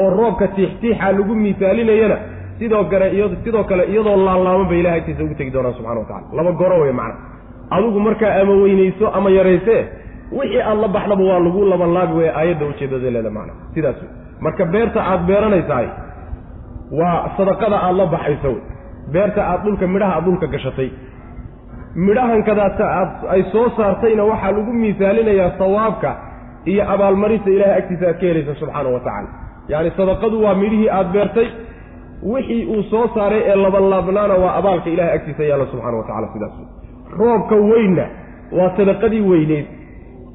oo 0.01 0.09
roobka 0.19 0.47
tiixtiixa 0.55 1.11
lagu 1.17 1.33
miisaalinayana 1.43 2.17
sidoo 2.59 2.83
kale 2.91 3.05
sidoo 3.45 3.63
kale 3.69 3.83
iyadoo 3.93 4.17
laalaaban 4.27 4.67
bay 4.71 4.79
ilahay 4.81 4.99
agtiisa 5.01 5.21
ugu 5.27 5.35
tegi 5.39 5.51
doonaan 5.55 5.75
subxana 5.77 5.99
wa 6.03 6.07
tacala 6.11 6.35
laba 6.37 6.51
goro 6.61 6.77
wey 6.83 6.91
macna. 7.01 7.15
Adigu 7.75 7.99
markaa 8.07 8.33
ama 8.41 8.53
weynayso 8.63 9.05
ama 9.17 9.29
yaraysee 9.37 9.81
wixii 10.31 10.61
aad 10.69 10.77
la 10.83 10.87
baxdaba 10.95 11.23
waa 11.29 11.39
lagu 11.45 11.65
labanlaabi 11.73 12.13
waya 12.19 12.31
aayadda 12.39 12.65
ujeeddada 12.71 13.09
leeda 13.15 13.29
macna. 13.37 13.53
Sidaas 13.73 13.95
wey 14.01 14.09
marka 14.45 14.65
beerta 14.73 14.99
aad 15.11 15.21
beeranaysahay 15.29 15.87
waa 16.99 17.17
sadaqada 17.37 17.77
aad 17.87 17.95
la 18.01 18.05
baxayso 18.15 18.47
wey 18.55 18.61
beerta 19.13 19.41
aad 19.51 19.61
dhulka 19.65 19.85
midhaha 19.93 20.13
aad 20.17 20.25
dhulka 20.27 20.47
gashatay. 20.53 20.89
Midhahankadaata 21.95 22.85
aad 22.99 23.11
ay 23.33 23.41
soo 23.51 23.67
saartayna 23.77 24.23
waxaa 24.31 24.51
lagu 24.57 24.71
miisaalinayaa 24.81 25.51
sawaabka 25.61 26.11
iyo 26.71 26.83
abaalmarinta 26.93 27.49
ilahay 27.55 27.77
agtiisa 27.79 28.05
aad 28.09 28.17
ka 28.21 28.25
helaysa 28.29 28.53
subxaana 28.61 28.89
wa 28.95 28.99
tacaala. 28.99 29.29
Yacni 29.71 29.91
sadaqadu 29.99 30.37
waa 30.45 30.55
midhihii 30.63 30.89
aad 30.97 31.07
beertay 31.15 31.47
wixii 32.33 32.65
uu 32.75 32.83
soo 32.91 33.05
saaray 33.15 33.41
ee 33.51 33.55
labanlaabnaana 33.65 34.33
waa 34.43 34.53
abaalka 34.59 34.89
ilahay 34.95 35.13
agtiisa 35.17 35.43
yaalla 35.49 35.65
subxana 35.71 35.97
wa 35.99 36.03
tacala 36.09 36.27
sidaas 36.33 36.53
roobka 37.19 37.55
weynna 37.69 38.05
waa 38.57 38.69
sadaqadii 38.77 39.21
weyneyd 39.31 39.65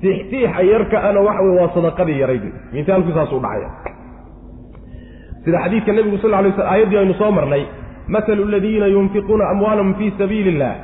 tiixtiixa 0.03 0.63
yarka 0.63 0.99
ana 1.09 1.21
waxa 1.21 1.43
wey 1.47 1.55
waa 1.61 1.71
sadaqadii 1.77 2.19
yarayd 2.23 2.45
misaalku 2.73 3.11
saasuu 3.17 3.41
dhacaya. 3.45 3.69
Sida 5.45 5.59
xadiidka 5.65 5.93
nebigu 5.93 6.19
sal 6.23 6.31
lay 6.31 6.53
sl 6.57 6.63
aayaddii 6.73 6.99
aynu 7.03 7.15
soo 7.21 7.31
marnay 7.39 7.63
mahalu 8.09 8.43
aladiina 8.49 8.87
yunfiquuna 8.87 9.45
amwaalahum 9.53 9.95
fii 9.99 10.13
sabiili 10.19 10.51
illah 10.55 10.75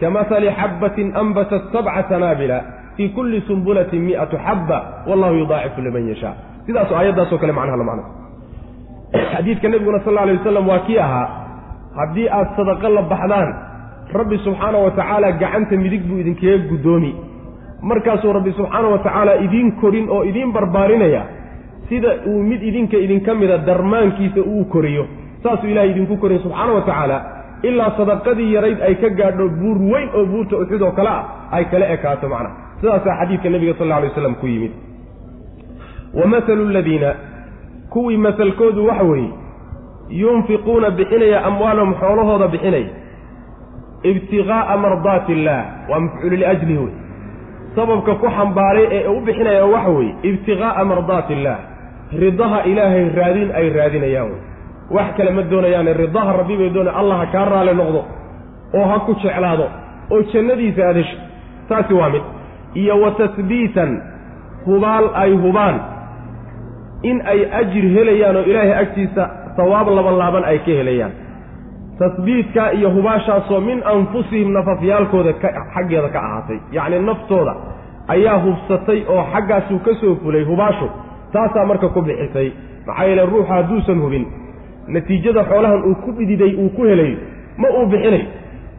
kamahali 0.00 0.48
xabbatin 0.60 1.08
anbatat 1.22 1.62
sabca 1.72 2.02
sanaabila 2.08 2.58
fii 2.96 3.08
kulli 3.16 3.40
sumbulatin 3.48 4.02
mi'atu 4.08 4.36
xabba 4.46 4.78
wallahu 5.08 5.34
yudaacifu 5.42 5.80
liman 5.86 6.08
yashaa. 6.08 6.34
Sidaasu 6.66 6.94
aayaddaasoo 6.94 7.38
kale 7.38 7.52
macnaha 7.52 7.76
la 7.76 7.84
macno 7.90 8.04
xadiidka 9.32 9.68
nebiguna 9.68 10.00
sal 10.04 10.18
alay 10.18 10.36
wasalam 10.36 10.68
waa 10.68 10.78
kii 10.86 10.98
ahaa 10.98 11.26
haddii 11.98 12.28
aad 12.38 12.48
sadaqo 12.56 12.88
la 12.96 13.02
baxdaan 13.12 13.48
rabbi 14.18 14.36
subxaana 14.44 14.78
wa 14.84 14.90
tacaala 14.90 15.32
gacanta 15.42 15.76
midig 15.76 16.02
buu 16.08 16.18
idinkaga 16.22 16.58
guddoomi 16.70 17.12
markaasuu 17.90 18.32
rabbi 18.38 18.52
subxaana 18.58 18.88
wa 18.94 18.98
tacaala 19.06 19.32
idiin 19.46 19.72
korin 19.82 20.06
oo 20.16 20.22
idiin 20.30 20.52
barbaarinaya 20.56 21.22
sida 21.88 22.08
uu 22.30 22.42
mid 22.50 22.62
idinka 22.70 22.96
idinka 23.06 23.34
mida 23.40 23.58
darmaankiisa 23.68 24.40
uu 24.52 24.64
koriyo 24.74 25.04
saasuu 25.42 25.68
ilahay 25.72 25.90
idinku 25.94 26.16
korin 26.22 26.40
subxaana 26.44 26.72
wa 26.78 26.80
tacaala 26.88 27.18
ilaa 27.68 27.90
sadaqadii 27.98 28.48
yarayd 28.54 28.80
ay 28.88 28.94
ka 29.02 29.08
gaadho 29.20 29.48
buur 29.60 29.78
weyn 29.92 30.08
oo 30.18 30.24
buurta 30.32 30.56
uxud 30.62 30.82
oo 30.88 30.92
kale 30.98 31.08
ah 31.16 31.22
ay 31.56 31.64
kala 31.72 31.86
ekaato 31.96 32.28
macnaha 32.28 32.56
sidaasaa 32.80 33.16
xadiidka 33.20 33.48
nebiga 33.54 33.74
sal 33.78 33.86
alla 33.86 33.96
alay 34.00 34.08
waslam 34.12 34.34
ku 34.40 34.46
yimid. 34.52 34.72
Wa 36.18 36.26
mahalu 36.32 36.64
aladiina 36.70 37.10
kuwii 37.92 38.16
masalkoodu 38.26 38.86
waxa 38.88 39.04
weeye 39.12 39.30
yunfiquuna 40.22 40.90
bixinaya 40.98 41.38
amwaalahum 41.48 41.94
xoolahooda 42.00 42.48
bixinaya 42.54 42.90
ibtiqaa'a 44.10 44.76
mardaati 44.84 45.32
illaah 45.36 45.64
waa 45.90 46.00
mafcuulu 46.04 46.36
liajlihi 46.36 46.78
wey 46.84 46.92
sababka 47.76 48.14
ku 48.22 48.26
xambaaray 48.36 48.86
ee 48.98 49.06
u 49.08 49.20
bixinaya 49.26 49.64
waxa 49.74 49.90
weeye 49.96 50.14
ibtiqaa'a 50.30 50.84
mardaati 50.90 51.32
illaah. 51.36 51.58
Ridaha 52.22 52.58
ilaahay 52.70 53.04
raadin 53.18 53.48
ay 53.58 53.66
raadinayaan 53.76 54.28
wey 54.32 54.40
wax 54.96 55.08
kale 55.16 55.30
ma 55.36 55.42
doonayaane 55.52 55.92
ridaha 56.02 56.30
rabbi 56.40 56.56
bay 56.60 56.70
doonaya 56.76 56.96
allah 57.00 57.16
ha 57.22 57.26
kaa 57.34 57.44
raali 57.52 57.72
noqdo 57.80 58.00
oo 58.78 58.84
ha 58.90 58.96
ku 59.06 59.12
jeclaado 59.22 59.66
oo 60.14 60.20
jannadiisa 60.32 60.82
adesho 60.90 61.16
taasi 61.68 61.94
waa 61.94 62.10
mid. 62.14 62.22
Iyo 62.74 62.94
wa 63.02 63.10
tasbiitan 63.20 63.90
hubaal 64.66 65.06
ay 65.22 65.32
hubaan. 65.42 65.76
In 67.10 67.16
ay 67.32 67.40
ajir 67.60 67.84
helayaan 67.96 68.36
oo 68.36 68.44
ilaahay 68.50 68.74
agtiisa 68.82 69.22
sawaab 69.56 69.88
labanlaaban 69.98 70.44
ay 70.50 70.58
ka 70.66 70.70
helayaan 70.80 71.12
tasbiidkaa 71.98 72.70
iyo 72.72 72.90
hubaashaasoo 72.90 73.60
min 73.60 73.82
anfusihim 73.94 74.52
nafafyaalkooda 74.52 75.32
xaggeeda 75.74 76.08
ka 76.08 76.20
ahaatay. 76.22 76.58
Yacni 76.72 76.98
naftooda 76.98 77.54
ayaa 78.08 78.38
hubsatay 78.44 79.00
oo 79.08 79.24
xaggaasuu 79.32 79.78
ka 79.78 79.94
soo 80.00 80.14
fulay 80.22 80.44
hubaashu 80.44 80.88
taasaa 81.32 81.64
marka 81.66 81.88
ku 81.88 82.02
bixisay. 82.02 82.52
Maxaa 82.86 83.04
yeele 83.04 83.26
ruuxa 83.26 83.54
hadduusan 83.54 84.00
hubin. 84.04 84.26
Natiijada 84.88 85.44
xoolahan 85.44 85.82
uu 85.88 85.94
ku 85.94 86.12
dhididay 86.12 86.54
uu 86.62 86.68
ku 86.76 86.82
helayo 86.84 87.16
ma 87.58 87.68
uu 87.78 87.86
bixinay. 87.86 88.24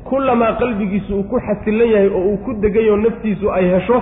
Kullamaa 0.10 0.54
qalbigiisu 0.60 1.16
uu 1.18 1.24
ku 1.24 1.40
xasillan 1.48 1.90
yahay 1.94 2.08
oo 2.10 2.22
uu 2.32 2.38
ku 2.38 2.54
degayo 2.54 2.98
naftiisu 2.98 3.52
ay 3.52 3.66
hesho 3.74 4.02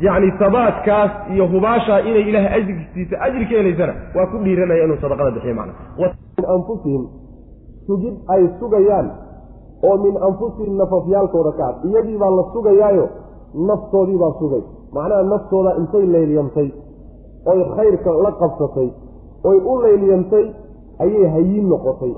yacni 0.00 0.32
sabaadkaas 0.38 1.10
iyo 1.34 1.46
hubaashaa 1.46 1.98
inay 2.00 2.22
ilaahay 2.28 2.52
ajirkiisa 2.60 3.20
ajir 3.20 3.42
ka 3.48 3.54
helaysana 3.58 3.94
waa 4.14 4.26
ku 4.26 4.38
dhiiranaya 4.44 4.84
inuu 4.84 4.96
sadaqada 5.00 5.30
bixiyo 5.30 5.54
macna. 5.54 5.74
Anfusihim 6.54 7.21
sugid 7.86 8.14
ay 8.34 8.42
sugayaan 8.60 9.08
oo 9.88 9.96
min 10.04 10.14
anfusihim 10.28 10.76
nafafyaalkooda 10.80 11.52
ka 11.58 11.64
ad 11.70 11.76
iyadii 11.88 12.18
baa 12.22 12.30
la 12.38 12.44
sugayaayo 12.52 13.06
naftoodii 13.68 14.18
baa 14.22 14.32
sugay. 14.38 14.62
Macnaha 14.94 15.22
naftooda 15.32 15.70
intay 15.80 16.06
leyliyantay 16.14 16.68
oy 17.52 17.60
khayrka 17.76 18.10
la 18.24 18.30
qabsatay 18.40 18.88
oy 19.50 19.58
u 19.72 19.80
leyliyantay 19.82 20.44
ayay 21.04 21.26
hayiin 21.34 21.68
noqotay. 21.68 22.12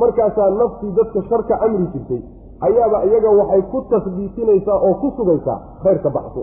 Markaasaa 0.00 0.50
naftii 0.60 0.92
dadka 0.98 1.22
sharka 1.28 1.54
amri 1.64 1.86
jirtay 1.92 2.20
ayaaba 2.66 3.04
iyaga 3.08 3.30
waxay 3.40 3.62
ku 3.72 3.78
tasbiitinaysaa 3.90 4.78
oo 4.86 4.94
ku 5.00 5.08
sugaysaa 5.16 5.58
khayrka 5.82 6.10
baxso 6.16 6.42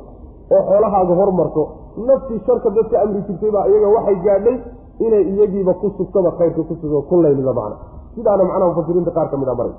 oo 0.56 0.62
xoolahaaga 0.70 1.14
hormarto. 1.22 1.64
Naftii 2.08 2.40
sharka 2.46 2.70
dadka 2.78 3.02
amri 3.04 3.22
jirtay 3.28 3.52
baa 3.56 3.68
iyaga 3.72 3.88
waxay 3.96 4.16
gaadhay 4.26 4.58
inay 5.06 5.24
iyagiiba 5.34 5.74
ku 5.82 5.88
sugtaba 5.98 6.32
khayrka 6.40 6.62
ku 6.70 6.76
sugo 6.82 7.02
ku 7.10 7.22
laylida 7.22 7.54
macna 7.54 7.78
sidaana 8.16 8.44
macnaha 8.50 8.70
mufasiriinta 8.72 9.12
qaar 9.18 9.28
ka 9.32 9.38
mid 9.42 9.48
a 9.48 9.56
maray 9.60 9.74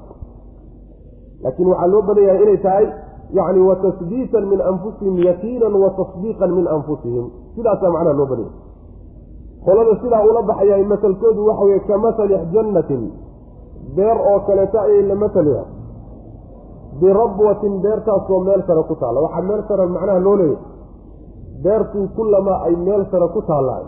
laakiin 1.44 1.68
waxaa 1.72 1.86
loo 1.92 2.02
badan 2.08 2.24
yahay 2.28 2.42
inay 2.44 2.58
tahay 2.66 2.86
yacni 3.38 3.60
wa 3.68 3.74
tasbiitan 3.84 4.44
min 4.52 4.60
anfusihim 4.70 5.14
yaqiinan 5.28 5.74
wa 5.82 5.88
tasdiiqan 5.98 6.50
min 6.58 6.66
anfusihim. 6.76 7.24
Sidaasaa 7.56 7.90
macnaha 7.96 8.14
loo 8.20 8.26
badan 8.32 8.46
yahay 8.46 8.64
qolada 9.66 9.92
sidaa 10.02 10.22
ula 10.30 10.42
baxayahay 10.50 10.84
masalkoodu 10.92 11.40
waxa 11.48 11.64
weye 11.68 11.80
ka 11.88 11.96
masali 12.04 12.34
jannatin 12.54 13.02
beer 13.96 14.16
oo 14.30 14.38
kaleeto 14.48 14.78
ayay 14.86 15.02
la 15.10 15.14
masalaya 15.24 15.64
birabwatin 17.00 17.74
beertaasoo 17.84 18.40
meel 18.46 18.62
sare 18.66 18.82
ku 18.88 18.94
taalla. 19.00 19.20
Waxaa 19.26 19.42
meel 19.48 19.62
sare 19.68 19.84
macnaha 19.86 20.18
loo 20.26 20.36
leeyahay. 20.40 20.58
Beertuu 21.64 22.06
kullamaa 22.16 22.58
ay 22.66 22.74
meel 22.86 23.02
sare 23.10 23.28
ku 23.34 23.40
taallaay 23.48 23.84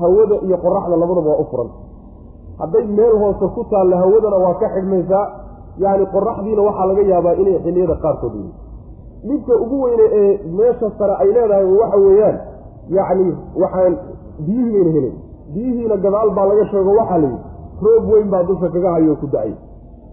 hawada 0.00 0.36
iyo 0.46 0.56
qoraxda 0.64 0.96
labadaba 1.02 1.30
waa 1.30 1.42
u 1.42 1.44
furan 1.50 1.68
hadday 2.60 2.84
meel 2.98 3.14
hoose 3.22 3.46
ku 3.56 3.64
taalla 3.70 3.96
hawadana 4.02 4.36
waa 4.44 4.54
ka 4.62 4.68
xidhmaysaa 4.74 5.24
yacni 5.84 6.06
qoraxdiina 6.14 6.62
waxaa 6.68 6.86
laga 6.90 7.02
yaabaa 7.12 7.34
inay 7.42 7.58
xilliyada 7.64 7.94
qaarkood 8.04 8.34
yihiin 8.34 8.54
dhibka 9.28 9.54
ugu 9.64 9.76
weyne 9.84 10.06
ee 10.20 10.30
meesha 10.58 10.90
sare 10.98 11.14
ay 11.22 11.28
leedahay 11.36 11.64
waxa 11.80 11.96
weeyaan 12.06 12.36
yacni 12.98 13.26
waxaan 13.62 13.94
biyihii 14.46 14.72
bayna 14.74 14.90
helen 14.96 15.14
biyihiina 15.54 15.96
gadaal 16.04 16.30
baa 16.38 16.46
laga 16.50 16.64
sheego 16.72 16.90
waxaa 17.00 17.18
la 17.18 17.28
yidhi 17.28 17.40
roob 17.84 18.04
weyn 18.12 18.28
baa 18.34 18.42
dusha 18.50 18.68
kaga 18.74 18.90
hayo 18.96 19.14
ku 19.22 19.26
da'ay 19.34 19.52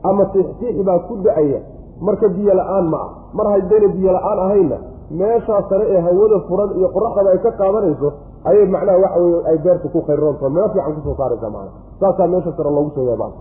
ama 0.09 0.25
tiixtiix 0.33 0.75
baa 0.87 0.99
ku 1.07 1.15
da'aya. 1.27 1.59
Marka 2.07 2.27
biyo 2.29 2.53
la'aan 2.59 2.85
ma 2.93 2.97
ah 3.05 3.09
mar 3.37 3.45
haddayna 3.53 3.87
biyo 3.95 4.11
la'aan 4.17 4.39
ahaynna 4.45 4.77
meeshaa 5.19 5.61
sare 5.69 5.85
ee 5.93 6.01
hawada 6.07 6.37
furan 6.47 6.69
iyo 6.79 6.87
qoraxdaba 6.95 7.29
ay 7.33 7.39
ka 7.45 7.51
qaadanayso 7.61 8.09
ayay 8.45 8.65
macnaha 8.75 8.97
waxa 9.03 9.19
weye 9.23 9.39
ay 9.49 9.57
beerta 9.65 9.87
ku 9.89 9.99
khayroonto 10.07 10.49
meel 10.49 10.69
fiican 10.73 10.93
ku 10.95 11.01
soo 11.05 11.15
saaraysa 11.19 11.49
macna 11.49 11.71
saasaa 11.99 12.27
meesha 12.27 12.51
sare 12.57 12.69
loogu 12.71 12.91
sheegaya 12.95 13.17
baa. 13.17 13.31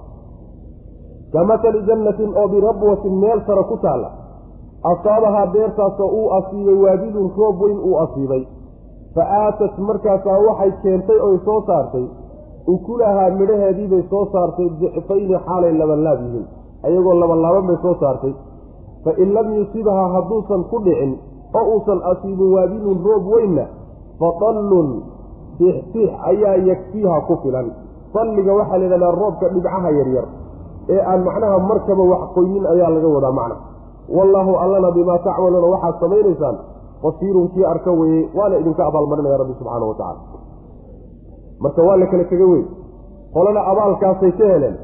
Ka 1.32 1.44
masali 1.44 1.80
jannatin 1.86 2.30
oo 2.36 2.48
birabwatin 2.48 3.14
meel 3.20 3.40
sare 3.46 3.62
ku 3.70 3.76
taalla. 3.82 4.10
Asaabahaa 4.90 5.46
beertaasoo 5.54 6.08
uu 6.18 6.28
asiibay 6.38 6.74
waadidun 6.84 7.30
roob 7.36 7.60
weyn 7.62 7.78
uu 7.78 7.96
asiibay. 8.04 8.42
Fa 9.14 9.22
aatat 9.42 9.78
markaasaa 9.78 10.38
waxay 10.46 10.72
keentay 10.82 11.18
oy 11.20 11.38
soo 11.44 11.60
saartay. 11.66 12.06
Ukulahaa 12.66 13.30
midhaheediibay 13.38 14.02
soo 14.10 14.24
saartay 14.32 14.68
dicfayni 14.80 15.36
xaalay 15.46 15.72
labanlaab 15.78 16.18
yihiin. 16.24 16.46
Ayagoo 16.86 17.14
labanlaaban 17.22 17.66
bay 17.66 17.78
soo 17.82 17.94
saartay. 18.00 18.34
Fa 19.04 19.10
in 19.22 19.34
lam 19.34 19.48
yusibhaa 19.58 20.06
hadduusan 20.14 20.64
ku 20.70 20.78
dhicin 20.84 21.18
oo 21.54 21.64
uusan 21.74 22.00
asiibin 22.12 22.52
waadinun 22.54 22.98
roob 23.04 23.24
weynna 23.34 23.64
fa 24.20 24.28
dallun 24.40 24.88
tiixtiix 25.58 26.10
ayaa 26.30 26.56
yakfiiha 26.70 27.20
ku 27.28 27.34
filan. 27.42 27.66
Dalliga 28.14 28.52
waxaa 28.58 28.78
la 28.78 28.84
yidhahdaa 28.84 29.12
roobka 29.20 29.48
dhibcaha 29.54 29.90
yaryar. 29.98 30.26
Ee 30.88 31.00
aan 31.10 31.20
macnaha 31.24 31.58
markaba 31.70 32.02
wax 32.12 32.22
qoynin 32.34 32.64
ayaa 32.72 32.90
laga 32.94 33.08
wadaa 33.16 33.32
macna. 33.32 33.56
Wallaahu 34.16 34.52
allana 34.62 34.90
bimaa 34.96 35.18
tacmaluuna 35.26 35.66
waxaad 35.74 35.94
samaynaysaan. 36.00 36.56
Basiirun 37.02 37.48
kii 37.54 37.64
arka 37.64 37.90
weeye 37.92 38.28
waana 38.34 38.56
idinka 38.58 38.82
abaalmarinaya 38.86 39.36
rabbi 39.36 39.54
subxaana 39.58 39.86
wa 39.86 39.94
tacala 39.94 40.20
marka 41.60 41.82
waa 41.82 41.96
la 41.96 42.06
kala 42.06 42.24
tega 42.24 42.46
wey 42.52 42.64
qolana 43.34 43.60
abaalkaasay 43.70 44.32
ka 44.38 44.44
heleen. 44.52 44.76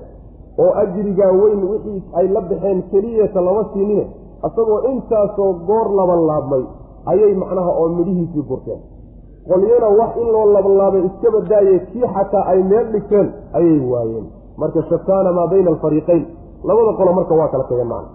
Oo 0.58 0.72
ajrigaa 0.82 1.32
weyn 1.32 1.60
wixii 1.70 2.02
ay 2.18 2.28
la 2.28 2.40
baxeen 2.40 2.82
keliyata 2.90 3.40
lama 3.40 3.64
siinine. 3.72 4.04
Isagoo 4.46 4.80
intaasoo 4.92 5.52
goor 5.68 5.86
labanlaabmay 5.98 6.64
ayay 7.06 7.34
macnaha 7.34 7.70
oo 7.80 7.88
midhihiisii 7.88 8.42
gurteen 8.50 8.80
qolyana 9.48 9.88
wax 10.00 10.12
in 10.22 10.28
loo 10.34 10.46
labanlaabay 10.54 11.02
iska 11.08 11.28
badaaye 11.34 11.78
kii 11.90 12.06
xataa 12.14 12.44
ay 12.52 12.62
meel 12.62 12.86
dhigteen 12.92 13.28
ayay 13.58 13.80
waayeen. 13.92 14.26
Marka 14.56 14.82
shataana 14.90 15.32
maa 15.32 15.46
bayna 15.46 15.70
alfariiqayn. 15.74 16.24
Labada 16.64 16.92
qolo 16.98 17.12
marka 17.12 17.34
waa 17.34 17.48
kala 17.48 17.64
tageen 17.64 17.88
macna 17.88 18.10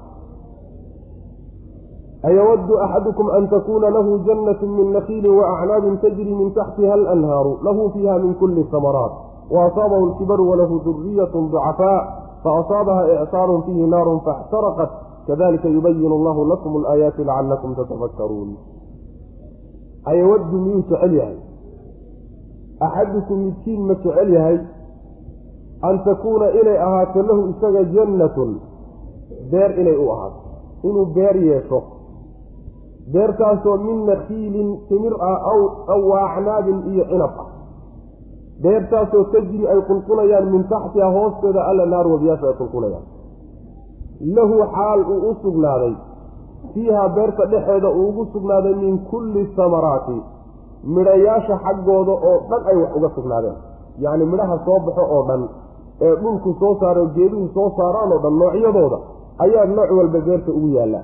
ayawaddu 2.28 2.74
axadukum 2.86 3.28
an 3.38 3.44
takuuna 3.50 3.90
lahu 3.90 4.20
jannatu 4.28 4.66
min 4.68 4.88
nakiilin 4.94 5.34
waacnaabin 5.40 5.98
tajri 6.04 6.34
min 6.36 6.54
taxtiha 6.54 6.94
alanhaaru. 6.94 7.60
Lahu 7.64 7.90
fiiha 7.94 8.20
min 8.20 8.34
kuli 8.36 8.64
samaraat. 8.72 9.14
Waasaabahu 9.52 10.06
lkibaru 10.12 10.44
walahu 10.50 10.82
duriyatu 10.86 11.48
ducafaa. 11.52 12.00
Faasaabaha 12.44 13.02
icsaarun 13.24 13.64
fiihi 13.66 13.88
naarun 13.88 14.20
faاxtaraqat 14.26 14.92
kadalika 15.28 15.68
yubayin 15.68 16.12
allahu 16.12 16.46
lakum 16.48 16.80
alaayaati 16.80 17.24
lacalakum 17.26 17.76
tatafakkaruun 17.76 18.50
ayawaddu 20.10 20.58
miyuu 20.64 20.84
jecel 20.90 21.14
yahay? 21.20 21.38
Axadukum 22.80 23.38
midkiin 23.46 23.82
ma 23.88 23.94
jecel 24.04 24.30
yahay? 24.34 24.58
An 25.82 25.96
takuuna 26.06 26.48
inay 26.60 26.78
ahaato 26.78 27.22
lahu 27.30 27.42
isaga 27.52 27.84
jannatun. 27.94 28.52
Beer 29.52 29.72
inay 29.80 29.98
u 29.98 30.10
ahaato. 30.14 30.40
Inuu 30.84 31.06
beer 31.16 31.36
yeesho. 31.36 31.80
Beertaasoo 33.14 33.78
min 33.78 34.06
nakiilin 34.06 34.70
timir 34.88 35.14
ah 35.20 35.38
aw 35.94 36.00
waacnaabin 36.10 36.80
iyo 36.92 37.04
cinab 37.12 37.34
ah. 37.40 37.48
Beertaasoo 38.62 39.24
tajri 39.34 39.68
ay 39.68 39.80
qulqulayaan 39.88 40.52
min 40.52 40.64
taxtiha 40.72 41.10
hoosteeda 41.18 41.62
alla 41.70 41.86
naar 41.86 42.08
wabiyaasha 42.08 42.48
ay 42.48 42.58
qulqulayaan. 42.62 43.06
Lahu 44.36 44.56
xaal 44.76 45.02
uu 45.14 45.20
u 45.30 45.36
sugnaaday 45.42 45.94
fiihaa 46.74 47.10
beerta 47.16 47.46
dhexeeda 47.52 47.90
uu 47.90 48.08
ugu 48.10 48.26
sugnaaday 48.34 48.74
min 48.76 48.98
kulli 49.10 49.44
samaraati. 49.56 50.18
Midhayaasha 50.96 51.56
xaggooda 51.66 52.14
oo 52.30 52.38
dhan 52.50 52.62
ay 52.72 52.78
wax 52.82 52.92
uga 52.98 53.10
sugnaadeen. 53.16 53.58
Yacni 54.04 54.26
midhaha 54.32 54.58
soo 54.66 54.80
baxo 54.86 55.04
oo 55.16 55.24
dhan 55.28 55.44
ee 56.02 56.16
dhulku 56.22 56.54
soo 56.60 56.74
saaro 56.80 57.06
geeduhu 57.16 57.48
soo 57.54 57.70
saaraan 57.78 58.12
oo 58.14 58.20
dhan 58.24 58.36
noocyadooda 58.42 58.98
ayaa 59.46 59.66
nooc 59.66 59.90
walba 59.98 60.20
beerta 60.28 60.52
ugu 60.52 60.70
yaallaa. 60.78 61.04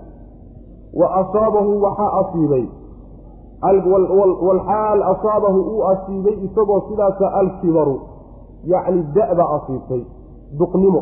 Wa 0.99 1.08
asaabahu 1.21 1.82
waxaa 1.86 2.12
asiibay. 2.21 2.65
Walxaal 4.47 5.04
asaabahu 5.04 5.60
uu 5.71 5.84
asiibay 5.91 6.36
isagoo 6.45 6.82
sidaasa 6.89 7.34
alkibaru 7.41 7.95
yacni 8.65 9.04
da-ba 9.15 9.45
asiibtay 9.56 10.02
duqnimo 10.60 11.02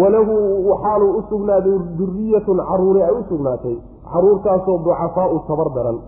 walahu 0.00 0.34
xaaluu 0.82 1.12
u 1.18 1.22
sugnaaday 1.30 1.78
duriyatun 1.98 2.58
caruuri 2.68 3.02
ay 3.02 3.14
u 3.20 3.22
sugnaatay. 3.28 3.76
Caruurtaasoo 4.12 4.78
ducafaau 4.84 5.38
tabar 5.48 5.68
daran. 5.76 5.98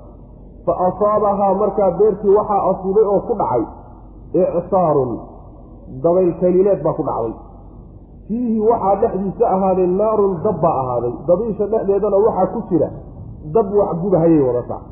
Fa 0.67 0.73
asaabahaa 0.87 1.55
markaa 1.55 1.91
beertii 1.99 2.35
waxaa 2.39 2.63
asiibay 2.71 3.05
oo 3.13 3.21
ku 3.29 3.35
dhacay 3.41 3.65
icsaarun 4.35 5.13
dabayl 6.03 6.33
kaliileed 6.41 6.83
baa 6.83 6.95
ku 6.99 7.03
dhacday. 7.09 7.35
Fiihi 8.29 8.61
waxaa 8.61 8.97
dhexdiisa 9.03 9.45
ahaaday 9.55 9.87
naarun 9.87 10.33
dab 10.45 10.57
baa 10.65 10.77
ahaaday 10.83 11.15
dabiisha 11.29 11.67
dhexdeedana 11.73 12.17
waxaa 12.27 12.47
ku 12.55 12.61
jira 12.71 12.89
dab 13.55 13.67
wax 13.79 13.91
gubahayay 14.03 14.43
wadataa 14.49 14.83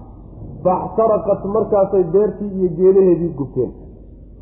faxtaraqat 0.65 1.43
markaasay 1.57 2.05
beertii 2.15 2.51
iyo 2.59 2.69
geedaheedii 2.79 3.33
gubteen. 3.39 3.71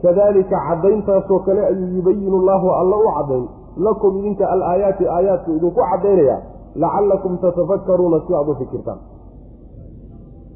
Kadaalika 0.03 0.57
caddayntaasoo 0.69 1.39
kale 1.47 1.67
ayuu 1.67 1.89
yubayinu 1.97 2.37
allaahu 2.41 2.69
alla 2.81 2.97
u 2.97 3.09
caddayn 3.17 3.45
lakum 3.77 4.19
idinka 4.19 4.45
alaayaati 4.47 5.09
aayaadku 5.09 5.51
idinku 5.57 5.81
caddaynaya 5.81 6.37
lacallakum 6.77 7.39
tatafakkaruuna 7.39 8.21
si 8.27 8.35
aad 8.35 8.49
u 8.49 8.55
fikirtaan. 8.55 8.99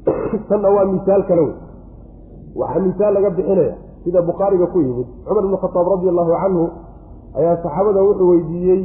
Tanna 0.49 0.69
waa 0.69 0.85
misaal 0.85 1.23
kale 1.23 1.41
wey 1.41 1.55
waxaa 2.55 2.79
misaal 2.79 3.13
laga 3.13 3.29
bixinaya 3.29 3.75
sida 4.03 4.21
bukhaariga 4.21 4.67
ku 4.67 4.79
yimid 4.79 5.07
cumar 5.25 5.43
ibnu 5.43 5.57
khataab 5.57 5.87
radi 5.93 6.09
allahu 6.09 6.31
canhu 6.41 6.65
ayaa 7.37 7.57
saxaabada 7.63 8.03
wuxuu 8.03 8.29
weydiiyey 8.29 8.81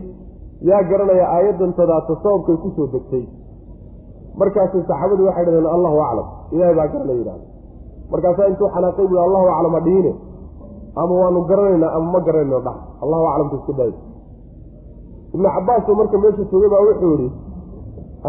yaa 0.61 0.83
garanaya 0.83 1.27
aayaddan 1.37 1.73
tadaata 1.73 2.17
sababkay 2.23 2.57
ku 2.57 2.69
soo 2.77 2.87
degtay. 2.93 3.25
Markaasay 4.37 4.83
saxaabadu 4.89 5.27
waxay 5.27 5.45
dhahdeen 5.45 5.67
allahu 5.67 5.99
aclam. 6.01 6.27
Ilahay 6.53 6.75
baa 6.75 6.89
garanaya 6.89 7.19
yidhahda 7.21 7.53
markaasaa 8.13 8.47
intuu 8.53 8.69
xanaaqay 8.69 9.07
bui 9.09 9.19
allahu 9.19 9.49
aclam 9.49 9.75
adhiine 9.81 10.13
ama 10.97 11.15
waanu 11.21 11.45
garanaynaa 11.51 11.93
ama 11.97 12.13
ma 12.13 12.21
garanayno 12.27 12.61
dhah 12.61 12.77
allahu 13.03 13.25
aclamta 13.33 13.57
isku 13.57 13.73
day 13.73 13.93
ibnu 15.35 15.49
cabbaasoo 15.57 15.95
marka 16.01 16.19
meesha 16.19 16.45
sogay 16.51 16.69
baa 16.75 16.83
wuxuu 16.89 17.13
yihi 17.17 17.31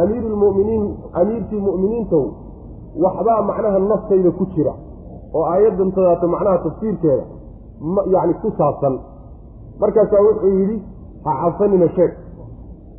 amiiru 0.02 0.30
lmuminiin 0.36 0.86
amiirkii 1.20 1.62
mu'miniintow 1.68 2.26
waxbaa 3.04 3.42
macnaha 3.50 3.80
naftayda 3.80 4.32
ku 4.32 4.46
jira 4.56 4.74
oo 5.34 5.46
aayaddan 5.54 5.92
tadaata 5.92 6.28
macnaha 6.28 6.58
tafsiirkeeda 6.66 7.26
yacni 8.14 8.34
ku 8.42 8.52
saabsan. 8.58 8.96
Markaasaa 9.82 10.22
wuxuu 10.28 10.52
yidhi 10.60 10.78
ha 11.26 11.32
cabsanina 11.42 11.88
sheeg 11.96 12.12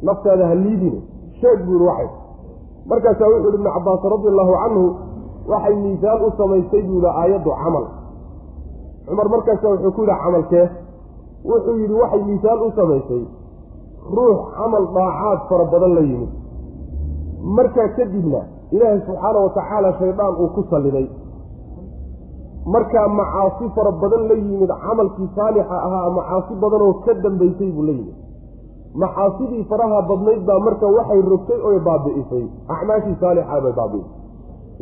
naftaada 0.02 0.46
ha 0.50 0.54
liidine 0.54 1.00
sheeg 1.40 1.58
buu 1.66 1.72
yihi 1.78 1.86
waxay. 1.88 2.08
Markaasaa 2.90 3.28
wuxuu 3.32 3.48
yihi 3.48 3.58
ibnu 3.58 3.70
cabbaas 3.76 4.02
radi 4.14 4.28
allahu 4.32 4.52
canhu 4.62 4.84
waxay 5.52 5.76
miisaal 5.84 6.18
u 6.26 6.30
samaystay 6.38 6.82
buu 6.82 6.98
yihi 7.00 7.12
aayaddu 7.20 7.50
camal. 7.62 7.84
Cumar 9.06 9.28
markaasaa 9.34 9.70
wuxuu 9.74 9.92
ku 9.96 10.00
yidhi 10.02 10.16
camalkee 10.24 10.66
wuxuu 11.50 11.76
yidhi 11.80 11.94
waxay 12.02 12.22
miisaal 12.28 12.58
u 12.66 12.70
samaysay 12.76 13.22
ruux 14.10 14.38
camal 14.56 14.86
daacaad 14.94 15.38
fara 15.48 15.64
badan 15.64 15.94
la 15.94 16.00
yimid. 16.00 16.28
Markaa 17.42 17.88
kadibna 17.96 18.40
ilaahay 18.70 19.00
subxaana 19.06 19.38
wa 19.38 19.50
tacaala 19.50 19.92
shaydaan 19.98 20.34
uu 20.40 20.48
ku 20.48 20.64
salliday 20.70 21.08
markaa 22.66 23.08
macaasi 23.08 23.70
fara 23.74 23.92
badan 23.92 24.28
la 24.28 24.34
yimid 24.34 24.70
camalkii 24.84 25.28
saalixa 25.36 25.76
ahaa 25.86 26.10
macaasi 26.10 26.54
badanoo 26.62 26.92
ka 27.04 27.14
dambaysay 27.14 27.70
buu 27.72 27.82
la 27.82 27.92
yimid. 27.92 28.14
Maxaasidii 28.94 29.64
faraha 29.64 30.02
badnayd 30.02 30.44
baa 30.46 30.58
marka 30.58 30.86
waxay 30.86 31.20
rogtay 31.22 31.60
oy 31.68 31.78
baabi'isay. 31.86 32.46
Acmaashii 32.68 33.16
saalixaa 33.20 33.60
bay 33.60 33.72
baabi'isay. 33.72 34.12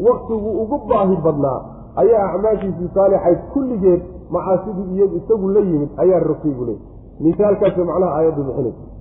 Waktiguu 0.07 0.63
ugu 0.63 0.79
baahi 0.89 1.17
badnaa. 1.17 1.61
Ayaa 1.97 2.25
acmaashiisii 2.33 2.91
saalixayd 2.95 3.39
kulligeed 3.53 4.03
macaasidii 4.31 4.95
iyo 4.95 5.07
isagu 5.19 5.49
la 5.49 5.61
yimid 5.61 5.91
ayaa 5.97 6.21
rogtay 6.21 6.53
buu 6.53 6.65
leeyay 6.65 6.83
misaalkaasay 7.21 7.85
macnaha 7.85 8.13
aayaddu 8.17 8.43
bixinaysa 8.45 8.92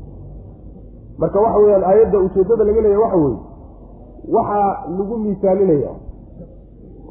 marka 1.22 1.40
waxa 1.46 1.60
weyaan 1.64 1.84
aayadda 1.92 2.18
ujeeddada 2.26 2.64
laga 2.70 2.82
leeya 2.86 3.00
waxa 3.04 3.18
weeye 3.24 3.40
waxaa 4.36 4.70
lagu 4.98 5.18
misaalinayaa 5.26 5.96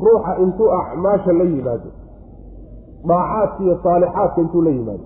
ruuxa 0.04 0.32
intuu 0.42 0.68
acmaasha 0.80 1.32
la 1.38 1.44
yimaado 1.44 1.90
daacaadka 3.08 3.62
iyo 3.64 3.74
saalixaadka 3.82 4.40
intuu 4.40 4.62
la 4.66 4.70
yimaado 4.70 5.04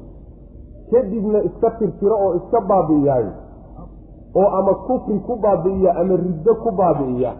kadibna 0.90 1.38
iska 1.49 1.71
tirtiro 1.79 2.17
oo 2.25 2.35
iska 2.37 2.61
baabi'iyaayo 2.71 3.33
oo 4.40 4.49
ama 4.59 4.75
kufri 4.87 5.19
ku 5.27 5.37
baabi'iya 5.45 5.90
ama 6.01 6.17
riddo 6.17 6.55
ku 6.62 6.71
baabi'iya 6.81 7.33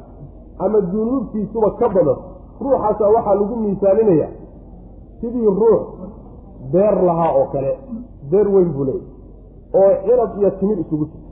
ama 0.59 0.81
dunuubtiisuba 0.81 1.71
ka 1.81 1.89
badan 1.95 2.19
ruuxaasaa 2.61 3.11
waxaa 3.17 3.35
lagu 3.41 3.57
miisaalinayaa 3.57 4.31
sidii 5.21 5.47
ruux 5.61 5.83
beer 6.73 6.95
lahaa 7.09 7.33
oo 7.39 7.47
kale 7.53 7.73
beer 8.31 8.49
weyn 8.55 8.71
buu 8.75 8.85
leeyay 8.85 9.07
oo 9.81 9.91
cirab 10.07 10.31
iyo 10.41 10.51
timir 10.51 10.79
isugu 10.85 11.05
jirta 11.05 11.24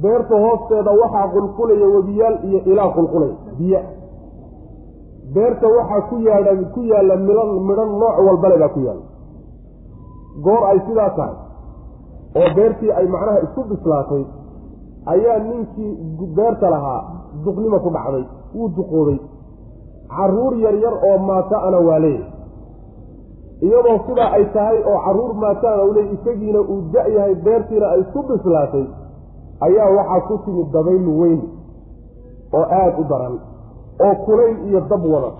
beerta 0.00 0.34
hoosteeda 0.44 0.90
waxaa 1.02 1.28
qulqulaya 1.34 1.86
webiyaal 1.94 2.36
iyo 2.48 2.60
ilaa 2.72 2.90
qulqulaya 2.96 3.34
biyo 3.58 3.80
beerta 5.34 5.66
waxaa 5.68 6.00
ku 6.08 6.16
yaadha 6.26 6.52
ku 6.74 6.80
yaalla 6.80 7.16
midhan 7.16 7.50
midhan 7.68 7.90
nooc 8.02 8.16
walbale 8.26 8.58
baa 8.58 8.68
ku 8.68 8.80
yaalla. 8.80 9.04
Goor 10.44 10.62
ay 10.70 10.78
sidaa 10.86 11.10
tahay 11.16 11.36
oo 12.36 12.48
beertii 12.56 12.92
ay 12.92 13.06
macnaha 13.14 13.38
isku 13.46 13.64
bislaatay 13.70 14.24
ayaa 15.12 15.38
ninkii 15.38 15.92
beerta 16.36 16.70
lahaa 16.70 17.00
duqnimo 17.44 17.78
ku 17.84 17.90
dhacday 17.96 18.24
wuu 18.54 18.68
duqoobay 18.76 19.18
carruur 20.08 20.54
yar 20.64 20.74
yar 20.84 20.94
oo 21.08 21.18
maata-ana 21.18 21.78
waa 21.88 21.98
leeyahy 21.98 22.30
iyadoo 23.62 23.98
sidaa 24.06 24.30
ay 24.36 24.44
tahay 24.54 24.78
oo 24.90 24.98
carruur 25.04 25.34
maataana 25.34 25.82
u 25.82 25.92
isagiina 26.16 26.60
uu 26.60 26.80
da-yahay 26.92 27.34
beertiina 27.34 27.86
ay 27.88 28.00
isku 28.00 28.22
bislaatay 28.28 28.86
ayaa 29.60 29.90
waxaa 29.96 30.20
ku 30.28 30.38
timid 30.44 30.68
dabayl 30.72 31.08
weyn 31.20 31.40
oo 32.54 32.64
aada 32.78 32.98
u 33.00 33.04
daran 33.10 33.36
oo 34.04 34.14
kulayl 34.24 34.56
iyo 34.68 34.80
dab 34.90 35.04
wada. 35.04 35.30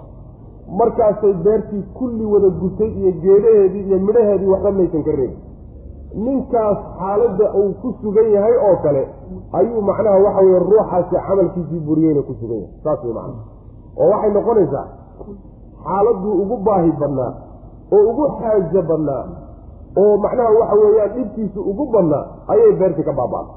Markaasay 0.79 1.33
beertii 1.45 1.83
kulli 1.99 2.25
wada 2.25 2.49
gutay 2.49 2.89
iyo 3.01 3.13
geedaheedii 3.23 3.85
iyo 3.89 3.99
midhaheedii 3.99 4.47
waxba 4.53 4.71
maysan 4.73 5.03
ka 5.03 5.11
reebin. 5.11 5.37
Ninkaas 6.15 6.79
xaaladda 6.99 7.47
uu 7.55 7.73
ku 7.83 7.95
sugan 8.03 8.29
yahay 8.33 8.57
oo 8.57 8.77
kale 8.83 9.03
ayuu 9.53 9.83
macnaha 9.83 10.19
waxa 10.25 10.41
weye 10.45 10.59
ruuxaasi 10.59 11.17
camalkiisii 11.27 11.81
buriyeyna 11.87 12.23
ku 12.23 12.35
sugan 12.41 12.57
yahay. 12.63 12.75
Saas 12.85 13.01
wey 13.05 13.13
macnaha. 13.13 13.43
Oo 14.01 14.09
waxay 14.13 14.31
noqonaysaa 14.37 14.87
xaaladduu 15.85 16.33
ugu 16.43 16.57
baahi 16.67 16.93
badnaa 17.01 17.33
oo 17.93 18.03
ugu 18.11 18.25
xaajo 18.39 18.83
badnaa 18.91 19.25
oo 20.03 20.17
macnaha 20.25 20.51
waxa 20.61 20.75
weeyaan 20.83 21.11
dhibkiisu 21.17 21.61
ugu 21.71 21.85
badnaa 21.93 22.25
ayay 22.53 22.73
beertii 22.81 23.05
ka 23.09 23.13
baaba'day 23.13 23.55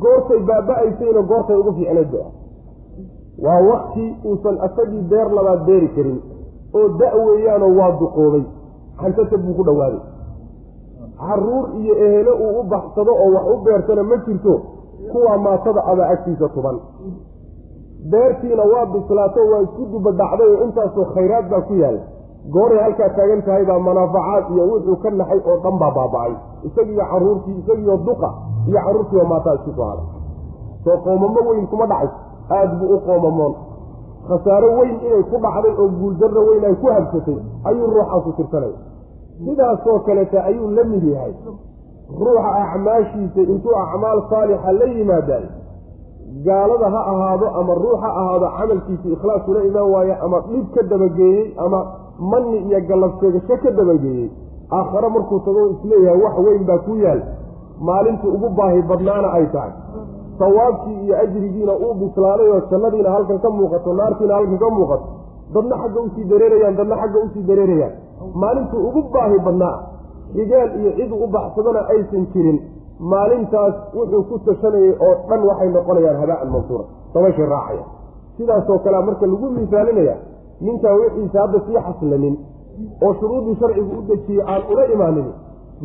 goortay 0.00 0.40
baaba-aysayna 0.48 1.22
goortay 1.30 1.56
ugu 1.56 1.72
fiicnayd 1.78 2.10
bay 2.12 2.22
ah 2.26 2.32
waa 3.44 3.60
wakti 3.70 4.04
uusan 4.24 4.56
asagii 4.66 5.02
beer 5.10 5.28
labaad 5.36 5.64
beeri 5.66 5.88
karin 5.96 6.18
oo 6.74 6.88
da- 6.98 7.14
weeyaanoo 7.26 7.72
waa 7.78 7.90
duqoobay. 8.00 8.44
Xantata 9.00 9.36
buu 9.38 9.54
ku 9.54 9.62
dhowaaday 9.64 10.00
carruur 11.18 11.64
iyo 11.80 11.94
ehelo 12.06 12.32
uu 12.44 12.60
u 12.60 12.62
baxsado 12.72 13.12
oo 13.24 13.30
wax 13.34 13.44
u 13.54 13.56
beertana 13.64 14.02
ma 14.02 14.16
jirto 14.26 14.54
kuwaa 15.12 15.38
maatada 15.38 15.80
abaa 15.84 16.08
agtiisa 16.14 16.48
tuban. 16.48 16.76
Beertiina 18.10 18.62
waa 18.72 18.86
bislaato 18.86 19.40
waa 19.50 19.60
isku 19.66 19.82
dubadhacday 19.92 20.48
oo 20.54 20.64
intaasoo 20.64 21.04
khayraad 21.14 21.46
baa 21.50 21.60
ku 21.68 21.74
yaalla 21.82 22.00
gooray 22.50 22.78
halkaa 22.82 23.08
taagan 23.16 23.42
tahay 23.46 23.64
baa 23.64 23.78
manaafacaad 23.78 24.44
iyo 24.54 24.64
wuxuu 24.70 24.96
ka 25.02 25.10
naxay 25.10 25.40
oo 25.50 25.56
dhan 25.64 25.76
baa 25.78 25.90
baaba-ay. 25.96 26.32
Isagiiyo 26.66 27.04
caruurtii 27.10 27.56
isagiiyo 27.62 27.96
duqa 28.06 28.30
iyo 28.68 28.78
carruurtiioo 28.84 29.24
maataa 29.32 29.54
isku 29.54 29.70
soo 29.76 29.86
haday 29.90 30.06
soo 30.84 30.96
qoomamo 31.04 31.40
weyn 31.50 31.66
kuma 31.66 31.86
dhacayso. 31.86 32.18
Aada 32.50 32.74
buu 32.78 32.94
u 32.96 33.00
qoomamoon. 33.06 33.54
Khasaaro 34.28 34.68
weyn 34.78 34.96
inay 35.06 35.22
ku 35.30 35.36
dhacday 35.44 35.74
oo 35.78 35.88
guuldarro 36.00 36.42
weyn 36.48 36.64
ay 36.64 36.74
ku 36.82 36.86
habsatay 36.96 37.38
ayuu 37.64 37.86
ruuxaasu 37.94 38.32
tirsanaya 38.38 38.78
sidaasoo 39.44 39.98
kaleta 40.06 40.44
ayuu 40.44 40.70
la 40.76 40.84
mid 40.84 41.04
yahay. 41.14 41.34
Ruuxa 42.20 42.50
acmaashiisa 42.62 43.40
intuu 43.52 43.76
acmaal 43.84 44.18
saalixa 44.30 44.72
la 44.72 44.84
yimaadaay 44.94 45.46
gaalada 46.46 46.90
ha 46.94 47.00
ahaado 47.12 47.46
ama 47.60 47.74
ruux 47.74 47.96
ha 48.02 48.08
ahaado 48.20 48.46
camalkiisa 48.58 49.08
ikhlaas 49.14 49.42
kula 49.46 49.60
imaan 49.68 49.90
waaye 49.94 50.14
ama 50.24 50.40
dhib 50.48 50.66
ka 50.74 50.82
dabageeyey 50.90 51.54
ama 51.64 51.80
manni 52.30 52.58
iyo 52.68 52.80
gallabseegasho 52.88 53.56
ka 53.62 53.70
dabageeyey 53.78 54.28
aakhare 54.78 55.08
markuu 55.14 55.38
tago 55.46 55.62
is 55.72 55.80
leeyahay 55.90 56.20
wax 56.24 56.34
weyn 56.46 56.64
baa 56.70 56.78
ku 56.86 56.94
yaal. 57.04 57.20
Maalintii 57.88 58.28
ugu 58.36 58.48
baahi 58.58 58.82
badnaana 58.90 59.28
ay 59.38 59.46
tahay. 59.52 59.72
Sawaabkii 60.38 60.98
iyo 61.04 61.14
ajrigiina 61.22 61.72
uu 61.84 61.94
bislaaday 62.00 62.48
oo 62.50 62.60
jannadiina 62.70 63.10
halkan 63.10 63.38
ka 63.44 63.50
muuqato 63.50 63.92
naartiina 63.94 64.34
halkan 64.34 64.58
ka 64.58 64.70
muuqato 64.70 65.06
dadna 65.54 65.76
xagga 65.82 66.00
u 66.00 66.08
sii 66.14 66.24
dareerayaan 66.30 66.76
dadna 66.76 66.96
xagga 67.02 67.18
u 67.24 67.28
sii 67.34 67.42
dareerayaan. 67.48 67.92
Maalintuu 68.34 68.80
ugu 68.88 69.02
baahi 69.14 69.38
badnaa 69.46 69.76
xigaal 70.36 70.70
iyo 70.80 70.90
cid 70.98 71.12
u 71.12 71.26
baxsadana 71.36 71.80
aysan 71.92 72.26
jirin. 72.32 72.58
Maalintaas 73.12 73.74
wuxuu 73.94 74.22
ku 74.30 74.38
tashanayay 74.46 74.94
oo 75.06 75.14
dhan 75.28 75.42
waxay 75.48 75.68
noqonayaan 75.76 76.16
habaan 76.22 76.50
mansuura. 76.54 76.84
Dabayshay 77.14 77.46
raacaya. 77.46 77.84
Sidaasoo 78.36 78.78
kalea 78.84 79.02
marka 79.02 79.26
lagu 79.26 79.50
misaalinaya 79.58 80.14
ninkaan 80.66 81.00
wixiisa 81.00 81.40
hadda 81.40 81.58
sii 81.66 81.84
xaslanin 81.86 82.36
oo 83.04 83.14
shuruudii 83.20 83.56
sharcigu 83.60 83.98
u 83.98 84.02
dejiyey 84.08 84.42
aan 84.52 84.62
ula 84.72 84.84
imaanin 84.94 85.28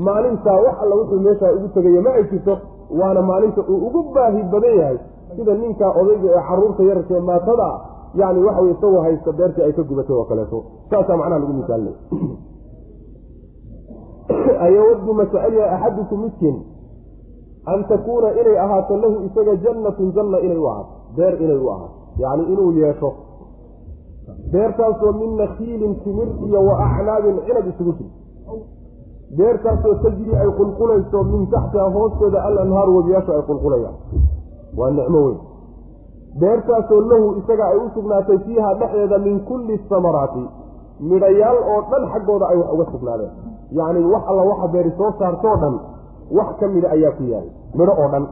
maalintaa 0.07 0.57
wax 0.65 0.75
alla 0.83 0.95
wuxuu 0.95 1.19
meeshaa 1.27 1.51
ugu 1.57 1.67
tegayo 1.75 2.01
ma 2.01 2.11
ay 2.19 2.23
jirto 2.31 2.57
waana 2.99 3.21
maalinta 3.21 3.61
uu 3.71 3.79
ugu 3.87 4.03
baahi 4.15 4.43
badan 4.53 4.77
yahay 4.79 4.97
sida 5.35 5.53
ninkaa 5.61 5.91
odayga 6.01 6.27
ee 6.35 6.43
carruurta 6.49 6.83
yararka 6.89 7.13
ee 7.17 7.25
maatada 7.29 7.67
ah. 7.73 7.77
Yani 8.15 8.39
waxawey 8.43 8.71
isagoo 8.71 9.01
haysta 9.01 9.31
beertii 9.31 9.63
ay 9.63 9.73
ka 9.73 9.83
gubatay 9.83 10.15
oo 10.15 10.25
kaleeto. 10.25 10.63
Saasaa 10.89 11.17
macnaha 11.17 11.39
lagu 11.39 11.53
misaalinaya 11.53 11.97
ayawadu 14.65 15.13
ma 15.13 15.25
jecel 15.25 15.61
axadukum 15.61 16.21
midkiin? 16.21 16.57
An 17.65 17.83
takuuna 17.87 18.31
inay 18.31 18.57
ahaato 18.57 18.97
lahu 18.97 19.15
isaga 19.27 19.55
jannatun 19.55 20.11
janna 20.15 20.37
inay 20.39 20.57
u 20.57 20.67
ahaato 20.69 20.93
beer 21.17 21.41
inay 21.41 21.57
u 21.57 21.69
ahaato. 21.69 21.95
Yacni 22.17 22.43
inuu 22.53 22.71
yeesho 22.71 23.13
beertaasoo 24.51 25.11
min 25.21 25.37
nakiilin 25.37 25.95
timir 26.03 26.29
iyo 26.47 26.59
wa 26.67 26.75
acnaabin 26.85 27.39
cinab 27.45 27.67
isugu 27.71 27.93
jir 27.99 28.09
beertaasoo 29.37 29.95
tajri 30.03 30.35
ay 30.35 30.49
qulqulayso 30.59 31.23
min 31.23 31.47
taxtiha 31.53 31.89
hoosteeda 31.95 32.43
alanhaaru 32.43 32.95
webiyaashu 32.97 33.31
ay 33.31 33.41
qulqulayaan. 33.49 33.95
waa 34.77 34.91
nicmo 34.91 35.19
weyn. 35.25 35.37
beertaasoo 36.39 37.01
lahu 37.11 37.35
isaga 37.39 37.65
ay 37.71 37.77
u 37.77 37.89
sugnaatay 37.95 38.37
fiiha 38.45 38.73
dhexdeeda 38.79 39.17
min 39.27 39.39
kulli 39.49 39.75
samaraati 39.89 40.43
midhayaal 41.09 41.57
oo 41.73 41.81
dhan 41.91 42.03
xaggooda 42.13 42.45
ay 42.51 42.57
wax 42.57 42.69
uga 42.73 42.85
sugnaadeen. 42.91 43.31
yacni 43.71 44.05
wax 44.13 44.23
alla 44.31 44.43
waxa 44.51 44.67
beeri 44.67 44.91
soo 44.97 45.11
saartoo 45.19 45.55
dhan 45.63 45.75
wax 46.37 46.49
ka 46.59 46.67
mida 46.67 46.87
ayaa 46.95 47.11
ku 47.17 47.23
yaalay 47.23 47.51
midho 47.75 47.93
oo 48.03 48.09
dhan. 48.13 48.25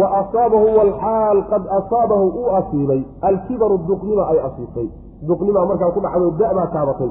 wa 0.00 0.06
asaabahu 0.20 0.66
walxaal 0.78 1.38
qad 1.52 1.62
asaabahu 1.78 2.26
uu 2.40 2.50
asiibay. 2.60 3.02
alkibaru 3.20 3.78
duqnima 3.88 4.24
ay 4.32 4.38
asiibtay 4.48 4.88
duqnima 5.28 5.66
markaa 5.70 5.90
ku 5.94 6.00
dhacdo 6.00 6.30
da-baa 6.40 6.66
taabatay. 6.74 7.10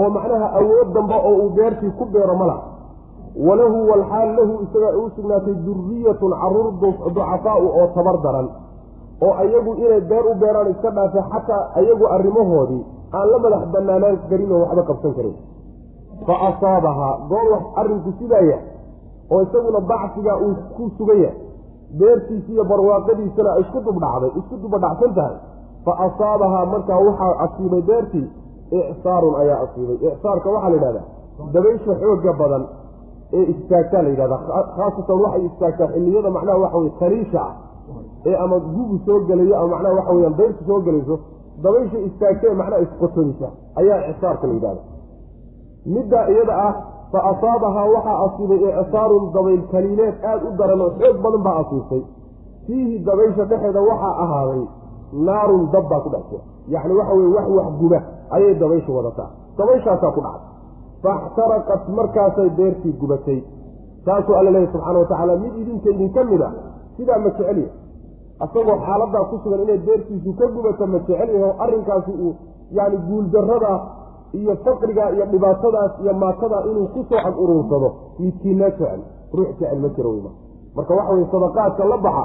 oo 0.00 0.08
macnaha 0.16 0.48
awood 0.60 0.88
damba 0.94 1.16
oo 1.28 1.34
uu 1.42 1.50
beertii 1.56 1.90
ku 1.98 2.04
beero 2.12 2.34
ma 2.40 2.46
laha 2.50 2.62
walahu 3.46 3.78
walxaal 3.90 4.28
lahu 4.38 4.52
isaga 4.64 4.88
u 4.98 5.10
sugnaatay 5.16 5.54
duriyatun 5.66 6.32
carruur 6.42 6.68
ducafaau 6.82 7.66
oo 7.78 7.86
tabar 7.96 8.16
daran. 8.24 8.48
oo 9.24 9.32
ayagu 9.42 9.72
inay 9.84 10.00
beer 10.10 10.24
u 10.30 10.34
beeraan 10.42 10.70
iska 10.70 10.90
dhaafe 10.96 11.20
xataa 11.32 11.62
ayagu 11.80 12.04
arrimahoodii 12.16 12.82
aan 13.12 13.26
la 13.32 13.38
madax 13.44 13.62
banaanaan 13.74 14.16
karin 14.30 14.52
oo 14.52 14.60
waxba 14.64 14.82
qabsan 14.90 15.12
karin. 15.18 15.36
fa 16.26 16.34
asaabahaa 16.48 17.14
goor 17.30 17.46
wax 17.52 17.64
arrinku 17.80 18.10
sidaaya 18.18 18.58
oo 19.30 19.40
isaguna 19.42 19.80
bacsigaa 19.90 20.36
uu 20.44 20.54
ku 20.76 20.90
sugan 20.98 21.18
yahay 21.24 21.38
beertiisi 21.98 22.52
iyo 22.52 22.64
barwaaqadiisana 22.70 23.50
isku 23.62 23.78
dubdhacday 23.86 24.30
isku 24.38 24.54
dubadhacsan 24.62 25.12
tahay 25.18 25.36
fa 25.88 25.92
asaabahaa 26.06 26.64
markaa 26.72 26.98
waxaa 27.08 27.32
asiibay 27.44 27.82
beertii 27.90 28.26
icsaarun 28.80 29.34
ayaa 29.42 29.58
asiibay. 29.66 29.96
Icsaarka 30.08 30.48
waxaa 30.54 30.70
la 30.72 30.76
yidhahdaa 30.76 31.06
dabaysha 31.54 31.92
xooga 32.02 32.32
badan 32.40 32.64
ee 33.38 33.44
istaagtaa 33.52 34.02
la 34.06 34.08
yidhahdaa 34.14 34.40
khaasatan 34.76 35.20
waxay 35.24 35.44
istaagtaa 35.50 35.88
xilliyada 35.94 36.30
macnaha 36.36 36.58
waxa 36.64 36.78
weye 36.82 36.92
tariisha 37.00 37.40
ah 37.48 37.52
ee 38.28 38.36
ama 38.44 38.56
gugu 38.74 38.96
soo 39.06 39.18
gelayo 39.28 39.54
ama 39.60 39.68
macnaha 39.74 39.94
waxa 39.98 40.12
weyaan 40.16 40.36
dayrtu 40.40 40.62
soo 40.70 40.80
gelayso 40.86 41.16
dabaysha 41.64 41.98
istaagta 42.08 42.44
ee 42.50 42.54
macnaha 42.60 42.80
isqotonisa 42.86 43.48
ayaa 43.80 43.98
icsaarka 44.12 44.44
la 44.50 44.54
yidhahda 44.58 44.82
middaa 45.94 46.24
iyada 46.34 46.54
ah 46.68 46.72
fa 47.12 47.18
asaabahaa 47.32 47.86
waxaa 47.96 48.16
asiibay 48.26 48.60
icsaarun 48.82 49.24
dabayl 49.36 49.62
kaliileed 49.72 50.14
aada 50.30 50.44
u 50.48 50.56
daran 50.60 50.80
oo 50.86 50.90
xoog 51.00 51.16
badan 51.24 51.42
baa 51.46 51.56
asiibtay. 51.64 52.02
Fiihi 52.66 52.96
dabaysha 53.08 53.44
dhexeeda 53.50 53.80
waxaa 53.90 54.14
ahaaday 54.24 54.62
naarun 55.12 55.68
dab 55.72 55.84
baa 55.90 56.00
ku 56.00 56.08
dhex 56.14 56.24
jira 56.30 56.42
yacni 56.74 56.94
waxa 56.98 57.14
weye 57.14 57.30
wax 57.36 57.48
wax 57.58 57.68
guba 57.80 57.98
ayay 58.30 58.54
dabayshu 58.54 58.96
wadataa 58.96 59.30
dabayshaasaa 59.58 60.12
ku 60.16 60.20
dhacday. 60.20 60.46
Faxtaraqat 61.02 61.88
markaasay 61.88 62.50
beertii 62.58 62.92
gubatay. 63.00 63.42
Saasuu 64.04 64.34
alla 64.34 64.50
leeyahy 64.50 64.72
subxaana 64.72 64.98
watacaala 64.98 65.36
mid 65.36 65.54
idinka 65.62 65.90
idinka 65.90 66.24
mid 66.24 66.42
a 66.42 66.50
sidaa 66.96 67.18
ma 67.18 67.30
jecelya 67.30 67.68
asagoo 68.44 68.76
xaaladaa 68.86 69.24
ku 69.30 69.36
sugan 69.42 69.60
inay 69.64 69.78
beertiisu 69.86 70.30
ka 70.38 70.46
gubato 70.54 70.86
ma 70.86 70.98
jecel 70.98 71.28
yaho 71.34 71.50
arrinkaasi 71.64 72.12
uu 72.26 72.34
yani 72.72 72.96
guuldarrada 73.08 73.72
iyo 74.32 74.56
faqriga 74.64 75.10
iyo 75.14 75.24
dhibaatadaas 75.32 75.92
iyo 76.02 76.12
maatadaa 76.22 76.62
inuu 76.70 76.86
ku 76.94 77.00
soo 77.08 77.18
ag 77.28 77.34
uruursado 77.42 77.88
midkiinaa 78.18 78.70
jecel 78.70 79.00
ruux 79.36 79.48
jecel 79.58 79.78
ma 79.84 79.88
jiro 79.96 80.10
weyma 80.10 80.30
marka 80.76 80.94
waxa 80.94 81.12
weye 81.14 81.26
sadaqaadka 81.32 81.84
la 81.92 81.96
baxa 82.06 82.24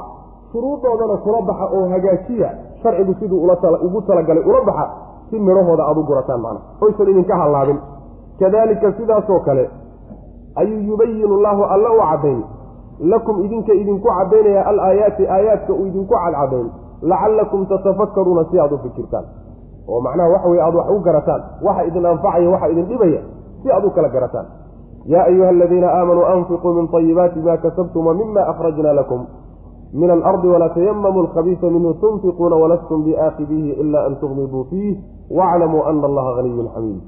shuruudoodana 0.53 1.17
kula 1.17 1.41
baxa 1.41 1.65
oo 1.73 1.89
hagaajiya 1.89 2.49
sharcigu 2.83 3.13
siduu 3.19 3.41
ugu 3.85 4.01
talagalay 4.01 4.43
ula 4.45 4.61
baxa 4.61 4.85
si 5.29 5.39
midhahooda 5.39 5.83
aada 5.83 5.99
u 5.99 6.03
gurataan 6.03 6.41
macna. 6.41 6.59
Oysan 6.81 7.09
idinka 7.09 7.35
hallaabin. 7.35 7.79
Kadalika 8.39 8.93
sidaasoo 8.97 9.39
kale 9.39 9.69
ayuu 10.55 10.79
yubayinu 10.79 11.41
llaahu 11.41 11.63
alla 11.63 11.89
u 11.91 11.99
caddayn. 11.99 12.43
Lakum 12.99 13.45
idinka 13.45 13.73
idinku 13.73 14.07
caddaynaya 14.07 14.65
alaayaati 14.65 15.27
aayaadka 15.27 15.73
uu 15.73 15.85
idinku 15.85 16.13
cadcadayn 16.13 16.69
lacallakum 17.01 17.65
tatafakkaruuna 17.65 18.45
si 18.51 18.59
aad 18.59 18.71
u 18.73 18.77
fikirtaan. 18.77 19.25
Oo 19.87 20.01
macnaha 20.01 20.29
waxa 20.29 20.49
weye 20.49 20.61
aad 20.61 20.75
wax 20.75 20.87
u 20.89 20.99
garataan 20.99 21.41
waxa 21.61 21.83
idin 21.83 22.05
anfacaya 22.05 22.49
waxa 22.49 22.67
idin 22.69 22.85
dhibaya 22.85 23.21
si 23.63 23.71
aad 23.71 23.85
u 23.85 23.89
kala 23.89 24.09
garataan. 24.09 24.45
Yaa 25.05 25.23
ayuha 25.23 25.49
aladiina 25.49 25.87
aamanuu 25.91 26.25
anfiquu 26.25 26.73
min 26.73 26.87
طayibaati 26.87 27.39
ma 27.39 27.57
kasabtum 27.57 28.07
wmima 28.07 28.41
akhrajna 28.47 28.93
lakum 28.93 29.25
min 29.93 30.09
alardi 30.09 30.47
walaa 30.47 30.69
tayamamuu 30.69 31.21
alkhabiisa 31.21 31.69
minhu 31.69 31.93
tunfiquuna 31.93 32.55
walastum 32.55 33.03
biaakidihi 33.03 33.71
ila 33.71 34.05
an 34.05 34.15
tugmiduu 34.15 34.63
fiih 34.69 34.97
waaclamuu 35.29 35.83
ana 35.83 36.05
allaha 36.07 36.35
haniyun 36.35 36.67
xamiid 36.75 37.01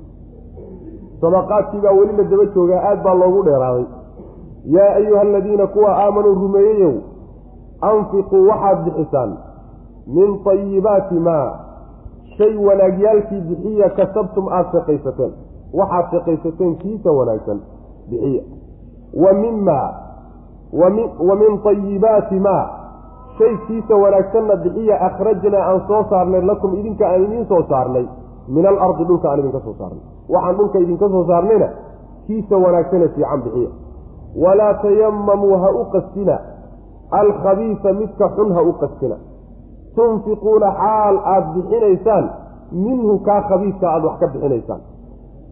sadaqaadkii 1.21 1.81
baa 1.81 1.91
weli 1.99 2.17
la 2.17 2.23
daba 2.23 2.45
joogaa 2.55 2.81
aad 2.89 3.03
baa 3.03 3.13
loogu 3.13 3.43
dheeraaday 3.43 3.85
yaa 4.65 4.93
ayuha 4.95 5.21
aladiina 5.21 5.67
kuwa 5.67 5.97
aamanuu 6.05 6.35
rumeeyeyow 6.35 6.93
anfiquu 7.81 8.47
waxaad 8.47 8.83
bixisaan 8.85 9.37
min 10.07 10.39
tayibaati 10.43 11.19
maa 11.29 11.59
shay 12.37 12.57
wanaagyaalkii 12.67 13.41
bixiya 13.41 13.89
kasabtum 13.89 14.47
aada 14.47 14.71
shaqaysateen 14.71 15.31
waxaad 15.73 16.11
shaqaysateen 16.11 16.75
kiisa 16.75 17.11
wanaagsan 17.11 17.59
bixiya 18.09 18.43
wa 19.23 19.33
mima 19.33 19.79
wa 20.79 21.35
min 21.41 21.53
tayibaati 21.63 22.39
maa 22.39 22.65
shay 23.37 23.57
kiisa 23.67 23.95
wanaagsanna 23.95 24.55
bixiya 24.63 24.95
akhrajnaa 25.07 25.63
aan 25.69 25.81
soo 25.87 26.03
saarnay 26.09 26.41
lakum 26.41 26.75
idinka 26.79 27.07
aan 27.07 27.23
idiin 27.23 27.45
soo 27.51 27.63
saarnay. 27.69 28.05
Min 28.47 28.65
alardi 28.65 29.03
dhulka 29.09 29.29
aan 29.31 29.39
idinka 29.39 29.59
soo 29.65 29.75
saarnay. 29.79 30.03
Waxaan 30.29 30.55
dhulka 30.57 30.79
idinka 30.79 31.09
soo 31.09 31.23
saarnayna 31.27 31.67
kiisa 32.27 32.55
wanaagsane 32.57 33.07
fiican 33.15 33.41
bixiya. 33.45 33.69
Walaa 34.43 34.73
tayamamuu 34.83 35.57
ha 35.63 35.69
u 35.81 35.85
qastina 35.93 36.35
alkhabiisa 37.11 37.93
midka 37.93 38.29
xun 38.35 38.53
ha 38.55 38.61
u 38.61 38.73
qastina 38.81 39.15
tunfiquuna 39.95 40.71
xaal 40.81 41.17
aada 41.33 41.47
bixinaysaan 41.55 42.25
minhu 42.71 43.19
kaa 43.27 43.41
khabiiska 43.49 43.85
aada 43.89 44.07
wax 44.07 44.19
ka 44.19 44.27
bixinaysaan. 44.27 44.81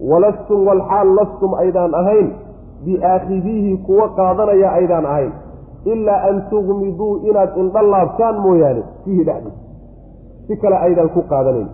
Walastum 0.09 0.67
walxaal 0.67 1.15
lastum 1.19 1.53
aydaan 1.63 1.93
ahayn 2.01 2.27
biaakhidiihi 2.85 3.77
kuwa 3.87 4.09
qaadanaya 4.17 4.71
aydaan 4.79 5.05
ahayn. 5.05 5.31
Ilaa 5.85 6.19
an 6.29 6.37
tugmiduu 6.49 7.17
inaad 7.29 7.51
indha 7.61 7.81
laabtaan 7.93 8.35
mooyaane 8.45 8.83
fiihi 9.05 9.23
dhexdiisa 9.27 9.57
si 10.47 10.53
kale 10.61 10.77
aydan 10.85 11.09
ku 11.15 11.21
qaadanayn 11.31 11.67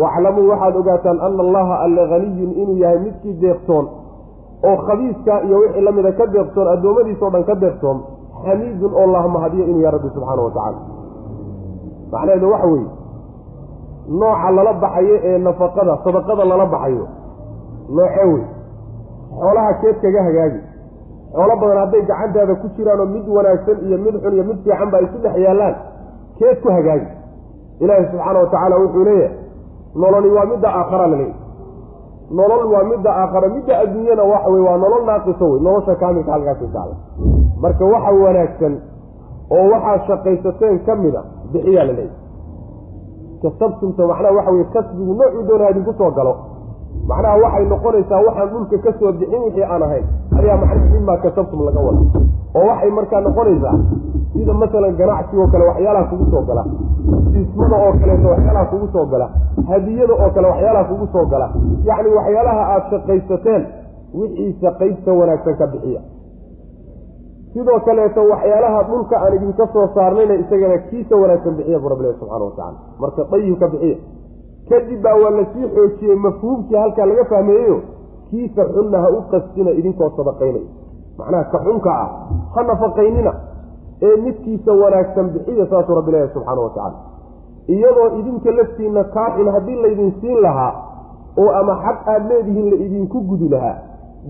waaclamuu 0.00 0.48
waxaad 0.50 0.76
ogaataan 0.80 1.18
ana 1.26 1.42
allaha 1.46 1.74
alle 1.84 2.02
haniyun 2.12 2.50
inuu 2.62 2.76
yahay 2.82 2.98
midkii 3.04 3.34
deeqtoon 3.42 3.86
oo 4.68 4.76
khabiiska 4.86 5.34
iyo 5.46 5.56
wixii 5.62 5.80
la 5.86 5.92
mida 5.96 6.12
ka 6.18 6.26
deeqtoon 6.34 6.68
addoommadiisao 6.74 7.30
dhan 7.34 7.44
ka 7.50 7.54
deeqtoon 7.64 7.98
xamiidun 8.44 8.92
oo 9.00 9.06
lahmahadiyo 9.14 9.64
inuu 9.70 9.80
yahay 9.84 9.94
rabbi 9.98 10.10
subxaana 10.14 10.42
wa 10.46 10.50
tacaala. 10.56 10.78
Macnaheedu 12.12 12.50
waxa 12.52 12.66
weeye 12.72 12.88
nooca 14.20 14.50
lala 14.56 14.72
baxayo 14.82 15.16
ee 15.28 15.38
nafaqada 15.46 15.92
sadaqada 16.04 16.44
lala 16.50 16.66
baxayo 16.74 17.04
noocee 17.96 18.26
wey 18.32 18.42
xoolaha 19.40 19.72
keed 19.80 19.96
kaga 20.04 20.20
hagaagi. 20.28 20.60
Xoolo 21.36 21.54
badan 21.60 21.78
hadday 21.82 22.02
gacantaada 22.10 22.54
ku 22.62 22.66
jiraanoo 22.76 23.06
mid 23.14 23.26
wanaagsan 23.36 23.78
iyo 23.86 23.96
mid 24.04 24.14
xun 24.22 24.32
iyo 24.36 24.44
mid 24.50 24.58
fiican 24.64 24.88
ba 24.92 24.98
ku 25.12 25.18
dhex 25.24 25.34
yaallaan 25.46 25.74
keed 26.38 26.56
ku 26.62 26.68
hagaagi. 26.76 27.08
Ilaahi 27.82 28.04
subxaana 28.10 28.38
wa 28.42 28.46
tacaala 28.52 28.76
wuxuu 28.82 29.04
leeyahay 29.08 29.34
nololi 30.02 30.28
waa 30.36 30.46
midda 30.52 30.68
aakhara 30.78 31.06
la 31.12 31.16
leeyahy 31.16 31.34
nolol 32.38 32.62
waa 32.72 32.84
midda 32.90 33.10
aakhara 33.22 33.48
midda 33.56 33.72
adduunyana 33.82 34.22
waxa 34.32 34.48
wey 34.54 34.62
waa 34.68 34.76
nolol 34.84 35.02
naaqiso 35.10 35.44
wey 35.52 35.60
nolosha 35.66 35.94
kaamilka 36.02 36.32
halkaasi 36.32 36.66
taala 36.74 36.94
marka 37.62 37.84
waxa 37.94 38.10
wanaagsan 38.24 38.74
oo 39.56 39.64
waxaad 39.72 40.00
shaqaysateen 40.08 40.76
ka 40.86 40.94
mid 41.02 41.14
a 41.14 41.22
bixiyaa 41.52 41.84
la 41.88 41.92
leeyahy 41.98 42.14
kasabtumta 43.42 44.02
macnaha 44.10 44.34
waxa 44.38 44.50
weye 44.56 44.64
kasbigu 44.74 45.12
noocuu 45.20 45.42
doonaa 45.48 45.70
idinku 45.70 45.92
soo 45.98 46.10
galo 46.18 46.32
macnaha 47.10 47.36
waxay 47.44 47.64
noqonaysaa 47.72 48.20
waxaan 48.26 48.48
dhulka 48.52 48.76
ka 48.84 48.90
soo 48.98 49.12
bixin 49.12 49.40
wixii 49.46 49.62
aan 49.72 49.82
ahayn. 49.86 50.04
Ayaa 50.38 50.56
macnaha 50.62 50.88
mimaa 50.94 51.16
kasabtum 51.24 51.60
laga 51.68 51.80
wada. 51.86 52.00
Oo 52.56 52.66
waxay 52.70 52.90
markaa 52.98 53.20
noqonaysaa 53.26 53.74
sida 54.32 54.52
masalan 54.62 54.96
ganacsi 55.00 55.34
oo 55.40 55.46
kale 55.52 55.64
waxyaalaha 55.70 56.04
kugu 56.10 56.24
soo 56.32 56.42
gala 56.48 56.64
siismada 57.32 57.76
oo 57.84 57.92
kaleeto 58.00 58.28
waxyaalaha 58.34 58.66
kugu 58.72 58.86
soo 58.94 59.06
gala 59.12 59.26
hadiyada 59.70 60.14
oo 60.14 60.30
kale 60.34 60.46
waxyaalaha 60.52 60.84
kugu 60.90 61.06
soo 61.12 61.26
gala. 61.32 61.46
Yacni 61.88 62.10
waxyaalaha 62.18 62.62
aada 62.72 62.86
shaqaysateen 62.90 63.62
wixiisa 64.20 64.68
qaybta 64.80 65.10
wanaagsan 65.20 65.56
ka 65.60 65.66
bixiya. 65.72 66.00
Sidoo 67.52 67.80
kaleeto 67.86 68.20
waxyaalaha 68.32 68.80
dhulka 68.88 69.16
aan 69.24 69.34
idinka 69.36 69.66
soo 69.72 69.86
saarnayna 69.94 70.34
isagana 70.42 70.78
kiisa 70.90 71.14
wanaagsan 71.22 71.54
bixiya 71.58 71.78
bu 71.82 71.88
rabbilahi 71.92 72.18
subxana 72.20 72.44
watacala 72.44 72.78
marka 73.00 73.22
dayibka 73.32 73.66
bixiya 73.72 73.96
kadib 74.68 75.02
baa 75.02 75.14
waa 75.22 75.30
la 75.38 75.44
sii 75.52 75.68
xoojiyey 75.74 76.16
mafhuumkii 76.26 76.76
halkaa 76.76 77.06
laga 77.06 77.24
fahmeeyeyo 77.24 77.80
kiisa 78.30 78.64
xunna 78.74 78.98
ha 79.04 79.10
u 79.10 79.20
qastina 79.30 79.70
idinkoo 79.70 80.10
sadaqaynaya 80.16 80.64
macnaha 81.18 81.44
ka 81.52 81.58
xunka 81.66 81.90
ah 82.04 82.08
ha 82.54 82.62
nafaqaynina 82.70 83.32
ee 84.02 84.16
midkiisa 84.24 84.72
wanaagsan 84.82 85.28
bixiya 85.34 85.66
saasuu 85.70 85.94
rabbi 85.98 86.10
leeyahay 86.12 86.32
subxaana 86.34 86.60
wa 86.60 86.70
tacaala. 86.70 86.96
Iyadoo 87.74 88.08
idinka 88.18 88.50
laftiinna 88.58 89.04
kaa 89.04 89.28
xun 89.36 89.48
haddii 89.54 89.76
laydin 89.82 90.12
siin 90.20 90.40
lahaa 90.42 90.72
oo 91.42 91.50
ama 91.60 91.74
xaq 91.84 92.08
aada 92.08 92.28
leedihiin 92.28 92.70
la 92.70 92.76
idinku 92.86 93.20
gudi 93.20 93.48
lahaa. 93.48 93.76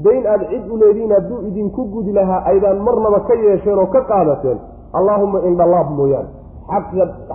Dayn 0.05 0.27
aada 0.27 0.45
cid 0.53 0.71
u 0.71 0.77
leedihiin 0.83 1.13
hadduu 1.13 1.39
idinku 1.49 1.85
gudi 1.95 2.13
lahaa 2.13 2.41
aydaan 2.53 2.79
marnaba 2.87 3.21
ka 3.21 3.35
yeesheen 3.35 3.79
oo 3.79 3.87
ka 3.87 4.01
qaadateen 4.11 4.59
allaahuma 4.93 5.39
indhalaab 5.49 5.91
mooyaane. 5.99 6.29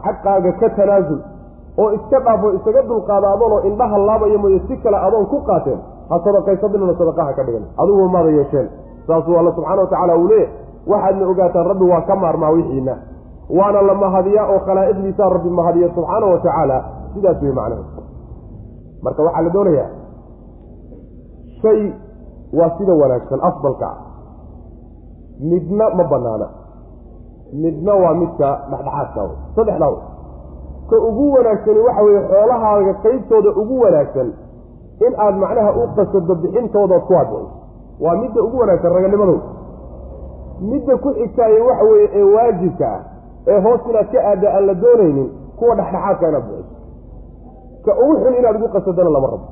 Xaqaaga 0.05 0.51
ka 0.59 0.69
tanaasul 0.69 1.19
oo 1.77 1.91
iska 1.97 2.19
dhaafo 2.19 2.53
isaga 2.57 2.81
dulqaada 2.89 3.27
adoonoo 3.33 3.61
indhaha 3.69 3.97
laabaya 3.97 4.37
mooye 4.37 4.59
si 4.67 4.77
kale 4.83 4.97
adoon 4.97 5.25
ku 5.25 5.41
qaateen 5.49 5.79
ha 6.09 6.19
sadaqaysadinana 6.25 6.93
sadaqaha 6.99 7.33
ka 7.33 7.43
dhigan 7.43 7.65
adugu 7.77 8.09
maada 8.09 8.29
yeesheen. 8.29 8.69
Saasuu 9.07 9.37
alla 9.37 9.51
subxana 9.55 9.81
wa 9.81 9.87
tacaala 9.87 10.17
uu 10.17 10.27
leeyahy 10.27 10.51
waxaadna 10.87 11.27
ogaataan 11.27 11.67
rabbi 11.71 11.85
waa 11.91 12.01
ka 12.01 12.15
maarmaa 12.15 12.51
wixiina 12.51 12.93
waana 13.49 13.81
la 13.81 13.93
mahadiyaa 13.93 14.47
oo 14.53 14.59
khalaa'iqdiisaa 14.67 15.29
rabbi 15.29 15.49
mahadiya 15.49 15.89
subxaana 15.95 16.25
wa 16.25 16.37
tacaala 16.37 16.77
sidaas 17.13 17.41
wey 17.41 17.51
macnahe 17.51 17.83
marka 19.03 19.23
waxaa 19.23 19.41
la 19.41 19.49
doonayaa 19.49 19.89
shay 21.61 21.81
waa 22.53 22.69
sida 22.77 22.93
wanaagsan 22.93 23.39
afdalka. 23.49 23.85
Ah 23.87 23.97
midna 25.41 25.89
ma 25.89 26.03
banaana 26.03 26.47
midna 27.53 27.93
waa 27.95 28.13
midka 28.13 28.47
dhexdhexaadka 28.69 29.21
wey 29.23 29.35
saddexdaa 29.55 29.89
wey 29.89 30.01
ka 30.91 30.97
ugu 31.09 31.25
wanaagsani 31.35 31.79
waxa 31.87 32.01
weeye 32.07 32.21
xoolahaaga 32.31 32.93
qaybtooda 33.03 33.49
ugu 33.61 33.75
wanaagsan 33.83 34.29
in 35.07 35.13
aad 35.25 35.35
macnaha 35.43 35.71
u 35.81 35.87
qasado 35.97 36.35
bixintoodaod 36.43 37.03
ku 37.09 37.13
adiciso 37.21 37.49
waa 38.05 38.15
midda 38.21 38.39
ugu 38.47 38.57
wanaagsan 38.63 38.93
raganimadow 38.97 39.37
midda 40.71 40.97
ku 41.03 41.09
xigtaaye 41.19 41.59
waxa 41.69 41.83
weeye 41.91 42.09
ee 42.19 42.23
waajibka 42.35 42.85
ah 42.95 43.01
ee 43.47 43.59
hoos 43.65 43.81
inaad 43.89 44.07
ka 44.13 44.19
aadda 44.31 44.47
aan 44.57 44.65
la 44.69 44.73
doonaynin 44.83 45.29
kuwa 45.59 45.75
dhexdhexaadka 45.75 46.27
inaad 46.29 46.45
bixiso 46.49 46.75
ka 47.85 47.91
ugu 48.03 48.13
xun 48.23 48.33
inaad 48.39 48.55
ugu 48.59 48.67
qasadana 48.75 49.09
lama 49.15 49.27
rabo. 49.33 49.47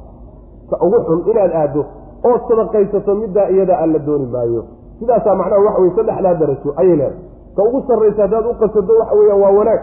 Ka 0.70 0.76
ugu 0.86 0.98
xun 1.08 1.20
inaad 1.32 1.52
aaddo 1.62 1.82
ood 2.30 2.42
sadaqaysato 2.50 3.16
middaa 3.22 3.48
iyada 3.50 3.74
aan 3.82 3.92
la 3.94 4.00
dooni 4.00 4.26
maayo. 4.34 4.62
Sidaasaa 5.00 5.36
macnaha 5.36 5.62
waxa 5.66 5.82
weye 5.82 5.94
saddexdaa 5.98 6.34
darajo 6.42 6.70
ayay 6.82 6.96
leedahay. 6.96 7.18
Ka 7.56 7.62
ugu 7.68 7.80
sarraysa 7.88 8.22
haddaad 8.26 8.46
u 8.46 8.54
qasado 8.62 8.94
waxa 9.00 9.16
weeyaan 9.20 9.42
waa 9.44 9.52
wanaag 9.60 9.82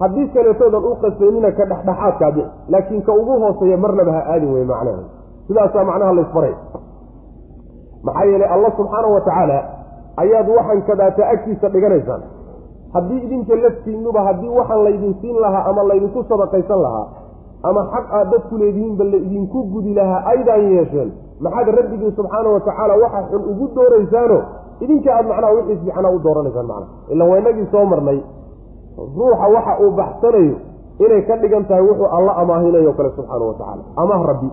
haddii 0.00 0.26
kaleetoodan 0.34 0.84
u 0.84 0.94
qasaynina 1.02 1.50
ka 1.58 1.64
dhexdhexaadkaa 1.70 2.30
bixi 2.36 2.50
laakiin 2.72 3.02
ka 3.06 3.12
ugu 3.20 3.34
hooseeya 3.42 3.76
marnaba 3.84 4.12
ha 4.16 4.22
aadin 4.32 4.52
wey 4.54 4.64
macnaha. 4.64 5.02
Sidaasaa 5.48 5.84
macnaha 5.90 6.12
laysbaray 6.18 6.54
maxaa 8.06 8.24
yeelay 8.30 8.48
allah 8.54 8.70
subxaana 8.76 9.08
wa 9.14 9.20
tacaala 9.20 9.58
ayaad 10.22 10.48
waxaan 10.56 10.82
kadaata 10.88 11.22
agtiisa 11.34 11.68
dhiganaysaan. 11.74 12.22
Haddii 12.94 13.20
idinka 13.26 13.54
laftiinuba 13.64 14.20
haddii 14.28 14.48
waxaan 14.58 14.84
laydin 14.84 15.14
siin 15.20 15.36
lahaa 15.44 15.64
ama 15.70 15.82
laydinku 15.90 16.22
sadaqaysan 16.28 16.80
lahaa 16.86 17.06
ama 17.68 17.80
xaq 17.94 18.06
aad 18.18 18.28
dadku 18.32 18.54
leedihiinba 18.62 19.04
la 19.04 19.16
idinku 19.26 19.58
gudi 19.72 19.94
lahaa 19.98 20.20
aydaan 20.32 20.64
yeesheen 20.74 21.10
maxaad 21.40 21.68
rabbigii 21.78 22.12
subxaana 22.18 22.48
wa 22.54 22.60
tacaala 22.68 22.94
waxa 23.02 23.20
xun 23.30 23.42
ugu 23.52 23.66
dooraysaano 23.76 24.38
idinka 24.84 25.10
aad 25.18 25.26
macnaha 25.32 25.52
wixiis 25.58 25.80
fiicnaa 25.84 26.10
u 26.16 26.18
dooranaysaan 26.26 26.66
macnaha. 26.66 26.92
Ila 27.12 27.24
waa 27.30 27.38
inagii 27.42 27.66
soo 27.72 27.84
marnay 27.92 28.18
ruuxa 28.96 29.46
waxa 29.54 29.72
uu 29.84 29.90
baxsanayo 30.00 30.56
inay 31.04 31.22
ka 31.28 31.36
dhigan 31.42 31.64
tahay 31.68 31.82
wuxuu 31.88 32.08
alla 32.16 32.32
amaahinayo 32.42 32.92
kale 32.98 33.10
subxaana 33.16 33.44
wa 33.44 33.54
tacaala. 33.60 33.82
Amaah 33.96 34.22
rabbi. 34.30 34.48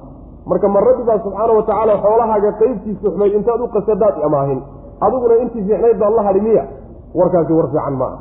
Marka 0.46 0.68
ma 0.68 0.80
rabbi 0.88 1.04
baa 1.08 1.20
subxaana 1.26 1.54
wa 1.58 1.64
tacaala 1.64 1.94
xoolahaaga 2.04 2.52
qaybtiisa 2.62 3.08
xumayd 3.14 3.34
intaad 3.40 3.62
u 3.62 3.68
qasadaad 3.76 4.16
amaahin. 4.28 4.60
Adiguna 5.06 5.36
intii 5.44 5.64
fiicnayd 5.68 5.98
baad 6.02 6.14
la 6.18 6.24
hadhi 6.28 6.42
miya. 6.48 6.64
Warkaasi 7.16 7.54
war 7.54 7.68
fiican 7.72 7.96
maaha. 8.02 8.18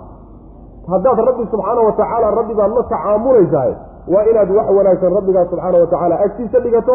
Haddaad 0.92 1.18
rabbi 1.28 1.44
subxaana 1.52 1.80
wa 1.88 1.92
tacaala 2.00 2.30
rabbi 2.38 2.54
baad 2.60 2.70
la 2.78 2.82
tacaamulaysahay 2.92 3.72
waa 4.14 4.24
inaad 4.30 4.50
wax 4.58 4.66
wanaagsan 4.78 5.12
rabbigaa 5.18 5.44
subxaana 5.50 5.78
wa 5.82 5.86
tacaala 5.92 6.14
agtiisa 6.26 6.58
dhigato 6.64 6.94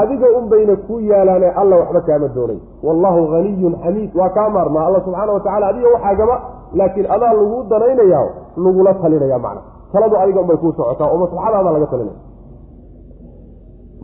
adiga 0.00 0.26
un 0.38 0.44
bayna 0.52 0.76
ku 0.86 0.94
yaalaane 1.00 1.48
alla 1.60 1.76
waxba 1.82 2.00
kaama 2.08 2.28
doonay. 2.36 2.58
Wallaahu 2.86 3.20
haniyun 3.32 3.74
xamiid 3.84 4.10
waa 4.20 4.28
kaa 4.36 4.48
maarmaa. 4.48 4.84
Alla 4.88 5.00
subxaana 5.06 5.32
wa 5.32 5.40
tacala 5.40 5.66
adiga 5.72 5.88
waxaagaba 5.96 6.36
laakiin 6.78 7.06
adaa 7.14 7.32
lagu 7.38 7.58
danaynayaa 7.72 8.26
lagula 8.64 8.92
talinaya 9.02 9.38
macna. 9.46 9.62
Taladu 9.92 10.16
adiga 10.22 10.40
unbay 10.44 10.56
kuu 10.62 10.72
socotaa 10.78 11.08
oo 11.12 11.18
maslaxadaada 11.22 11.70
laga 11.76 11.86
talinaya 11.92 12.18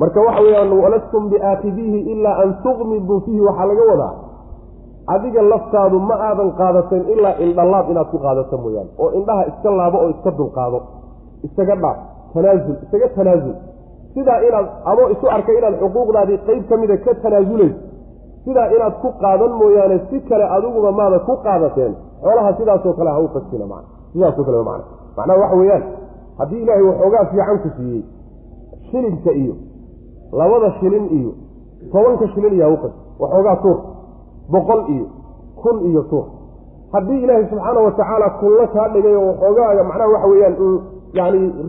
marka 0.00 0.20
waxa 0.26 0.40
weeyaan 0.42 0.72
walastum 0.84 1.28
biaakidiihi 1.30 2.00
ilaa 2.12 2.36
an 2.42 2.50
tuqmiduu 2.64 3.20
fiihi 3.24 3.40
waxaa 3.48 3.66
laga 3.70 3.84
wadaa 3.90 4.12
adiga 5.14 5.42
laftaadu 5.52 5.98
ma 6.08 6.14
aadan 6.28 6.50
qaadateen 6.60 7.02
ilaa 7.14 7.34
indhalaab 7.46 7.90
inaad 7.92 8.06
ku 8.12 8.18
qaadato 8.24 8.56
mooyaane 8.64 8.90
oo 9.02 9.08
indhaha 9.18 9.42
iska 9.50 9.70
laabo 9.80 9.98
oo 10.04 10.10
iska 10.14 10.30
dulqaado 10.38 10.78
isaga 11.46 11.74
dhaaf 11.82 11.98
tanaasul 12.34 12.76
isaga 12.86 13.08
tanaasul 13.16 13.54
sidaa 14.14 14.38
inaad 14.48 14.66
adoo 14.90 15.08
isu 15.14 15.26
arkay 15.36 15.56
inaad 15.60 15.74
xuquuqdaadii 15.82 16.38
qeyb 16.48 16.62
ka 16.70 16.76
mida 16.82 16.96
ka 17.06 17.14
tanaasuleyso 17.24 17.78
sidaa 18.44 18.68
inaad 18.76 18.94
ku 19.02 19.08
qaadan 19.22 19.52
mooyaane 19.62 19.96
si 20.10 20.16
kale 20.28 20.44
adiguba 20.56 20.90
maada 21.00 21.18
ku 21.28 21.34
qaadateen 21.46 21.92
xoolaha 22.22 22.50
sidaasoo 22.58 22.92
kale 22.98 23.10
ha 23.10 23.20
u 23.20 23.28
fasina 23.34 23.66
man 23.72 23.84
sidaasoo 24.12 24.44
kale 24.44 24.62
man 24.70 24.80
macnaha 25.16 25.38
waxa 25.42 25.56
weeyaan 25.60 25.82
haddii 26.38 26.62
ilaahay 26.62 26.82
waxoogaa 26.90 27.24
fiican 27.30 27.58
ku 27.64 27.68
siiyey 27.76 28.02
shilinka 28.90 29.30
iyo 29.32 29.54
labada 30.32 30.72
shilin 30.80 31.06
iyo 31.18 31.32
tobanka 31.92 32.28
shilin 32.34 32.52
iyo 32.54 32.64
hauqas 32.68 32.92
waxoogaa 33.20 33.56
tuur. 33.56 33.78
Boqol 34.52 34.80
iyo 34.94 35.06
kun 35.62 35.76
iyo 35.90 36.02
tuur. 36.10 36.24
Haddii 36.92 37.22
ilaahay 37.22 37.46
subxaana 37.50 37.80
wa 37.80 37.90
tacaala 37.90 38.30
kunla 38.40 38.66
kaa 38.66 38.88
dhigay 38.88 39.14
oo 39.16 39.26
waxoogaaga 39.26 39.84
macnaha 39.84 40.08
waxa 40.14 40.28
weeyaan 40.32 40.56
uu 40.66 40.76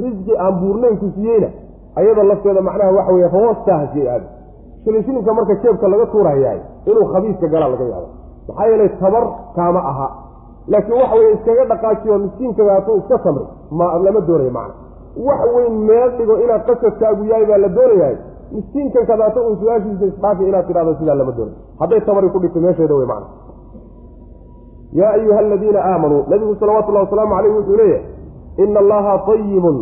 risqi 0.04 0.34
aan 0.38 0.54
buurnayn 0.60 0.97
ku 1.00 1.08
siiyeyna 1.16 1.50
ayada 1.95 2.24
lafteeda 2.24 2.62
macnaha 2.62 2.91
waxa 2.97 3.12
weye 3.14 3.28
hasiyey 3.28 4.10
aada 4.10 4.28
shilin 4.84 5.04
shilinka 5.04 5.34
marka 5.34 5.56
jeebka 5.64 5.88
laga 5.88 6.06
tuurahayaay 6.06 6.60
inuu 6.86 7.06
khabiiska 7.14 7.47
galaa 7.47 7.70
laga 7.74 7.84
yaabo. 7.84 8.10
Maxaa 8.47 8.68
yeelay 8.72 8.89
tabar 9.00 9.24
kaama 9.56 9.80
aha 9.91 10.08
laakiin 10.68 10.97
waxa 11.01 11.16
weye 11.20 11.32
iskaga 11.34 11.66
dhaqaajiyo 11.72 12.18
miskiinkagaatuu 12.24 12.97
iska 13.01 13.18
samri 13.24 13.45
ma 13.72 13.86
lama 14.05 14.22
doonayo 14.28 14.51
macna. 14.51 14.74
Wax 15.28 15.41
weyn 15.55 15.74
meel 15.88 16.10
dhigo 16.18 16.36
inaad 16.43 16.64
qasadkaagu 16.70 17.24
yahay 17.32 17.45
baa 17.49 17.57
la 17.57 17.70
doonayahay. 17.78 18.18
Miskiinkan 18.55 19.05
kadaato 19.10 19.39
uun 19.45 19.57
su'aashiisa 19.62 20.05
isdhaafi 20.12 20.43
inaad 20.49 20.66
tidhahdo 20.68 20.93
sidaa 20.99 21.16
lama 21.22 21.32
doonayo 21.38 21.57
hadday 21.80 22.01
tabari 22.07 22.30
ku 22.30 22.39
dhigto 22.39 22.60
meesheeda 22.66 22.95
wey 22.99 23.05
macna. 23.12 23.28
Yaa 24.99 25.12
ayuha 25.18 25.39
aladiina 25.39 25.80
aamanuu 25.86 26.24
nabigu 26.30 26.55
salawatullahi 26.60 27.05
wasalaamu 27.05 27.34
caleyh 27.36 27.53
wuxuu 27.55 27.76
leeyahay 27.76 28.05
ina 28.64 28.80
allaha 28.80 29.18
tayibun 29.26 29.78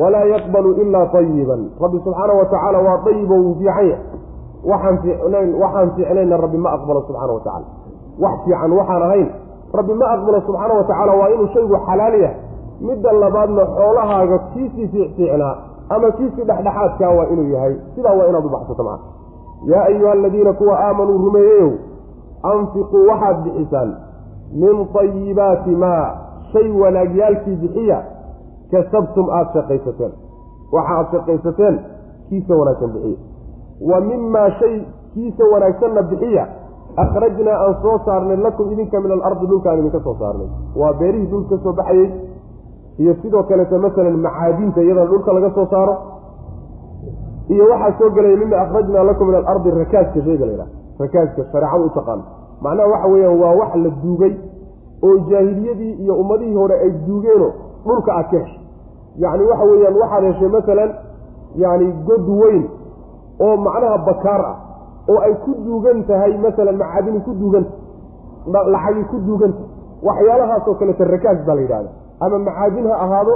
walaa 0.00 0.24
yaqbalu 0.34 0.70
ilaa 0.82 1.06
tayiban 1.06 1.62
rabbi 1.82 1.98
subxaana 2.04 2.32
wa 2.38 2.44
tacaala 2.44 2.78
waa 2.86 2.98
dayibo 3.06 3.34
wuu 3.34 3.54
fiican 3.54 3.86
yahay. 3.86 3.98
Waxaan 4.70 4.98
fiicnayn 5.02 5.54
waxaan 5.62 5.90
fiicnayna 5.96 6.36
rabbi 6.44 6.58
ma 6.64 6.70
aqbalo 6.76 7.00
subxaana 7.08 7.32
wa 7.32 7.40
tacala 7.46 7.66
wax 8.24 8.36
fiican 8.44 8.72
waxaan 8.78 9.02
ahayn 9.08 9.28
rabbi 9.78 9.94
ma 9.94 10.06
aqbalo 10.14 10.40
subxaana 10.46 10.74
wa 10.74 10.84
tacaala 10.84 11.12
waa 11.20 11.28
inuu 11.34 11.46
shaygu 11.54 11.76
xalaal 11.86 12.14
yahay. 12.22 12.36
Midda 12.80 13.12
labaadna 13.12 13.66
xoolahaaga 13.76 14.38
kiisii 14.38 14.88
fiicfiicnaa 14.88 15.54
ama 15.88 16.10
kiisii 16.10 16.44
dhexdhexaadkaa 16.44 17.10
waa 17.18 17.26
inuu 17.32 17.48
yahay. 17.54 17.74
Sidaa 17.94 18.12
waa 18.18 18.26
inaad 18.28 18.44
u 18.44 18.48
baxsato 18.48 18.84
macana 18.84 19.10
yaa 19.72 19.84
ayuha 19.84 20.12
aladiina 20.12 20.52
kuwa 20.52 20.78
aamanuu 20.80 21.18
rumeeyeyow 21.18 21.70
anfiquu 22.42 23.06
waxaad 23.10 23.42
bixisaan 23.44 23.90
min 24.62 24.86
tayibaati 24.92 25.70
maa 25.70 26.16
shay 26.52 26.70
wanaagyaalkii 26.80 27.56
bixiya 27.56 27.98
kasabtum 28.70 29.30
aada 29.30 29.50
shaqaysateen. 29.52 30.12
Waxa 30.72 30.94
aada 30.96 31.08
shaqaysateen 31.12 31.78
kiisa 32.28 32.54
wanaagsan 32.56 32.90
bixiya. 32.92 33.18
Wa 33.90 34.00
mimaa 34.00 34.50
shay 34.50 34.74
kiisa 35.14 35.44
wanaagsanna 35.52 36.02
bixiya 36.02 36.46
akhrajnaa 36.96 37.56
aan 37.64 37.74
soo 37.82 37.98
saarnay 38.04 38.36
lakum 38.36 38.72
idinka 38.72 39.00
min 39.00 39.12
alardi 39.12 39.46
dhulkaan 39.46 39.78
idinka 39.78 40.00
soo 40.00 40.16
saarnay 40.18 40.48
waa 40.76 40.92
beerihii 40.92 41.26
dhulka 41.26 41.56
ka 41.56 41.62
soo 41.62 41.72
baxayey 41.72 42.10
iyo 42.98 43.14
sidoo 43.22 43.42
kaleeto 43.42 43.78
masalan 43.78 44.16
macaadinta 44.20 44.80
iyadana 44.82 45.10
dhulka 45.10 45.32
laga 45.32 45.50
soo 45.54 45.66
saaro 45.66 45.94
iyo 47.48 47.64
waxaa 47.70 47.98
soo 47.98 48.10
gelaya 48.10 48.36
mima 48.36 48.56
akhrajnaa 48.64 49.04
lakum 49.04 49.26
min 49.26 49.36
alardi 49.36 49.70
rakaaska 49.70 50.20
shayga 50.22 50.46
la 50.46 50.52
yidhaha 50.52 50.70
rakaaska 50.98 51.42
shareecadu 51.52 51.84
u 51.84 52.22
macnaha 52.62 52.88
waxa 52.88 53.08
weeyaan 53.08 53.40
waa 53.40 53.54
wax 53.60 53.74
la 53.74 53.90
duugay 54.02 54.34
oo 55.02 55.18
jaahiliyadii 55.18 55.92
iyo 55.92 56.14
ummadihii 56.14 56.54
hore 56.54 56.74
ay 56.74 56.90
duugeeno 56.90 57.48
dhulka 57.86 58.12
aad 58.16 58.30
ka 58.30 58.38
heshay 58.38 58.60
yacni 59.16 59.44
waxa 59.46 59.64
weeyaan 59.64 59.96
waxaad 59.96 60.24
heshay 60.24 60.48
masalan 60.48 60.90
yacni 61.56 61.92
god 62.06 62.28
weyn 62.28 62.64
oo 63.40 63.56
macnaha 63.56 63.98
bakaar 63.98 64.40
ah 64.40 64.56
oo 65.08 65.18
ay 65.26 65.34
ku 65.44 65.52
duugan 65.66 66.04
tahay 66.10 66.32
masalan 66.38 66.76
macaadini 66.82 67.20
ku 67.26 67.32
duuganta 67.40 67.70
lacagi 68.74 69.04
ku 69.10 69.16
duuganta 69.26 69.62
waxyaalahaasoo 70.08 70.74
kaleta 70.80 71.04
rakaas 71.04 71.38
baa 71.46 71.54
la 71.54 71.60
yidhahda 71.64 71.90
ama 72.20 72.38
macaadin 72.38 72.86
ha 72.90 72.94
ahaado 73.04 73.34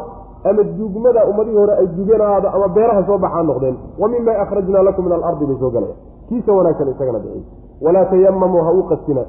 ama 0.50 0.62
duugmada 0.78 1.26
ummadihii 1.30 1.58
hore 1.58 1.74
ay 1.80 1.86
duugeen 1.96 2.20
ha 2.20 2.26
ahaado 2.28 2.48
ama 2.56 2.68
beeraha 2.76 3.02
soo 3.06 3.18
baxaa 3.18 3.42
noqdeen. 3.42 3.76
Wa 3.98 4.08
mima 4.08 4.32
akhrajnaa 4.42 4.82
lakum 4.88 5.04
min 5.04 5.12
alardi 5.18 5.44
bay 5.46 5.56
soo 5.62 5.70
galaya 5.70 5.94
kiisa 6.28 6.52
wanaagsan 6.52 6.88
isagana 6.92 7.18
bixiy 7.18 7.42
walaa 7.84 8.04
tayamamuu 8.10 8.62
ha 8.66 8.72
u 8.72 8.82
qastina 8.90 9.22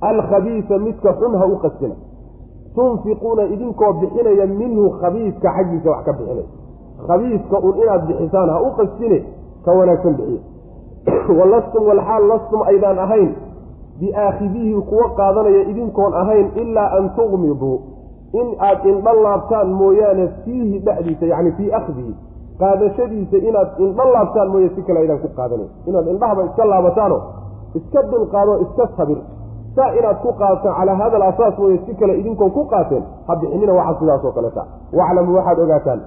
alkhabiisa 0.00 0.78
midka 0.78 1.12
xun 1.20 1.34
ha 1.40 1.46
u 1.46 1.56
qastina 1.64 1.94
tunfiquuna 2.74 3.42
idinkoo 3.54 3.92
bixinaya 4.00 4.46
minhu 4.46 4.90
khabiiska 5.00 5.48
xaggiisa 5.56 5.90
wax 5.90 6.04
ka 6.04 6.12
bixinaya. 6.12 6.46
Khabiiska 7.06 7.56
un 7.66 7.74
inaad 7.82 8.02
bixisaan 8.08 8.48
ha 8.54 8.58
u 8.62 8.70
qastine 8.78 9.18
ka 9.64 9.70
wanaagsan 9.78 10.14
bixiya 10.18 10.40
walastum 11.38 11.82
walxaal 11.86 12.28
lastum 12.28 12.62
aydaan 12.62 12.98
ahayn. 12.98 13.34
Biaakhidihi 14.00 14.80
kuwa 14.90 15.08
qaadanaya 15.18 15.62
idinkoon 15.70 16.14
ahayn 16.14 16.50
ilaa 16.62 16.90
an 16.98 17.10
tuqmiduu. 17.16 17.80
In 18.32 18.48
aad 18.60 18.84
indha 18.84 19.12
laabtaan 19.12 19.68
mooyaane 19.68 20.28
fiihi 20.44 20.78
dhexdiisa 20.78 21.26
yacni 21.26 21.52
fii 21.52 21.72
akhdihi 21.72 22.14
qaadashadiisa 22.58 23.36
inaad 23.36 23.68
indha 23.78 24.04
laabtaan 24.04 24.48
mooye 24.48 24.68
si 24.74 24.82
kale 24.82 24.98
aydaan 25.00 25.18
ku 25.24 25.28
qaadanayn 25.36 25.70
inaad 25.86 26.06
indhahaba 26.08 26.44
iska 26.44 26.64
laabataano 26.64 27.18
iska 27.74 28.02
dulqaado 28.10 28.58
iska 28.66 28.88
sabir. 28.96 29.18
Saa 29.76 29.90
inaad 30.00 30.18
ku 30.24 30.32
qaadataan 30.32 30.74
calaa 30.78 30.96
hada 31.02 31.16
alasaas 31.16 31.58
mooye 31.58 31.78
si 31.86 31.94
kale 31.94 32.18
idinkoon 32.20 32.50
ku 32.50 32.64
qaateen 32.64 33.02
ha 33.28 33.36
bixinina 33.36 33.72
waxa 33.72 33.98
sidaasoo 34.00 34.32
kaleta 34.32 34.66
waclamuu 34.92 35.36
waxaad 35.38 35.58
ogaataan 35.58 36.00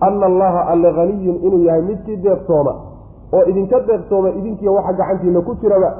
ana 0.00 0.26
allaha 0.26 0.60
alle 0.72 0.90
haniyun 0.98 1.36
inuu 1.46 1.62
yahay 1.68 1.82
midkii 1.82 2.16
deeqtooma 2.16 2.89
oo 3.32 3.44
idinka 3.50 3.80
deeqtooma 3.88 4.28
idinkiiyo 4.38 4.74
waxa 4.74 4.92
gacantiina 4.92 5.40
ku 5.40 5.54
jiraba 5.60 5.90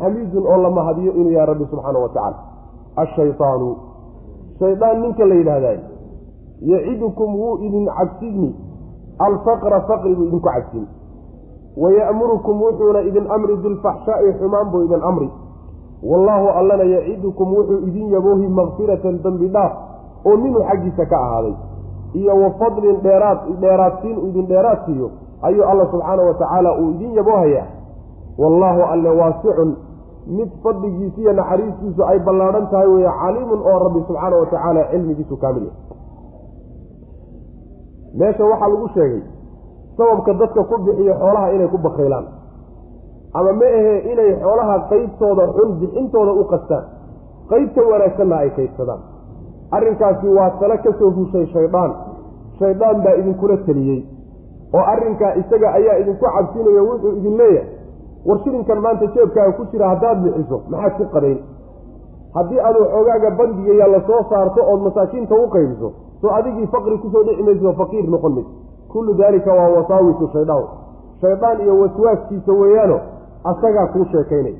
xamiidun 0.00 0.46
oo 0.46 0.56
la 0.62 0.70
mahadiyo 0.70 1.12
inuu 1.12 1.30
yahay 1.32 1.46
rabbi 1.46 1.64
subxaana 1.70 1.98
wa 1.98 2.08
tacaala. 2.08 2.38
Ashaytaanu 2.96 3.76
shaydaan 4.58 5.00
ninka 5.02 5.24
la 5.24 5.34
yidhaahday 5.34 5.78
yacidukum 6.60 7.34
wuu 7.40 7.58
idin 7.66 7.86
cabsigni 7.98 8.50
alfaqra 9.18 9.80
faqri 9.88 10.14
buu 10.14 10.24
idinku 10.26 10.48
cabsin 10.48 10.86
waya'murukum 11.76 12.62
wuxuuna 12.62 13.00
idin 13.08 13.26
amri 13.30 13.56
bilfaxshaa'i 13.56 14.32
xumaan 14.38 14.70
buu 14.70 14.84
idin 14.84 15.02
amri. 15.02 15.28
Wallaahu 16.02 16.48
allana 16.58 16.84
yacidukum 16.84 17.48
wuxuu 17.56 17.86
idin 17.88 18.10
yaboohi 18.12 18.48
makfiratan 18.48 19.22
dembi 19.24 19.48
dhaaf 19.48 19.72
oo 20.26 20.36
minhu 20.36 20.60
xaggiisa 20.68 21.06
ka 21.06 21.16
ahaaday. 21.16 21.54
Iyo 22.14 22.34
wa 22.42 22.50
fadlin 22.60 23.00
dheeraad 23.02 23.38
dheeraadsiin 23.60 24.18
uu 24.18 24.28
idin 24.28 24.46
dheeraad 24.46 24.78
siiyo 24.86 25.10
ayuu 25.42 25.64
alla 25.70 25.84
subxaana 25.92 26.22
wa 26.28 26.34
tacaala 26.34 26.70
uu 26.80 26.90
idin 26.90 27.12
yaboohayaa. 27.18 27.66
Wallaahu 28.38 28.82
alle 28.92 29.10
waasicun 29.20 29.70
mid 30.36 30.50
fadligiisa 30.62 31.20
iyo 31.20 31.32
naxariistiisu 31.32 32.02
ay 32.10 32.18
ballaadhan 32.26 32.66
tahay 32.70 32.86
weeye 32.94 33.10
caliimun 33.22 33.60
oo 33.70 33.78
rabbi 33.84 34.00
subxaana 34.08 34.36
wa 34.40 34.46
tacaala 34.46 34.84
cilmigiisu 34.90 35.36
kaamil 35.42 35.64
yahay. 35.66 35.80
Meesha 38.18 38.44
waxaa 38.44 38.68
lagu 38.68 38.88
sheegay 38.94 39.22
sababka 39.96 40.32
dadka 40.40 40.62
ku 40.64 40.76
bixiyo 40.84 41.14
xoolaha 41.20 41.52
inay 41.54 41.68
ku 41.68 41.78
bakaylaan. 41.78 42.26
Ama 43.34 43.52
ma 43.52 43.66
ahe 43.78 43.94
inay 44.12 44.30
xoolaha 44.42 44.74
qaybtooda 44.90 45.44
xun 45.56 45.70
bixintooda 45.80 46.32
u 46.32 46.44
qastaan. 46.52 46.84
Qaybta 47.50 47.80
wanaagsanna 47.90 48.36
ay 48.36 48.50
kaydsadaan 48.56 49.00
arrinkaasi 49.76 50.28
waa 50.36 50.50
talo 50.60 50.76
ka 50.84 50.90
soo 50.98 51.10
hushay 51.16 51.46
shaydaan. 51.52 51.90
Shaydaan 52.58 53.02
baa 53.04 53.14
idinkula 53.20 53.56
teliyey 53.66 54.00
oo 54.74 54.84
arrinkaa 54.92 55.34
isaga 55.40 55.68
ayaa 55.78 55.96
idinku 56.02 56.24
cabsinayo 56.34 56.82
wuxuu 56.88 57.12
idin 57.18 57.36
leeyahay 57.36 57.68
war 58.26 58.38
shilinkan 58.44 58.78
maanta 58.84 59.06
jeebkaaga 59.14 59.52
ku 59.58 59.64
jira 59.72 59.88
haddaad 59.92 60.18
bixiso 60.24 60.60
maxaad 60.70 60.92
ku 60.98 61.04
qadayn? 61.14 61.38
Haddii 62.34 62.60
aad 62.66 62.76
waxoogaaga 62.82 63.30
bangiga 63.38 63.74
yaa 63.80 63.88
la 63.94 64.00
soo 64.06 64.20
saarto 64.30 64.60
ood 64.72 64.80
masaakiinta 64.86 65.34
u 65.34 65.48
qaybiso 65.54 65.88
soo 66.20 66.30
adigii 66.38 66.66
faqri 66.74 66.98
ku 67.02 67.10
soo 67.12 67.22
dhici 67.26 67.42
mayso 67.42 67.72
faqiir 67.80 68.06
noqon 68.14 68.32
mayso. 68.34 68.50
Kullu 68.92 69.14
daalika 69.14 69.52
waa 69.54 69.68
wasaawisu 69.76 70.28
shaydaan. 70.32 70.64
Shaydaan 71.20 71.60
iyo 71.60 71.74
waswaaskiisa 71.80 72.52
weeyaano 72.52 72.98
asagaa 73.44 73.86
kuu 73.86 74.04
sheekaynay 74.12 74.54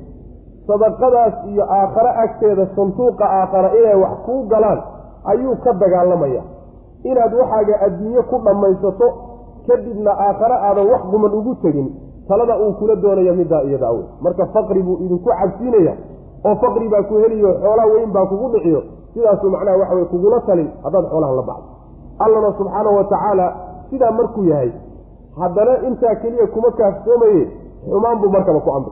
sadaqadaas 0.67 1.33
iyo 1.51 1.63
aakhare 1.77 2.09
agteeda 2.23 2.67
sanduuqa 2.75 3.25
aakhara 3.25 3.69
inay 3.79 3.95
wax 4.03 4.13
kuu 4.25 4.43
galaan 4.51 4.79
ayuu 5.25 5.55
ka 5.63 5.73
dagaalamaya. 5.73 6.41
Inaad 7.03 7.33
waxaaga 7.33 7.75
adduunye 7.85 8.21
ku 8.21 8.37
dhammaysato 8.45 9.07
kadibna 9.67 10.11
aakhare 10.25 10.55
aadan 10.67 10.87
wax 10.91 11.01
guman 11.11 11.33
ugu 11.33 11.55
tegin 11.63 11.87
talada 12.27 12.57
uu 12.59 12.73
kula 12.79 12.95
doonayo 12.95 13.33
middaa 13.35 13.61
iyada 13.63 13.87
awey 13.87 14.03
marka 14.21 14.45
faqri 14.55 14.81
buu 14.83 14.97
idinku 15.05 15.29
cabsiinaya 15.29 15.93
oo 16.45 16.55
faqri 16.63 16.89
baa 16.89 17.03
ku 17.03 17.15
heliyo 17.23 17.53
xoolaa 17.63 17.85
weyn 17.93 18.11
baa 18.11 18.25
kugu 18.25 18.49
dhiciyo 18.53 18.81
sidaasuu 19.13 19.49
macnaha 19.49 19.77
waxa 19.77 19.93
weye 19.95 20.05
kugula 20.05 20.39
talin 20.47 20.69
haddaad 20.83 21.05
xoolahan 21.11 21.35
la 21.35 21.41
baxdo 21.41 21.69
allana 22.19 22.53
subxaanahu 22.57 22.95
wa 22.99 23.03
tacaala 23.03 23.47
sidaa 23.89 24.11
markuu 24.11 24.43
yahay 24.51 24.71
haddana 25.41 25.73
intaa 25.87 26.15
keliya 26.15 26.47
kuma 26.47 26.71
kaaftoomaye 26.71 27.41
xumaan 27.89 28.17
buu 28.21 28.29
markaba 28.37 28.59
ku 28.59 28.71
amri 28.77 28.91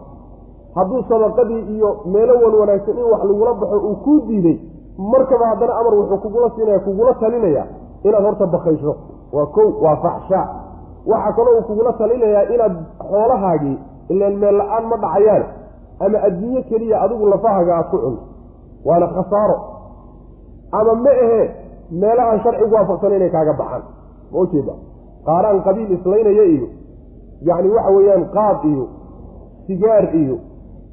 hadduu 0.75 1.01
sadaqadii 1.09 1.61
iyo 1.75 1.89
meelo 2.13 2.33
wan 2.43 2.53
wanaagsan 2.61 2.97
in 2.97 3.03
wax 3.11 3.23
lagula 3.29 3.53
baxo 3.53 3.77
uu 3.87 3.95
kuu 4.05 4.19
diiday 4.27 4.57
markaba 5.13 5.45
haddana 5.51 5.73
amar 5.79 5.93
wuxuu 5.99 6.17
kugula 6.17 6.49
siinaya 6.55 6.79
kugula 6.79 7.13
talinaya 7.13 7.63
inaad 8.07 8.23
horta 8.27 8.45
bakaysho 8.55 8.93
waa 9.35 9.45
kow 9.55 9.67
waa 9.83 9.95
faxshaa 10.05 10.45
waxaa 11.11 11.33
kaloo 11.37 11.55
uu 11.57 11.63
kugula 11.69 11.93
talinayaa 11.93 12.43
inaad 12.55 12.75
xoolahaagii 13.09 13.77
ilaan 14.13 14.35
meel 14.41 14.55
la'aan 14.61 14.85
ma 14.91 14.97
dhacayaan 15.03 15.43
ama 16.05 16.17
adduunyo 16.27 16.61
keliya 16.69 17.01
adigu 17.05 17.25
lafahaga 17.33 17.73
aad 17.77 17.87
ku 17.91 17.97
cunto 18.03 18.23
waana 18.85 19.07
khasaaro. 19.15 19.57
Ama 20.71 20.93
ma 21.05 21.09
ahe 21.23 21.41
meelahaan 22.01 22.39
sharcigu 22.43 22.75
waafaqsan 22.75 23.13
inay 23.17 23.29
kaaga 23.35 23.53
baxaan. 23.59 23.83
Ma 24.31 24.37
ujeeda 24.43 24.73
qaaraan 25.27 25.59
qabiil 25.67 25.91
islaynaya 25.97 26.43
iyo 26.53 26.67
yacni 27.47 27.69
waxa 27.75 27.91
weeyaan 27.97 28.23
qaad 28.35 28.59
iyo 28.71 28.85
sigaar 29.67 30.05
iyo 30.21 30.35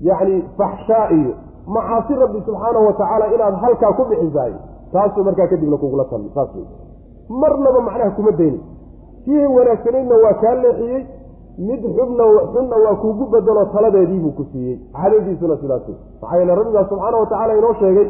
yacni 0.09 0.37
faxshaa 0.59 1.07
iyo 1.19 1.33
macaasi 1.75 2.15
rabbi 2.23 2.41
subxaanahu 2.47 2.87
wa 2.87 2.93
tacaala 2.93 3.27
inaad 3.35 3.55
halkaa 3.63 3.93
ku 3.99 4.05
bixisaay 4.11 4.53
taasuu 4.93 5.25
markaa 5.29 5.47
kadibna 5.53 5.77
kugula 5.83 6.05
talin 6.11 6.31
saas 6.35 6.51
wey 6.57 6.67
marnaba 7.29 7.81
macnaha 7.81 8.11
kuma 8.16 8.31
dayni 8.33 8.61
kii 9.24 9.47
wanaagsanaydna 9.57 10.14
waa 10.24 10.35
kaa 10.43 10.55
leexiyey 10.55 11.07
mid 11.59 11.83
xubna 11.97 12.24
xunna 12.55 12.76
waa 12.85 12.95
kuugu 13.03 13.26
bedelo 13.33 13.64
taladeediibuu 13.74 14.33
ku 14.33 14.45
siiyey. 14.53 14.79
Cadowgiisuna 14.95 15.57
sidaas 15.57 15.83
maxaa 16.22 16.37
yeele 16.39 16.55
rabbigaa 16.55 16.85
subxaana 16.89 17.16
wa 17.18 17.26
tacaala 17.26 17.55
inoo 17.59 17.74
sheegay 17.81 18.09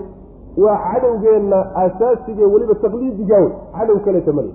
waa 0.64 0.78
cadowgeenna 0.92 1.58
asaasiga 1.84 2.46
weliba 2.46 2.74
taqliidiga 2.74 3.36
wey 3.36 3.50
cadow 3.78 3.98
kaleta 4.04 4.32
male 4.32 4.52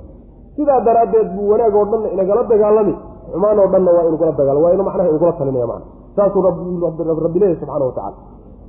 sidaa 0.56 0.80
daraaddeed 0.88 1.28
buu 1.36 1.50
wanaag 1.52 1.76
oo 1.76 1.86
dhanna 1.86 2.10
inagala 2.14 2.44
dagaalami. 2.44 2.96
Xumaan 3.32 3.60
oo 3.60 3.68
dhanna 3.68 3.92
waa 3.92 4.06
inugula 4.08 4.32
dagaalami 4.32 4.66
waa 4.66 4.74
inu 4.74 4.84
macnaha 4.84 5.10
inugula 5.10 5.32
talinaya 5.40 5.68
macna. 5.68 5.86
Saasuu 6.16 6.42
rabbi 6.42 7.40
leeyahy 7.40 7.60
subxana 7.60 7.86
wa 7.86 7.92
tacala 7.92 8.16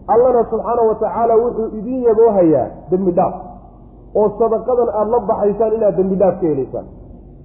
allana 0.07 0.45
subxaana 0.51 0.83
wa 0.89 0.95
tacaala 0.95 1.35
wuxuu 1.37 1.69
idin 1.79 2.03
yaboohayaa 2.09 2.67
dembi 2.91 3.13
dhaaf 3.13 3.35
oo 4.15 4.29
sadaqadan 4.39 4.89
aada 4.99 5.11
la 5.15 5.19
baxaysaan 5.31 5.73
inaad 5.79 5.97
dembi 5.99 6.17
dhaaf 6.23 6.37
ka 6.41 6.47
helaysaan. 6.47 6.87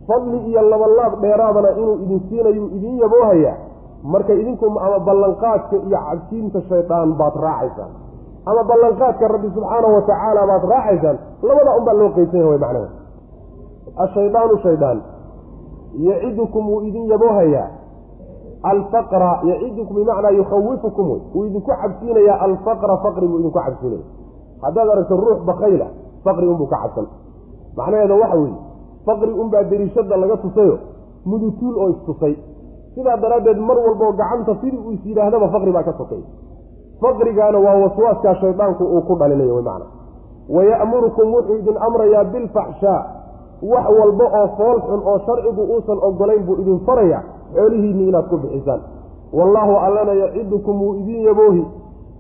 Fadli 0.08 0.38
iyo 0.50 0.62
labalaab 0.72 1.14
dheeraadana 1.22 1.70
inuu 1.82 1.96
idin 2.04 2.20
siinayu 2.30 2.64
idin 2.78 2.98
yaboohaya 3.04 3.54
marka 4.04 4.34
idinku 4.34 4.66
ama 4.86 5.00
ballanqaadka 5.08 5.76
iyo 5.88 5.98
cabsiinta 6.08 6.60
shaydaan 6.70 7.14
baad 7.20 7.36
raacaysaan. 7.46 7.92
Ama 8.50 8.62
ballanqaadka 8.70 9.28
rabbi 9.34 9.50
subxaanahu 9.56 9.94
watacaala 9.98 10.42
baad 10.52 10.64
raacaysaan 10.74 11.18
labada 11.48 11.72
unbaa 11.80 11.94
loo 12.00 12.10
qeysanya 12.18 12.48
way 12.52 12.58
macnaha. 12.64 12.90
Ashaydaanu 14.04 14.56
shaydaan 14.66 14.98
yacidukum 16.08 16.64
wuu 16.70 16.82
idin 16.90 17.06
yaboohayaa 17.14 17.68
alfaqra 18.72 19.32
yacidukum 19.50 19.96
bimacnaa 19.96 20.32
yukhawifukum 20.40 21.06
wey 21.12 21.22
wuu 21.36 21.46
idinku 21.50 21.72
cabsiinayaa. 21.82 22.38
Alfaqra 22.46 22.98
faqri 23.04 23.28
buu 23.28 23.40
idinku 23.40 23.60
cabsiinaya 23.60 24.06
haddaad 24.64 24.90
aragto 24.94 25.16
ruux 25.24 25.40
bakayla 25.50 25.88
faqri 26.24 26.48
unbuu 26.48 26.68
ka 26.74 26.78
cabsan 26.84 27.08
macnaheeda 27.78 28.16
waxa 28.22 28.38
weeye 28.44 28.58
faqri 29.06 29.32
unbaa 29.44 29.64
dariishada 29.72 30.18
laga 30.18 30.38
tusayo 30.38 30.78
mudutuul 31.26 31.76
oo 31.78 31.90
istusay. 31.90 32.36
Sidaa 32.96 33.18
daraaddeed 33.24 33.58
mar 33.68 33.78
walboo 33.78 34.12
gacanta 34.20 34.56
fidi 34.62 34.78
uu 34.78 34.92
is 34.92 35.06
yidhaahdaba 35.06 35.48
faqri 35.56 35.72
baa 35.72 35.84
ka 35.84 35.94
sokay 35.98 36.22
faqrigaana 37.02 37.60
waa 37.66 37.76
waswaaskaa 37.84 38.36
shaydaanku 38.42 38.84
uu 38.84 39.02
ku 39.08 39.16
dhalinayo 39.16 39.56
wy 39.56 39.62
macna. 39.62 39.86
Waya'murukum 40.50 41.34
wuxuu 41.34 41.56
idin 41.62 41.78
amrayaa 41.88 42.24
bilfaxshaa 42.34 43.02
wax 43.72 43.86
walba 44.00 44.26
oo 44.40 44.48
fool 44.58 44.78
xun 44.88 45.02
oo 45.12 45.18
sharcigu 45.26 45.62
uusan 45.74 45.98
ogolayn 46.08 46.44
buu 46.48 46.58
idin 46.62 46.80
faraya 46.88 47.20
xoolihiinni 47.56 48.08
inaad 48.10 48.26
ku 48.30 48.38
bixisaan. 48.38 48.82
Wallaahu 49.34 49.74
allana 49.86 50.14
yacidukum 50.24 50.82
wuu 50.82 50.96
idin 51.02 51.22
yaboohi 51.28 51.64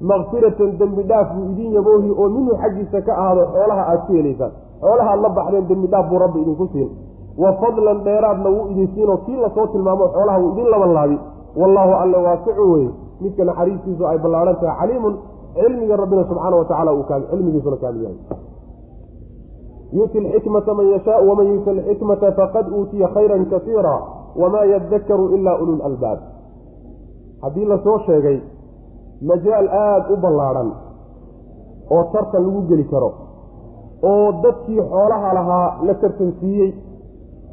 makfiratan 0.01 0.77
dembi 0.79 1.03
dhaaf 1.03 1.35
buu 1.35 1.51
idin 1.51 1.71
yaboohi 1.73 2.09
oo 2.11 2.29
minhu 2.29 2.55
xaggiisa 2.61 3.01
ka 3.01 3.13
ahaado 3.13 3.45
xoolaha 3.53 3.83
aad 3.91 4.01
ku 4.07 4.13
helaysaan. 4.13 4.51
Xoolaha 4.81 5.11
ad 5.13 5.21
la 5.21 5.29
baxdeen 5.29 5.67
dembi 5.67 5.87
dhaaf 5.87 6.09
buu 6.09 6.19
rabbi 6.19 6.39
idinku 6.41 6.67
siin. 6.71 6.89
Wa 7.37 7.53
fadlan 7.61 8.03
dheeraadna 8.03 8.49
wuu 8.49 8.67
idin 8.71 8.87
siinoo 8.95 9.17
kii 9.25 9.35
la 9.35 9.49
soo 9.55 9.67
tilmaamo 9.67 10.07
xoolaha 10.15 10.39
wuu 10.39 10.51
idin 10.51 10.67
laban 10.71 10.93
laabi 10.93 11.17
wallaahu 11.55 11.93
alle 12.03 12.17
waasicu 12.17 12.71
weye 12.73 12.89
midka 13.21 13.43
naxariistiisu 13.43 14.07
ay 14.07 14.17
ballaahan 14.17 14.55
tahay 14.61 14.75
caliimun 14.79 15.15
cilmiga 15.55 15.95
rabbina 15.97 16.23
subxaana 16.29 16.55
wa 16.55 16.65
tacala 16.65 16.91
cilmigiisuna 17.29 17.77
kaamil 17.77 18.03
yahay. 18.03 18.17
Yu'ti 19.91 20.17
alxikmata 20.19 20.73
man 20.73 20.85
yashaau 20.93 21.27
waman 21.29 21.47
yu'ta 21.53 21.71
alxikmata 21.71 22.31
faqad 22.31 22.65
uutiya 22.71 23.07
khayran 23.13 23.45
kasiira 23.49 23.95
wamaa 24.35 24.65
yadakaru 24.65 25.35
ilaa 25.35 25.57
ulul 25.57 25.81
albaab. 25.81 26.19
Haddii 27.41 27.65
la 27.65 27.77
soo 27.83 27.97
sheegay 28.05 28.39
majaal 29.21 29.67
aada 29.67 30.13
u 30.13 30.17
ballaadhan 30.23 30.69
oo 31.91 32.03
tartan 32.13 32.43
lagu 32.45 32.61
geli 32.69 32.83
karo 32.91 33.09
oo 34.03 34.31
dadkii 34.43 34.81
xoolaha 34.91 35.33
lahaa 35.33 35.67
la 35.87 35.93
tartansiiyey 35.93 36.71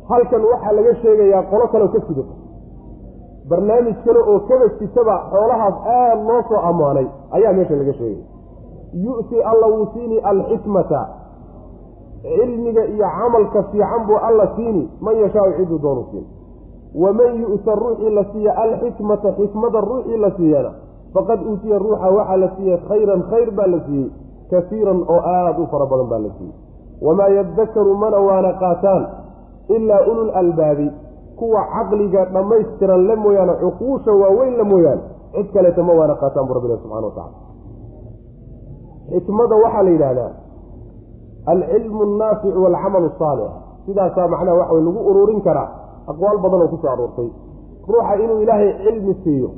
halkan 0.08 0.42
waxaa 0.50 0.72
laga 0.78 0.94
sheegayaa 1.02 1.42
qolo 1.50 1.66
kaleo 1.72 1.88
ka 1.88 2.00
sidato 2.08 2.34
barnaamij 3.48 3.96
kale 4.04 4.20
oo 4.30 4.38
kaba 4.48 4.66
sitaba 4.78 5.14
xoolahaas 5.30 5.76
aada 5.96 6.22
loo 6.28 6.42
soo 6.48 6.60
ammaanay 6.70 7.06
ayaa 7.36 7.52
meesha 7.52 7.76
laga 7.76 7.92
sheegay. 7.92 8.24
Yu'ti 9.04 9.42
alla 9.42 9.66
wuu 9.66 9.86
siini 9.94 10.18
alxikmata. 10.30 11.00
Cilmiga 12.22 12.84
iyo 12.84 13.06
camalka 13.18 13.62
fiican 13.62 14.06
buu 14.06 14.16
alla 14.28 14.46
siini 14.56 14.90
man 15.00 15.16
yashaau 15.16 15.52
ciduu 15.56 15.78
doonu 15.82 16.04
siin. 16.10 16.26
Waman 16.94 17.40
yu'ta 17.42 17.74
ruuxii 17.74 18.10
la 18.10 18.24
siiya 18.32 18.52
alxikmata 18.56 19.32
xikmada 19.32 19.80
ruuxii 19.80 20.16
la 20.16 20.30
siiyana 20.36 20.70
faqad 21.14 21.40
uutiya 21.50 21.78
ruuxa 21.84 22.08
waxaa 22.18 22.36
la 22.42 22.48
siiyey 22.56 22.78
khayran 22.88 23.20
khayr 23.30 23.48
baa 23.58 23.66
la 23.74 23.80
siiyey 23.86 24.08
kasiiran 24.50 25.00
oo 25.14 25.20
aada 25.34 25.60
u 25.62 25.66
fara 25.72 25.86
badan 25.92 26.06
baa 26.12 26.18
la 26.26 26.30
siiyey. 26.38 26.54
Wamaa 27.06 27.28
yadakaru 27.38 27.94
mana 28.02 28.18
waana 28.28 28.52
qaataan 28.62 29.02
ilaa 29.76 30.00
ulul 30.10 30.30
albaabi 30.40 30.86
kuwa 31.38 31.60
caqliga 31.74 32.24
dhammaystiran 32.34 33.06
la 33.08 33.16
mooyaane 33.24 33.54
cuquusha 33.62 34.12
waaweyn 34.22 34.54
la 34.60 34.64
mooyaane 34.64 35.02
cid 35.34 35.48
kaleeta 35.54 35.82
ma 35.88 35.92
waana 35.98 36.14
qaataan 36.22 36.46
bu 36.48 36.52
rabbilah 36.56 36.78
subxana 36.82 37.06
wa 37.06 37.12
tacala 37.16 37.34
xikmada 39.12 39.54
waxaa 39.64 39.82
la 39.86 39.90
yidhaahdaa 39.94 40.30
alcilmu 41.52 42.02
annaaficu 42.08 42.58
waalcamalu 42.64 43.06
asaalix 43.12 43.50
sidaasaa 43.86 44.28
macnaha 44.34 44.56
waxa 44.60 44.72
wey 44.74 44.82
lagu 44.86 45.00
ururin 45.10 45.40
karaa 45.46 45.68
aqwaal 46.10 46.38
badan 46.44 46.60
oo 46.64 46.68
ku 46.72 46.76
soo 46.82 46.90
aroortay. 46.94 47.28
Ruuxa 47.88 48.14
inuu 48.24 48.38
ilaahay 48.44 48.70
cilmi 48.84 49.14
siiyo 49.24 49.50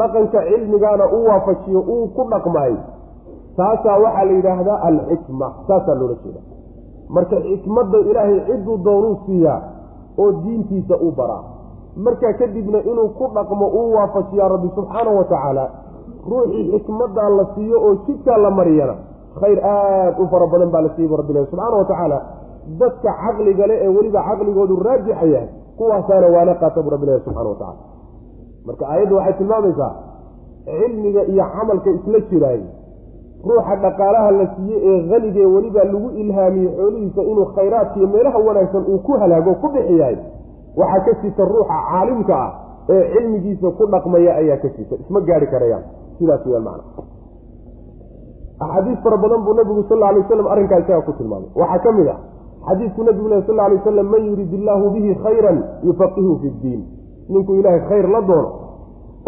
dhaqanka 0.00 0.40
cilmigaana 0.48 1.04
u 1.16 1.24
waafajiyo 1.28 1.80
uu 1.80 2.06
ku 2.16 2.22
dhaqmaay 2.32 2.74
taasaa 3.56 3.98
waxaa 4.04 4.24
la 4.24 4.32
yidhaahdaa 4.38 4.78
alxikma 4.88 5.52
saasaa 5.68 5.94
loola 6.00 6.16
jeeda 6.24 6.40
marka 7.16 7.36
xikmadda 7.46 7.98
ilaahay 8.10 8.40
cidduu 8.48 8.76
doonuu 8.84 9.16
siiyaa 9.26 9.60
oo 10.18 10.32
diintiisa 10.42 10.96
u 11.06 11.10
baraa. 11.18 11.42
Markaa 11.96 12.32
kadibna 12.38 12.78
inuu 12.90 13.08
ku 13.18 13.26
dhaqmo 13.34 13.66
uu 13.80 13.92
waafajiyaa 13.94 14.48
rabbi 14.48 14.68
subxaanahu 14.76 15.16
wa 15.18 15.24
tacaala. 15.24 15.64
Ruuxii 16.30 16.64
xikmaddaa 16.72 17.28
la 17.38 17.44
siiyo 17.54 17.76
oo 17.86 17.94
jidkaa 18.06 18.36
la 18.44 18.50
mariyana 18.50 18.94
khayr 19.40 19.58
aada 19.64 20.16
u 20.22 20.26
fara 20.32 20.46
badan 20.52 20.70
baa 20.74 20.80
la 20.86 20.90
siiyey 20.94 21.08
bu 21.10 21.16
rabbilahi 21.20 21.46
subxaana 21.50 21.76
wa 21.76 21.84
tacaala. 21.84 22.18
Dadka 22.80 23.10
caqliga 23.22 23.66
le 23.70 23.74
ee 23.84 23.88
weliba 23.96 24.20
caqligoodu 24.28 24.74
raajixa 24.86 25.26
yahay 25.34 25.48
kuwaasaana 25.78 26.26
waana 26.34 26.54
qaata 26.62 26.82
bu 26.84 26.90
rabbilahi 26.94 27.20
subxana 27.24 27.48
wa 27.48 27.54
tacala 27.54 27.78
marka 28.68 28.84
aayaddu 28.92 29.14
waxay 29.20 29.34
tilmaamaysaa 29.40 29.92
cilmiga 30.68 31.22
iyo 31.32 31.44
camalka 31.56 31.90
isla 31.98 32.20
jiraay 32.30 32.60
ruuxa 33.48 33.74
dhaqaalaha 33.84 34.30
la 34.38 34.46
siiyey 34.54 34.80
ee 34.90 34.96
hanigee 35.12 35.46
weliba 35.54 35.84
lagu 35.92 36.08
ilhaamiyey 36.22 36.70
xoolihiisa 36.78 37.22
inuu 37.32 37.46
khayraadkiiyo 37.56 38.08
meelaha 38.14 38.38
wanaagsan 38.48 38.82
uu 38.92 38.98
ku 39.06 39.12
halaago 39.22 39.54
ku 39.62 39.68
bixiyahay 39.76 40.16
waxaa 40.80 41.04
ka 41.06 41.12
sita 41.22 41.44
ruuxa 41.52 41.76
caalimka 41.90 42.34
ah 42.44 42.50
ee 42.94 43.02
cilmigiisa 43.14 43.70
ku 43.78 43.86
dhaqmaya 43.94 44.32
ayaa 44.42 44.58
ka 44.64 44.68
sita 44.76 44.94
isma 45.02 45.20
gaari 45.28 45.46
karayaan. 45.54 45.84
Sidaas 46.18 46.42
weyaan 46.46 46.64
macna. 46.68 47.04
Axaadiis 48.64 48.98
fara 49.04 49.16
badan 49.22 49.42
buu 49.46 49.54
nabigu 49.54 49.82
sal 49.88 50.02
alay 50.02 50.20
waslam 50.22 50.46
arrinkaa 50.54 50.78
isaga 50.82 51.02
ku 51.06 51.12
tilmaamay. 51.18 51.48
Waxaa 51.60 51.78
ka 51.84 51.90
mid 51.98 52.08
ah 52.14 52.18
xadiidku 52.68 53.00
nabigu 53.08 53.28
leh 53.32 53.40
sal 53.46 53.56
lay 53.60 53.76
waslam 53.78 54.08
man 54.12 54.22
yurid 54.28 54.52
illaahu 54.58 54.90
bihi 54.94 55.14
khayran 55.24 55.58
yufaqihu 55.86 56.32
fi 56.42 56.48
ddiin 56.58 56.80
ninkuu 57.28 57.54
ilaahay 57.60 57.80
khayr 57.88 58.08
la 58.14 58.20
doono 58.20 58.50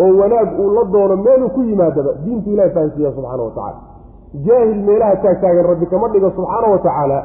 oo 0.03 0.13
wanaag 0.21 0.49
uu 0.61 0.71
la 0.75 0.85
doono 0.95 1.17
meeluu 1.17 1.49
ku 1.55 1.61
yimaadaba 1.63 2.13
diintu 2.25 2.51
ilahay 2.51 2.71
fahansiiya 2.77 3.13
subxaana 3.17 3.43
wa 3.43 3.51
tacala 3.51 3.79
jaahil 4.47 4.81
meelaha 4.89 5.17
taagtaagan 5.25 5.67
rabbi 5.71 5.87
kama 5.87 6.09
dhigo 6.09 6.31
subxaana 6.37 6.67
wa 6.75 6.79
tacaala 6.79 7.19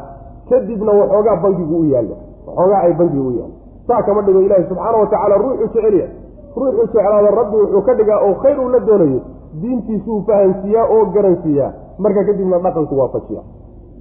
kadibna 0.50 0.92
waxoogaa 1.00 1.36
bangigu 1.44 1.76
u 1.80 1.86
yaallo. 1.94 2.16
Waxoogaa 2.48 2.82
ay 2.88 2.94
bangigu 2.94 3.28
u 3.28 3.32
yaallo. 3.40 3.56
Saa 3.88 4.02
kama 4.08 4.22
dhigo 4.22 4.42
ilaahi 4.42 4.64
subxaana 4.70 4.98
wa 4.98 5.08
tacaala 5.14 5.36
ruuxuu 5.42 5.68
jecelya 5.74 6.08
ruuxuu 6.56 6.86
jeclaada 6.94 7.32
rabbi 7.40 7.56
wuxuu 7.62 7.82
ka 7.88 7.94
dhigaa 8.00 8.20
oo 8.28 8.34
khayr 8.44 8.60
uu 8.60 8.70
la 8.70 8.80
doonayo. 8.80 9.20
Diintiisuu 9.62 10.22
fahansiiyaa 10.28 10.86
oo 10.96 11.06
garansiiyaa. 11.16 11.72
Marka 12.00 12.24
kadibna 12.30 12.60
dhaqanku 12.60 13.00
waafajiya 13.00 13.42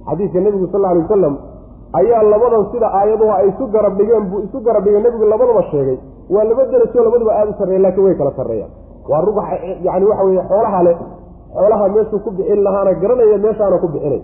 xadiidka 0.09 0.39
nebigu 0.45 0.67
sal 0.71 0.85
alay 0.85 1.01
wasalam 1.03 1.35
ayaa 1.99 2.23
labadan 2.23 2.65
sida 2.71 2.87
aayaduhu 2.99 3.31
ay 3.31 3.47
isu 3.49 3.67
garab 3.75 3.97
dhigeen 3.97 4.25
buu 4.31 4.39
isu 4.47 4.59
garab 4.67 4.83
dhigeen. 4.83 5.03
Nebigu 5.03 5.25
labadaba 5.25 5.63
sheegay 5.71 5.97
waa 6.33 6.43
laba 6.49 6.63
derajo 6.71 6.99
labaduba 7.07 7.31
aada 7.39 7.51
u 7.51 7.55
sarreeya 7.59 7.81
laakiin 7.85 8.05
way 8.07 8.15
kala 8.21 8.31
sarreeyaan 8.39 8.71
waa 9.11 9.21
ruux 9.25 9.37
yani 9.87 10.05
waxa 10.09 10.23
weye 10.27 10.41
xoolaha 10.49 10.79
leh 10.87 10.95
xoolaha 11.57 11.85
meeshuu 11.95 12.19
ku 12.25 12.31
bixin 12.37 12.63
lahaana 12.67 12.93
garanaya 13.01 13.37
meeshaana 13.45 13.77
ku 13.83 13.87
bixinay. 13.93 14.21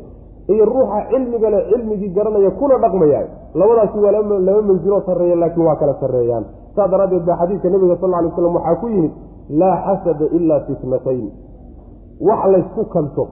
Iyo 0.54 0.66
ruuxa 0.66 0.98
cilmiga 1.10 1.50
leh 1.54 1.62
cilmigii 1.70 2.10
garanaya 2.18 2.50
kuna 2.60 2.76
dhaqmaya 2.84 3.22
labadaasi 3.60 3.98
waa 4.06 4.12
laba 4.12 4.62
mansiloo 4.70 5.02
sarreeya 5.06 5.36
laakiin 5.42 5.66
waa 5.68 5.76
kala 5.82 5.94
sarreeyaan. 6.02 6.46
Saa 6.76 6.88
daraaddeed 6.92 7.24
baa 7.30 7.38
xadiidka 7.42 7.70
nebiga 7.74 7.96
sal 8.02 8.14
alay 8.20 8.32
slam 8.36 8.56
waxaa 8.58 8.76
ku 8.82 8.88
yimid 8.94 9.12
laa 9.62 9.76
xasada 9.86 10.26
ilaa 10.38 10.60
fitnatayn 10.68 11.26
wax 12.28 12.42
laysku 12.54 12.84
kanto 12.94 13.24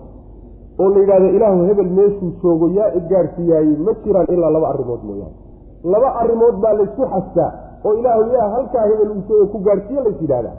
oo 0.82 0.90
la 0.94 1.00
yidhahdo 1.04 1.28
ilaahu 1.38 1.62
hebel 1.70 1.90
meeshuu 1.98 2.30
joogo 2.44 2.68
yaa 2.78 2.90
idgaarsiiyaayey 3.00 3.76
ma 3.86 3.92
jiraan 4.04 4.28
ilaa 4.36 4.52
laba 4.56 4.68
arrimood 4.74 5.02
mooyaane. 5.08 5.36
Laba 5.94 6.10
arrimood 6.22 6.56
baa 6.64 6.74
laysku 6.80 7.04
xastaa 7.14 7.52
oo 7.86 7.94
ilaahu 8.00 8.24
yaa 8.36 8.50
halkaa 8.56 8.86
hebel 8.90 9.12
uu 9.12 9.22
joogo 9.30 9.46
ku 9.52 9.58
gaarhsiiye 9.68 10.02
lays 10.04 10.22
yidhahdaa 10.22 10.56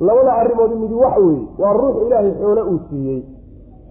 labada 0.00 0.32
arrimood 0.42 0.72
midi 0.80 0.94
waxa 0.94 1.20
weeye 1.20 1.46
waa 1.58 1.72
ruux 1.72 1.96
ilaahay 2.06 2.32
xoole 2.40 2.62
uu 2.70 2.78
siiyey. 2.90 3.20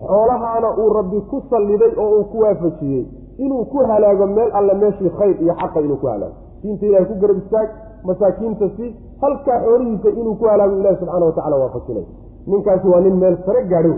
Xoolahaana 0.08 0.70
uu 0.78 0.90
rabbi 0.98 1.20
ku 1.30 1.42
salliday 1.50 1.92
oo 1.98 2.10
uu 2.18 2.24
ku 2.32 2.38
waafajiyey. 2.44 3.06
Inuu 3.38 3.66
ku 3.66 3.78
halaago 3.78 4.28
meel 4.28 4.50
alle 4.54 4.74
meeshii 4.74 5.10
khayr 5.18 5.36
iyo 5.42 5.54
xaqa 5.62 5.80
inuu 5.82 5.98
ku 5.98 6.08
halaago. 6.08 6.36
Diinta 6.62 6.86
ilahay 6.86 7.06
ku 7.06 7.16
garab 7.22 7.38
istaag 7.38 7.70
masaakiinta 8.04 8.70
si 8.78 8.96
halkaa 9.22 9.60
xoolihiisa 9.66 10.10
inuu 10.10 10.36
ku 10.36 10.46
halaago 10.46 10.76
ilahi 10.80 10.96
subxaana 11.00 11.26
watacala 11.26 11.56
waafajinay. 11.62 12.06
Ninkaasi 12.48 12.88
waa 12.88 13.02
nin 13.02 13.16
meel 13.22 13.38
sare 13.46 13.64
gaadho. 13.72 13.94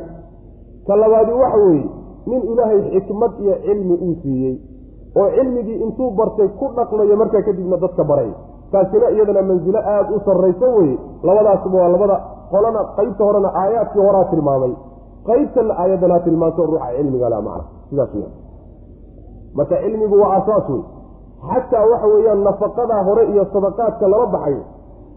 Ka 0.88 0.96
labaadi 0.96 1.32
waxa 1.32 1.58
weeye 1.66 1.86
nin 2.28 2.42
ilaahay 2.52 2.82
xikmad 2.94 3.32
iyo 3.42 3.56
cilmi 3.66 3.94
uu 4.06 4.16
siiyey 4.22 4.56
oo 5.16 5.30
cilmigii 5.36 5.80
intuu 5.86 6.12
bartay 6.12 6.48
ku 6.60 6.66
dhaqmayo 6.76 7.16
markaa 7.16 7.42
kadibna 7.42 7.78
dadka 7.78 8.04
baray. 8.04 8.32
Taasina 8.72 9.10
iyadana 9.12 9.42
mansilo 9.42 9.80
aada 9.80 10.16
u 10.16 10.20
sarrayso 10.26 10.66
weye 10.78 10.98
labadaasuba 11.24 11.78
waa 11.82 11.88
labada 11.90 12.18
qolana 12.52 12.82
qeybta 12.98 13.24
horena 13.24 13.50
aayaadkii 13.62 14.02
horaa 14.08 14.26
tilmaamay. 14.32 14.74
Qeybtana 15.28 15.74
aayaddanaa 15.82 16.20
tilmaanto 16.20 16.66
ruuxa 16.66 16.90
cilmiga 16.98 17.30
la 17.30 17.42
macna. 17.42 17.64
Sidaas 17.90 18.14
w 18.16 18.22
marka 19.56 19.76
cilmigu 19.84 20.16
waa 20.22 20.34
aasaas 20.38 20.70
wey 20.70 20.82
xataa 21.52 21.86
waxa 21.92 22.08
weeyaan 22.08 22.44
nafaqadaa 22.44 23.04
hore 23.04 23.24
iyo 23.32 23.46
sadaqaadka 23.54 24.08
lala 24.08 24.26
baxayo. 24.26 24.62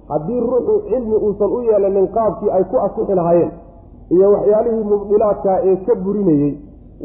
Haddii 0.09 0.41
ruuxu 0.41 0.75
cilmi 0.89 1.17
uusan 1.17 1.51
u 1.57 1.61
yeelanin 1.69 2.09
qaabkii 2.09 2.51
ay 2.51 2.65
ku 2.71 2.77
asixi 2.87 3.15
lahaayeen 3.15 3.53
iyo 4.11 4.33
waxyaalihii 4.33 4.85
mubdilaadka 4.93 5.53
ee 5.69 5.77
ka 5.87 5.95
burinayey 6.05 6.53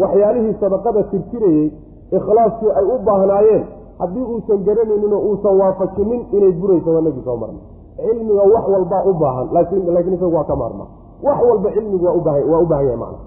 waxyaalihii 0.02 0.54
sadaqada 0.60 1.04
tirtirayey 1.12 1.66
ikhlaaskii 2.12 2.72
ay 2.80 2.86
u 2.86 2.98
baahnaayeen 3.06 3.64
haddii 4.00 4.24
uusan 4.34 4.64
garanayninoo 4.68 5.20
uusan 5.30 5.60
waafajinin 5.60 6.26
inay 6.32 6.52
burayso 6.52 6.90
waa 6.94 7.02
nagi 7.02 7.22
soo 7.26 7.38
marna 7.38 7.60
cilmiga 7.96 8.44
wax 8.54 8.66
walbaa 8.74 9.04
u 9.10 9.14
baahan 9.14 9.48
laakiin 9.54 10.14
isagu 10.14 10.36
waa 10.36 10.44
ka 10.44 10.56
maarmaa. 10.56 10.88
Wax 11.24 11.38
walba 11.50 11.72
cilmigu 11.72 12.06
waa 12.06 12.14
u 12.14 12.22
baahan 12.22 12.86
yahay 12.86 12.96
macna. 12.98 13.18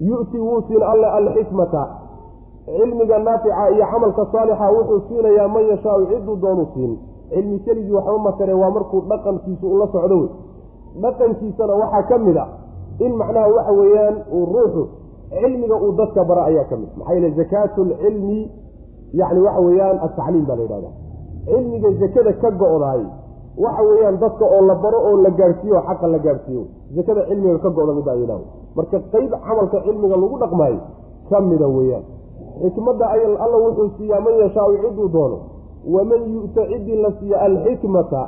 Yu'ti 0.00 0.38
wuu 0.38 0.60
siin 0.68 0.82
alle 0.82 1.06
alxikmata. 1.06 1.82
Cilmiga 2.66 3.18
naafica 3.18 3.70
iyo 3.74 3.86
camalka 3.92 4.26
saalixa 4.32 4.70
wuxuu 4.70 5.00
siinayaa 5.08 5.48
man 5.48 5.64
yashaau 5.68 6.06
cidduu 6.06 6.36
doonu 6.36 6.66
siin. 6.74 6.98
Cilmi 7.30 7.58
keligii 7.58 7.92
waxba 7.92 8.18
matare 8.18 8.54
waa 8.54 8.70
markuu 8.70 9.00
dhaqankiisu 9.08 9.66
ula 9.74 9.86
socdo 9.92 10.16
wey. 10.18 10.28
Dhaqankiisana 11.02 11.74
waxaa 11.74 12.02
ka 12.08 12.18
mid 12.18 12.36
a 12.36 12.46
in 12.98 13.12
macnaha 13.16 13.48
waxa 13.48 13.72
weeyaan 13.72 14.16
uu 14.32 14.44
ruuxu 14.54 14.82
cilmiga 15.30 15.76
uu 15.76 15.92
dadka 15.92 16.24
bara 16.24 16.44
ayaa 16.44 16.64
ka 16.64 16.76
mid. 16.76 16.88
Maxaa 16.98 17.14
yeele 17.14 17.30
zakaatu 17.30 17.84
lcilmi 17.84 18.50
yacni 19.12 19.40
waxa 19.40 19.60
weeyaan 19.60 19.98
atacliim 20.06 20.44
baa 20.46 20.56
la 20.56 20.62
yidhahda 20.62 20.90
cilmiga 21.46 21.88
zakada 22.00 22.32
ka 22.42 22.50
go-daay 22.50 23.02
waxa 23.64 23.82
weeyaan 23.88 24.16
dadka 24.20 24.44
oo 24.44 24.62
la 24.66 24.74
baro 24.74 24.98
oo 25.08 25.16
la 25.22 25.30
gaadhsiiyo 25.30 25.80
xaqa 25.88 26.06
la 26.06 26.18
gaadhsiiyo 26.18 26.62
zakada 26.96 27.26
cilmiga 27.28 27.58
ka 27.58 27.70
go-da 27.70 27.92
yidhahda 28.14 28.44
marka 28.76 28.98
qeyb 29.12 29.30
camalka 29.46 29.80
cilmiga 29.86 30.16
lagu 30.16 30.36
dhaqmaayo 30.38 30.80
ka 31.30 31.40
mida 31.40 31.66
weeyaan. 31.68 32.04
Xikmadda 32.62 33.06
alla 33.44 33.56
wuxuu 33.64 33.90
siiyaa 33.98 34.20
man 34.20 34.34
yashaau 34.42 34.72
cidduu 34.82 35.08
doono 35.08 35.38
waman 35.94 36.22
yu'ta 36.34 36.62
ciddii 36.70 37.02
la 37.02 37.10
siiya 37.20 37.36
alxikmata. 37.40 38.22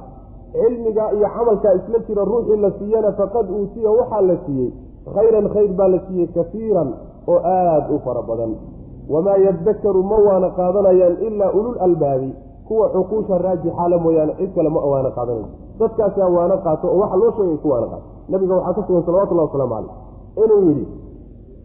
Cilmiga 0.53 1.13
iyo 1.13 1.29
camalka 1.37 1.75
isla 1.75 1.99
jira 2.07 2.25
ruuxii 2.25 2.57
la 2.61 2.71
siiyana 2.79 3.13
faqad 3.13 3.51
uutiya 3.51 3.91
waxaa 3.91 4.21
la 4.23 4.37
siiyey 4.47 4.71
khayran 5.17 5.47
khayr 5.55 5.73
baa 5.79 5.89
la 5.95 5.99
siiyey 6.07 6.27
kasiiran 6.37 6.89
oo 7.33 7.39
aada 7.55 7.89
u 7.95 7.99
fara 8.05 8.23
badan. 8.29 8.53
Wamaa 9.13 9.37
yadakaru 9.47 10.03
ma 10.11 10.17
waana 10.27 10.49
qaadanayaan 10.59 11.17
ilaa 11.27 11.51
ulul 11.59 11.79
albaabi 11.87 12.31
kuwa 12.69 12.89
cuquusha 12.95 13.39
raajixaala 13.45 13.99
mooyaane 14.05 14.33
cid 14.39 14.51
kale 14.55 14.69
ma 14.69 14.81
waana 14.93 15.11
qaadanaya 15.19 15.49
dadkaasaa 15.81 16.29
waana 16.37 16.57
qaato 16.67 16.87
oo 16.93 16.99
waxa 17.03 17.17
loo 17.23 17.31
sheegay 17.37 17.57
ku 17.63 17.69
waana 17.73 17.87
qaato. 17.93 18.07
Nabiga 18.33 18.55
waxaa 18.59 18.75
ka 18.77 18.83
sugan 18.87 19.03
salawatullahi 19.07 19.49
wasalaamu 19.49 19.75
caleyh 19.75 20.45
inuu 20.45 20.61
yidhi 20.69 20.85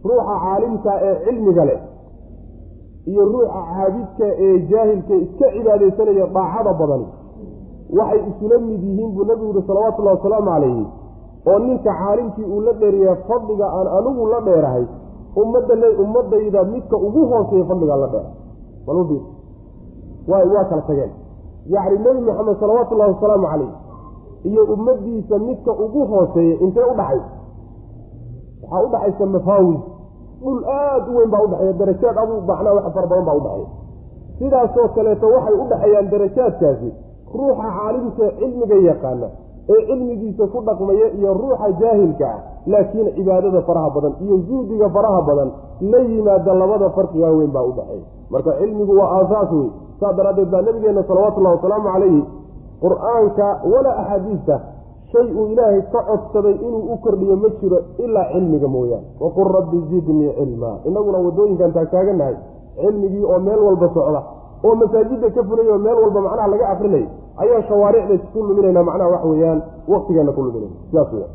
ruuxa 0.04 0.34
caalimka 0.44 0.92
ee 1.08 1.14
cilmiga 1.24 1.64
leh 1.70 1.80
iyo 3.10 3.22
ruuxa 3.32 3.60
caabidka 3.74 4.26
ee 4.46 4.58
jaahilka 4.70 5.14
iska 5.24 5.46
cibaadaysanaya 5.54 6.26
daacada 6.36 6.72
badani 6.80 7.06
waxay 7.98 8.20
isula 8.30 8.58
mid 8.68 8.82
yihiin 8.88 9.10
buu 9.16 9.24
nabigu 9.30 9.52
yihi 9.54 9.66
salawatullahi 9.70 10.16
wasalaamu 10.18 10.48
calayhi 10.50 10.84
oo 11.46 11.58
ninka 11.58 11.92
caalimkii 12.00 12.44
uu 12.44 12.60
la 12.60 12.72
dheeriya 12.72 13.16
fadliga 13.28 13.66
aan 13.78 13.86
anigu 13.98 14.26
la 14.26 14.40
dheerahay 14.40 14.84
ummadda 15.36 15.74
ummadayda 16.04 16.64
midka 16.64 16.96
ugu 16.96 17.26
hooseeya 17.26 17.64
fadligaan 17.64 18.00
la 18.00 18.06
dheerahay 18.06 18.36
baludi 18.86 19.18
waa 20.28 20.64
kala 20.64 20.82
tageen. 20.82 21.12
Yacni 21.66 21.98
nebi 21.98 22.20
maxamed 22.20 22.56
salawaatullahi 22.60 23.10
wasalaamu 23.14 23.46
calayh 23.46 23.72
iyo 24.44 24.62
ummadiisa 24.64 25.38
midka 25.38 25.72
ugu 25.72 26.04
hooseeya 26.06 26.56
intee 26.60 26.84
u 26.92 26.94
dhaxaysa 26.96 27.30
waxaa 28.62 28.82
u 28.86 28.88
dhaxaysa 28.92 29.26
mafaawis 29.26 29.80
dhul 30.42 30.64
aada 30.64 31.10
u 31.12 31.16
weyn 31.16 31.30
baa 31.30 31.42
udhexeeya 31.46 31.72
darajaad 31.72 32.18
adu 32.18 32.34
macnaa 32.48 32.74
wax 32.76 32.84
fara 32.94 33.06
badan 33.06 33.24
baa 33.24 33.34
udhexeeya 33.34 33.68
sidaasoo 34.38 34.88
kaleeto 34.94 35.26
waxay 35.34 35.54
u 35.54 35.64
dhexeeyaan 35.70 36.10
darajaadkaasi. 36.10 36.90
Ruuxa 37.34 37.68
caalimka 37.76 38.24
cilmiga 38.38 38.76
yaqaana 38.90 39.28
ee 39.68 39.80
cilmigiisa 39.88 40.46
ku 40.52 40.60
dhaqmaya 40.66 41.06
iyo 41.18 41.34
ruuxa 41.34 41.70
jaahilka 41.80 42.26
ah. 42.26 42.38
Laakiin 42.66 43.08
cibaadada 43.16 43.60
faraha 43.62 43.90
badan 43.96 44.12
iyo 44.24 44.36
zuhdiga 44.48 44.88
faraha 44.96 45.22
badan 45.22 45.50
la 45.80 45.98
yimaada 45.98 46.54
labada 46.54 46.90
farqigaa 46.90 47.30
weyn 47.38 47.50
baa 47.52 47.62
udhexeeya 47.70 48.04
marka 48.30 48.52
cilmigu 48.60 48.92
waa 48.98 49.10
aasaas 49.18 49.50
wey 49.52 49.68
saas 50.00 50.16
daraaddeed 50.16 50.50
baa 50.54 50.62
nabigeena 50.62 51.02
salawatullahi 51.08 51.56
wasalaamu 51.56 51.88
calayhi 51.92 52.22
qur'aanka 52.84 53.46
walaa 53.72 53.96
axaadiista 54.02 54.60
shay 55.12 55.26
uu 55.32 55.46
ilaahay 55.52 55.82
ka 55.92 56.00
codsaday 56.10 56.56
inuu 56.66 56.82
u 56.92 56.96
kordhiyo 57.04 57.36
ma 57.36 57.48
jiro 57.60 57.78
ilaa 58.04 58.26
cilmiga 58.32 58.68
mooyaane. 58.68 59.06
Waqul 59.20 59.48
rabbi 59.58 59.78
zidnii 59.90 60.32
cilmaa 60.38 60.76
inaguna 60.88 61.18
wadooyinkan 61.26 61.72
taagtaaganahay 61.72 62.36
cilmigii 62.80 63.24
oo 63.24 63.38
meel 63.38 63.60
walba 63.66 63.88
socda 63.94 64.22
oo 64.64 64.74
masaajidda 64.74 65.30
ka 65.30 65.42
fulay 65.48 65.68
oo 65.68 65.78
meel 65.78 65.98
walba 66.04 66.20
macnaha 66.20 66.48
laga 66.48 66.68
akrinayo 66.74 67.08
ayaan 67.42 67.62
shawaaricda 67.68 68.18
ku 68.32 68.38
luminayna 68.48 68.82
macnaha 68.88 69.10
wax 69.14 69.24
weeyaan 69.30 69.60
waktigeena 69.88 70.32
ku 70.32 70.42
luminayna 70.46 70.76
sidaas 70.90 71.12
weya 71.12 71.28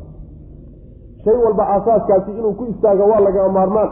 shay 1.24 1.36
walba 1.44 1.64
aasaaskaasi 1.74 2.30
inuu 2.38 2.52
ku 2.60 2.64
istaago 2.72 3.04
waa 3.12 3.20
laga 3.20 3.48
maarmaan. 3.48 3.90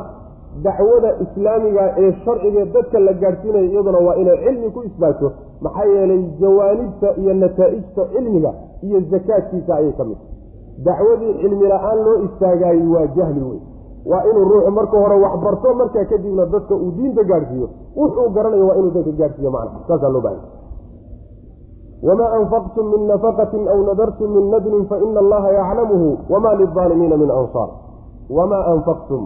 Dacwada 0.65 1.11
islaamiga 1.25 1.95
ee 2.03 2.13
sharciga 2.25 2.65
dadka 2.75 2.99
la 2.99 3.13
gaadhsiinayo 3.13 3.65
iyaduna 3.71 3.99
waa 4.07 4.15
inay 4.17 4.37
cilmi 4.45 4.71
ku 4.71 4.81
isbaagto 4.89 5.33
maxaa 5.61 5.85
yeelay 5.85 6.23
jawaanibta 6.41 7.09
iyo 7.21 7.35
nataa'ijta 7.35 8.03
cilmiga 8.13 8.53
iyo 8.83 9.01
zakaadkiisa 9.11 9.75
ayay 9.77 9.93
ka 9.93 10.05
mid. 10.05 10.19
Dacwadii 10.87 11.35
cilmi 11.41 11.67
la'aan 11.73 11.99
loo 12.05 12.17
istaagaayey 12.27 12.87
waa 12.95 13.07
jahli 13.17 13.41
wey 13.49 13.61
waa 14.11 14.23
inuu 14.31 14.45
ruuxu 14.51 14.71
marka 14.79 14.97
hore 15.03 15.17
wax 15.25 15.35
barto 15.45 15.75
markaa 15.75 16.05
kadibna 16.05 16.47
dadka 16.47 16.75
uu 16.75 16.91
diinta 16.97 17.23
gaadhsiiyo 17.25 17.69
wuxuu 17.97 18.29
garanayo 18.35 18.67
waa 18.69 18.77
inuu 18.81 18.91
dadka 18.97 19.13
gaadhsiiyo 19.21 19.51
macna 19.51 19.79
saasaa 19.89 20.09
loo 20.15 20.21
bahanya 20.21 20.43
wamaa 22.03 22.31
anfaqtum 22.39 22.85
min 22.93 23.03
nafaqatin 23.11 23.69
aw 23.69 23.79
nadartum 23.89 24.29
min 24.37 24.45
nadrin 24.51 24.85
faina 24.91 25.19
allaha 25.21 25.49
yaclamuhu 25.53 26.09
wamaa 26.31 26.55
lilظaalimiina 26.61 27.17
min 27.17 27.31
ansaar 27.31 27.71
wamaa 28.31 28.65
anfaqtum 28.75 29.23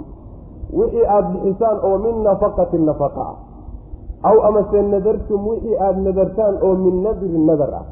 wixii 0.79 1.05
aada 1.07 1.29
bixisaan 1.29 1.79
oo 1.89 1.99
min 1.99 2.23
nafaqatin 2.25 2.85
nafaqa 2.89 3.23
ah 3.31 3.37
aw 4.31 4.37
amase 4.49 4.83
nadartum 4.83 5.41
wixii 5.49 5.77
aada 5.77 6.01
nadartaan 6.01 6.55
oo 6.63 6.75
min 6.85 7.03
nadrin 7.03 7.45
nadar 7.47 7.73
ah 7.81 7.85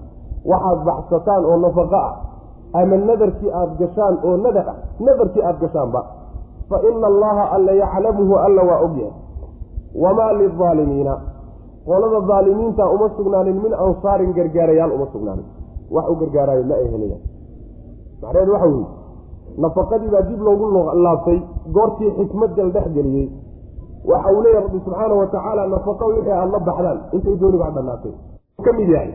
waxaad 0.50 0.78
baxsataan 0.88 1.42
oo 1.44 1.56
nafaqo 1.66 1.96
ah 1.96 2.14
ama 2.80 2.96
nadarkii 2.96 3.50
aada 3.52 3.74
gashaan 3.80 4.16
oo 4.24 4.36
nadar 4.36 4.66
ah 4.72 4.76
nadarkii 5.06 5.42
aada 5.42 5.58
gashaanba 5.60 6.00
fa 6.70 6.76
ina 6.90 7.06
allaha 7.12 7.44
alla 7.56 7.72
yaclamuhu 7.82 8.34
alla 8.46 8.62
waa 8.70 8.80
ogyahay 8.86 9.12
wamaa 10.02 10.32
lilظaalimiina 10.40 11.14
qolada 11.86 12.20
daalimiinta 12.30 12.84
uma 12.94 13.08
sugnaanin 13.16 13.56
min 13.64 13.72
ansaarin 13.84 14.32
gargaarayaal 14.38 14.92
uma 14.96 15.06
sugnaanin. 15.12 15.46
Wax 15.90 16.04
u 16.12 16.14
gargaaraayo 16.20 16.64
ma 16.70 16.74
ay 16.74 16.88
helayaan 16.94 17.22
macnaheedu 18.22 18.52
waxa 18.52 18.66
weeye 18.68 18.86
nafaqadii 19.58 20.10
baa 20.14 20.22
dib 20.22 20.40
loogu 20.46 20.66
laabtay 21.04 21.38
goortii 21.74 22.10
xikmad 22.18 22.50
la 22.58 22.70
dhex 22.74 22.86
geliyey. 22.94 23.28
Waxa 24.10 24.28
uu 24.32 24.42
leeyahy 24.42 24.62
rabbi 24.64 24.78
subxaana 24.84 25.14
wa 25.14 25.26
tacaala 25.26 25.66
nafaqo 25.66 26.04
wixii 26.06 26.32
aada 26.32 26.50
la 26.52 26.58
baxdaan 26.58 26.98
intay 27.12 27.36
dooniba 27.40 27.64
ha 27.64 27.70
dhanaatay. 27.76 28.12
Ka 28.64 28.72
mid 28.78 28.88
yahay. 28.88 29.12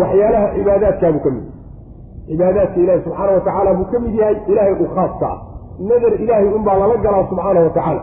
Waxyaalaha 0.00 0.46
cibaadaadkaabuu 0.54 1.20
ka 1.24 1.30
mid 1.30 1.44
yahay. 1.44 1.58
Cibaadaadka 2.28 2.80
ilaahi 2.80 3.02
subxaana 3.04 3.32
wa 3.32 3.40
tacaala 3.46 3.74
buu 3.78 3.86
ka 3.92 3.98
mid 4.04 4.14
yahay 4.20 4.36
ilaahay 4.52 4.74
u 4.84 4.86
khaaska 4.94 5.26
ah. 5.32 5.38
Nadar 5.88 6.12
ilaahay 6.24 6.48
unbaa 6.58 6.76
lala 6.80 6.96
galaa 7.04 7.24
subxaana 7.30 7.60
wa 7.66 7.70
tacaala 7.76 8.02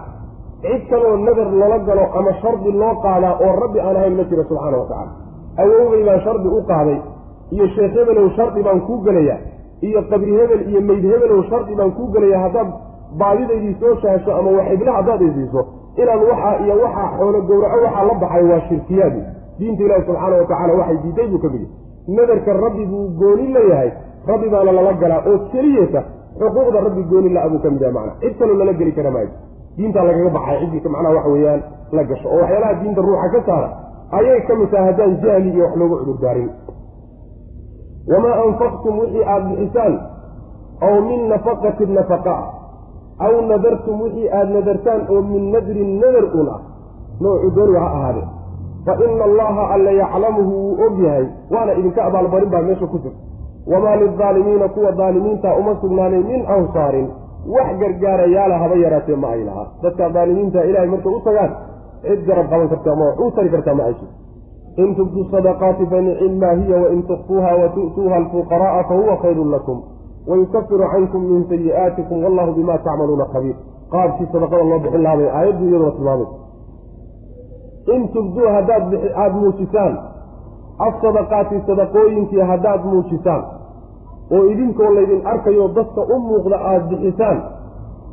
cid 0.61 0.81
kaloo 0.89 1.15
nadar 1.25 1.49
lala 1.61 1.77
galo 1.87 2.03
ama 2.19 2.31
shardi 2.41 2.71
loo 2.81 2.93
qaadaa 3.05 3.33
oo 3.45 3.51
rabbi 3.63 3.79
aan 3.79 3.95
ahayn 3.99 4.15
ma 4.19 4.23
jiro 4.29 4.43
subxaana 4.49 4.77
wa 4.81 4.85
tacaala. 4.89 5.11
Awowgay 5.63 6.03
baan 6.07 6.19
shardi 6.25 6.47
u 6.57 6.61
qaaday 6.71 6.97
iyo 7.55 7.65
sheekh 7.75 7.93
hebelow 7.99 8.27
shardi 8.37 8.63
baan 8.67 8.81
kuu 8.87 8.97
gelayaa 9.07 9.39
iyo 9.87 10.01
qabri 10.11 10.31
hebel 10.39 10.61
iyo 10.71 10.81
meyd 10.89 11.03
hebelow 11.11 11.41
shardi 11.49 11.75
baan 11.79 11.91
kuu 11.97 12.07
gelayaa 12.15 12.41
haddaad 12.45 12.69
baadidaydii 13.21 13.75
soo 13.81 13.93
shaasho 14.03 14.31
ama 14.39 14.49
waxibla 14.57 14.91
haddaad 14.97 15.21
isiiso 15.29 15.61
inaan 16.01 16.21
waxaa 16.29 16.55
iyo 16.63 16.75
waxaa 16.83 17.09
xoolo 17.17 17.39
gowraco 17.49 17.77
waxaa 17.85 18.05
la 18.09 18.13
baxay 18.23 18.43
waa 18.51 18.61
shirkiyaadu 18.69 19.19
diinta 19.59 19.83
ilaahi 19.85 20.03
subxaana 20.07 20.35
wa 20.41 20.45
tacaala 20.51 20.73
waxay 20.81 20.97
diiday 21.03 21.27
buu 21.31 21.39
ka 21.43 21.49
mid 21.53 21.61
yahay. 21.61 21.75
Nadarka 22.17 22.51
rabbi 22.65 22.83
buu 22.91 23.05
gooni 23.21 23.45
leeyahay 23.55 23.89
rabbi 24.31 24.47
baana 24.53 24.71
lala 24.77 24.93
galaa 25.01 25.21
oo 25.29 25.37
keliyata 25.51 26.01
xuquuqda 26.39 26.79
rabbi 26.87 27.01
gooni 27.11 27.29
la-a 27.35 27.49
buu 27.53 27.59
ka 27.65 27.69
mid 27.73 27.81
yahay 27.81 27.93
macna 27.97 28.13
cid 28.21 28.33
kaloo 28.39 28.57
lala 28.61 28.73
geli 28.79 28.91
kara 28.97 29.11
maayo 29.15 29.29
diintaa 29.77 30.03
lagaga 30.09 30.29
baxay 30.37 30.57
ciddii 30.61 30.89
macnaha 30.93 31.13
waxa 31.17 31.29
weeyaan 31.35 31.61
la 31.91 32.03
gasho. 32.03 32.27
Oo 32.29 32.39
waxyaalaha 32.41 32.73
diinta 32.81 33.01
ruuxa 33.01 33.29
ka 33.33 33.39
saara 33.47 33.69
ayay 34.17 34.39
ka 34.47 34.53
mid 34.55 34.69
tahay 34.71 34.85
haddaan 34.89 35.13
jahli 35.23 35.49
iyo 35.55 35.63
wax 35.65 35.75
loogu 35.79 35.95
cudurdaarin 35.99 36.49
wamaa 38.11 38.35
anfaqtum 38.45 38.99
wixii 38.99 39.23
aada 39.33 39.45
bixisaan 39.49 39.93
aw 40.87 40.93
min 41.09 41.19
nafaqatin 41.29 41.91
nafaqa 41.97 42.35
aw 43.25 43.33
nadartum 43.49 44.01
wixii 44.01 44.29
aada 44.29 44.51
nadartaan 44.57 45.01
oo 45.13 45.21
min 45.21 45.51
nadrin 45.51 45.91
nadar 46.01 46.25
un 46.39 46.47
ah 46.55 46.59
noocu 47.21 47.49
dooniga 47.55 47.79
ha 47.83 47.89
ahaadee 47.97 48.27
fa 48.85 48.93
ina 49.05 49.23
allaha 49.29 49.63
alla 49.75 49.91
yaclamuhu 50.01 50.51
wuu 50.63 50.75
og 50.85 50.99
yahay 51.05 51.25
waana 51.53 51.73
idinka 51.79 52.01
abaalmarin 52.07 52.49
baa 52.53 52.61
meesha 52.67 52.87
ku 52.87 52.97
jirta 53.03 53.19
wamaa 53.71 53.95
lilظaalimiina 54.01 54.67
kuwa 54.75 54.91
daalimiinta 54.91 55.55
uma 55.59 55.75
sugnaanay 55.81 56.23
min 56.23 56.41
ansaarin 56.57 57.07
wax 57.55 57.69
gargaarayaala 57.81 58.55
haba 58.63 58.75
yaraatee 58.75 59.15
ma 59.15 59.27
ay 59.35 59.43
lahaa. 59.47 59.67
Dadka 59.83 60.09
daalimiinta 60.15 60.63
ilaahay 60.69 60.89
markay 60.93 61.13
u 61.17 61.21
tagaan 61.27 61.51
cid 62.01 62.25
garab 62.27 62.49
qaban 62.51 62.69
karta 62.69 62.91
wax 63.01 63.19
u 63.19 63.31
tari 63.35 63.49
kartaa 63.49 63.75
ma 63.79 63.83
ayso 63.89 64.05
in 64.83 64.95
tubdu 64.95 65.23
sadaqaati 65.31 65.85
fanicim 65.91 66.33
maa 66.41 66.55
hiya 66.59 66.77
wain 66.83 67.03
tukfuuha 67.09 67.51
watu'tuuha 67.61 68.15
alfuqara'a 68.15 68.83
fahuwa 68.89 69.15
khayrun 69.23 69.49
lakum 69.55 69.77
wayukafiru 70.27 70.85
cankum 70.93 71.21
min 71.31 71.41
sayi'aatikum 71.49 72.23
wallahu 72.23 72.51
bima 72.57 72.77
tacmaluuna 72.77 73.25
khabiir. 73.33 73.55
Qaabkii 73.91 74.27
sadaqada 74.31 74.63
loo 74.69 74.79
bixin 74.83 75.01
lahaa 75.03 75.17
bay 75.17 75.29
aayaddu 75.39 75.63
iyaduna 75.69 75.91
tilmaamay 75.97 76.27
in 77.95 78.01
tubduu 78.13 78.47
haddaad 78.55 78.83
aada 79.15 79.35
muujisaan 79.41 79.93
afsadaqaati 80.87 81.61
sadaqooyinkii 81.67 82.41
haddaad 82.51 82.81
muujisaan 82.91 83.43
oo 84.31 84.43
idinkoo 84.51 84.89
laydin 84.95 85.21
arkayo 85.27 85.67
dadka 85.67 86.01
u 86.15 86.19
muuqda 86.19 86.57
aada 86.69 86.85
bixisaan 86.89 87.39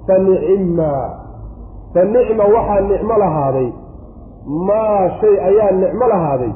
fa 0.06 0.18
nicimmaa 0.18 1.04
fa 1.94 2.04
nicma 2.04 2.44
waxaa 2.54 2.80
nicmo 2.80 3.14
lahaaday. 3.24 3.68
Maa 4.68 5.08
shay 5.20 5.34
ayaa 5.48 5.70
nicmo 5.72 6.06
lahaaday. 6.12 6.52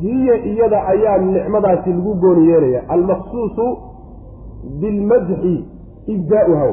Hiya 0.00 0.34
iyada 0.50 0.86
ayaa 0.86 1.18
nicmadaasi 1.18 1.92
lagu 1.92 2.14
gooni 2.14 2.48
yeelaya 2.48 2.82
almaqsuusu 2.88 3.66
bilmadxi 4.80 5.64
ibdaa'uha 6.06 6.68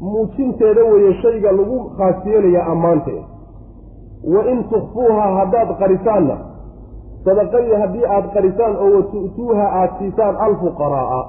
muujinteeda 0.00 0.84
weeye 0.84 1.14
shayga 1.22 1.52
lagu 1.52 1.78
khaas 1.98 2.26
yeelaya 2.26 2.66
ammaanteeda 2.66 3.24
wa 4.34 4.44
in 4.52 4.64
tukfuuha 4.64 5.26
haddaad 5.38 5.68
qarisaanna 5.78 6.36
sadaqadii 7.26 7.76
haddii 7.82 8.04
aada 8.14 8.28
qarisaan 8.34 8.74
oo 8.84 8.90
watu'tuuha 8.96 9.64
aada 9.80 9.92
siisaan 9.98 10.36
alfuqaraa'a 10.46 11.20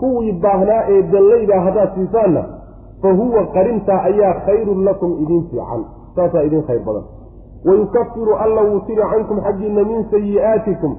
kuwii 0.00 0.32
baahnaa 0.44 0.82
ee 0.94 1.02
dallayda 1.12 1.60
haddaad 1.66 1.90
siisaanna 1.94 2.42
fa 3.02 3.12
huwa 3.20 3.42
qarintaa 3.56 4.00
ayaa 4.10 4.34
khayrun 4.46 4.84
lakum 4.88 5.10
idin 5.22 5.42
fiican. 5.50 5.82
Saasaa 6.16 6.42
idin 6.48 6.62
khayr 6.68 6.82
badan. 6.86 7.04
Wayukafiru 7.66 8.34
alla 8.44 8.60
wuu 8.68 8.80
tiri 8.86 9.02
cankum 9.12 9.38
xaggiinna 9.46 9.84
min 9.90 10.00
sayi'aatikum. 10.10 10.92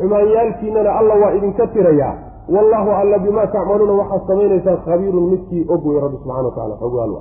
Xumaanyaalkiinnana 0.00 0.90
alla 0.98 1.14
waa 1.22 1.30
idinka 1.38 1.66
tirayaa. 1.66 2.14
Wallaahu 2.54 2.90
alla 3.00 3.18
bimaa 3.18 3.46
tacmaluuna 3.54 3.92
waxaad 4.00 4.22
samaynaysaan 4.26 4.78
khabiirun 4.86 5.26
midkii 5.32 5.66
og 5.74 5.86
wey 5.86 6.00
rabbi 6.04 6.16
subxana 6.22 6.42
wa 6.48 6.50
tacala 6.56 6.76
xogaal 6.82 7.12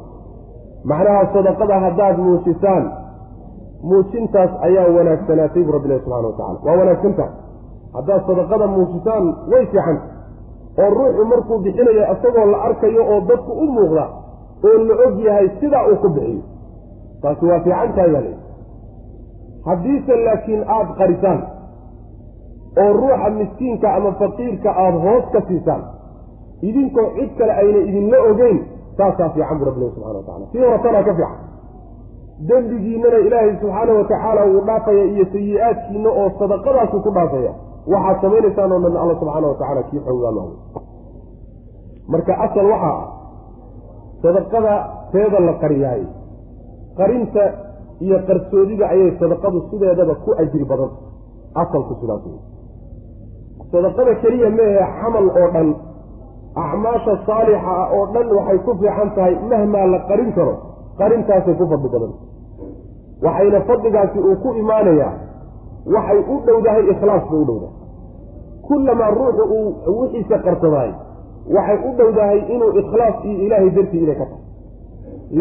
macnaha 0.92 1.24
sadaqada 1.34 1.80
haddaad 1.86 2.18
muujisaan 2.26 2.84
muujintaas 3.84 4.52
ayaa 4.68 4.88
wanaagsanaatay 4.98 5.64
bu 5.64 5.72
rabbilahi 5.72 6.00
subxana 6.04 6.28
wa 6.28 6.34
tacala 6.40 6.60
waa 6.66 6.78
wanaagsantaha 6.82 7.32
haddaad 7.94 8.22
sadaqada 8.30 8.68
muujisaan 8.76 9.26
way 9.52 9.66
fiicanta 9.66 10.08
oo 10.84 10.90
ruuxu 10.98 11.26
markuu 11.32 11.58
bixinayo 11.66 12.04
isagoo 12.14 12.46
la 12.54 12.58
arkayo 12.68 13.04
oo 13.14 13.20
dadku 13.30 13.52
u 13.52 13.66
muuqda 13.78 14.06
oo 14.68 14.78
la 14.88 14.94
og 15.06 15.20
yahay 15.28 15.48
sidaa 15.60 15.86
uu 15.92 15.96
ku 16.04 16.10
bixiyo. 16.16 16.42
Taasi 17.22 17.46
waa 17.46 17.60
fiicantahay 17.66 18.12
baa 18.14 18.22
leyi 18.26 18.36
haddiise 19.68 20.16
laakiin 20.26 20.64
aada 20.76 20.94
qarisaan 21.00 21.40
oo 22.84 22.92
ruuxa 23.00 23.30
miskiinka 23.40 23.88
ama 23.98 24.12
faqiirka 24.22 24.70
aada 24.84 25.00
hoos 25.06 25.26
ka 25.34 25.42
siisaan 25.48 25.84
idinkoo 26.70 27.08
cid 27.16 27.32
kale 27.38 27.54
ayna 27.62 27.80
idinla 27.90 28.18
ogeyn 28.32 28.58
saasaa 28.98 29.30
fiican 29.36 29.60
bu 29.60 29.66
rabbilahi 29.70 29.92
subxana 29.96 30.18
wa 30.20 30.24
tacala 30.28 30.46
sii 30.52 30.62
horatanaa 30.66 31.04
ka 31.08 31.14
fiican 31.20 31.38
dembigiinana 32.48 33.18
ilaahay 33.28 33.52
subxaana 33.62 33.92
wa 34.00 34.04
tacaala 34.12 34.42
wuu 34.52 34.62
dhaafaya 34.68 35.04
iyo 35.14 35.26
sayi-aadkiina 35.34 36.10
oo 36.10 36.30
sadaqadaasu 36.40 37.02
ku 37.06 37.10
dhaafaya. 37.18 37.52
Waxaad 37.92 38.18
samaynaysaan 38.22 38.72
oo 38.72 38.80
dhan 38.86 38.96
alla 39.04 39.16
subxaana 39.20 39.48
wa 39.52 39.58
tacala 39.62 39.82
kii 39.90 40.00
xoogaalo 40.08 40.44
marka 42.12 42.34
asal 42.46 42.66
waxaa 42.74 42.96
ah 43.00 43.08
sadaqada 44.24 44.74
teeda 45.12 45.40
la 45.48 45.54
qariyaay 45.64 46.04
qarinta 47.00 47.44
iyo 48.06 48.18
qarsoodiga 48.28 48.86
ayay 48.94 49.12
sadaqadu 49.20 49.58
sideedaba 49.70 50.16
ku 50.24 50.32
ajri 50.44 50.66
badan 50.72 50.92
asalku 51.62 51.94
sidaas 52.02 52.24
wey 52.26 52.40
sadaqada 53.74 54.16
keliya 54.24 54.50
meehe 54.50 54.82
camal 55.02 55.28
oo 55.42 55.50
dhan. 55.56 55.70
Acmaasha 56.64 57.14
saalixa 57.28 57.72
ah 57.82 57.88
oo 57.96 58.06
dhan 58.16 58.28
waxay 58.38 58.58
ku 58.66 58.72
fiican 58.80 59.10
tahay 59.16 59.36
mahmaa 59.52 59.86
la 59.94 60.00
qarin 60.10 60.32
karo. 60.38 60.54
Qarintaasay 61.00 61.54
ku 61.60 61.66
fadli 61.72 61.90
badan 61.94 62.12
waxayna 63.26 63.62
fadligaasi 63.70 64.20
uu 64.20 64.36
ku 64.44 64.54
imaanayaa 64.62 65.14
waxay 65.96 66.20
u 66.34 66.40
dhowdahay 66.48 66.84
ikhlaas 66.94 67.24
bay 67.32 67.40
u 67.42 67.46
dhowdahay 67.50 67.76
kullamaa 68.68 69.10
ruuxu 69.20 69.44
uu 69.58 70.00
wixiisa 70.02 70.38
qarsadaay 70.48 70.92
waxay 71.56 71.78
u 71.90 71.92
dhowdahay 72.00 72.40
inuu 72.56 72.72
ikhlaas 72.82 73.16
iyo 73.26 73.38
ilaahay 73.46 73.70
dartii 73.78 74.04
inay 74.04 74.16
ka 74.22 74.26
tahay. 74.26 74.44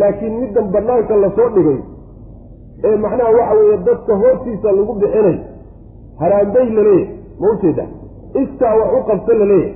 Laakiin 0.00 0.34
middan 0.40 0.66
bannaanka 0.74 1.16
la 1.22 1.30
soo 1.36 1.48
dhigay 1.56 1.78
ee 2.88 2.96
macnaha 3.04 3.30
waxa 3.38 3.54
weeye 3.60 3.76
dadka 3.88 4.16
hortiisa 4.22 4.72
lagu 4.78 4.92
bixinay 5.02 5.36
haraambay 6.20 6.66
laleeyahy 6.76 7.08
ma 7.40 7.50
ujeeda 7.54 7.84
istaa 8.42 8.74
wax 8.80 8.90
u 8.98 9.00
qabta 9.10 9.34
laleeyahy 9.40 9.74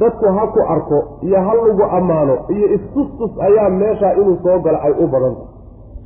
dadku 0.00 0.26
ha 0.36 0.46
ku 0.54 0.60
arko 0.74 0.98
iyo 1.26 1.40
ha 1.46 1.54
lagu 1.68 1.84
ammaano 1.98 2.34
iyo 2.56 2.66
istustus 2.76 3.30
ayaa 3.46 3.68
meeshaa 3.80 4.12
inuu 4.20 4.36
soo 4.44 4.58
galo 4.66 4.78
ay 4.86 4.92
u 5.04 5.06
badanta 5.14 5.44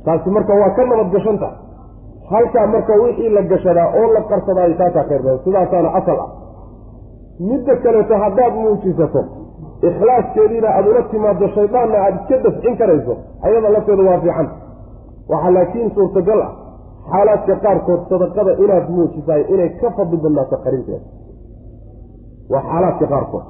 taasi 0.05 0.29
marka 0.35 0.53
waa 0.61 0.69
ka 0.77 0.83
nabad 0.91 1.09
gashanta. 1.15 1.49
Halkaa 2.31 2.67
marka 2.73 2.93
wixii 3.03 3.29
la 3.35 3.41
gashadaa 3.51 3.87
oo 3.99 4.07
la 4.15 4.21
qarsadaayo 4.31 4.75
taasaa 4.81 5.03
khayr 5.09 5.21
badan 5.25 5.39
sidaasaana 5.45 5.89
asal 5.99 6.19
ah. 6.25 6.29
Midda 7.49 7.75
kaleeto 7.83 8.15
haddaad 8.23 8.53
muujisato 8.63 9.21
ikhlaaskeediina 9.87 10.67
aada 10.77 10.89
ula 10.91 11.01
timaado 11.11 11.47
shaydaanna 11.55 11.97
aada 12.05 12.17
iska 12.21 12.37
dafcin 12.45 12.75
karayso 12.81 13.13
ayada 13.45 13.69
lafteeda 13.75 14.03
waa 14.09 14.19
fiican. 14.23 14.47
Waxaa 15.31 15.51
laakiin 15.55 15.89
suurtagal 15.95 16.41
ah 16.47 16.51
xaalaadka 17.11 17.55
qaarkood 17.65 18.01
sadaqada 18.11 18.51
inaad 18.63 18.85
muujisaay 18.95 19.41
inay 19.53 19.69
ka 19.81 19.87
fadli 19.97 20.17
badnaato 20.23 20.57
qarinteeda 20.65 21.05
waa 22.53 22.63
xaalaadka 22.69 23.05
qaarkood. 23.13 23.45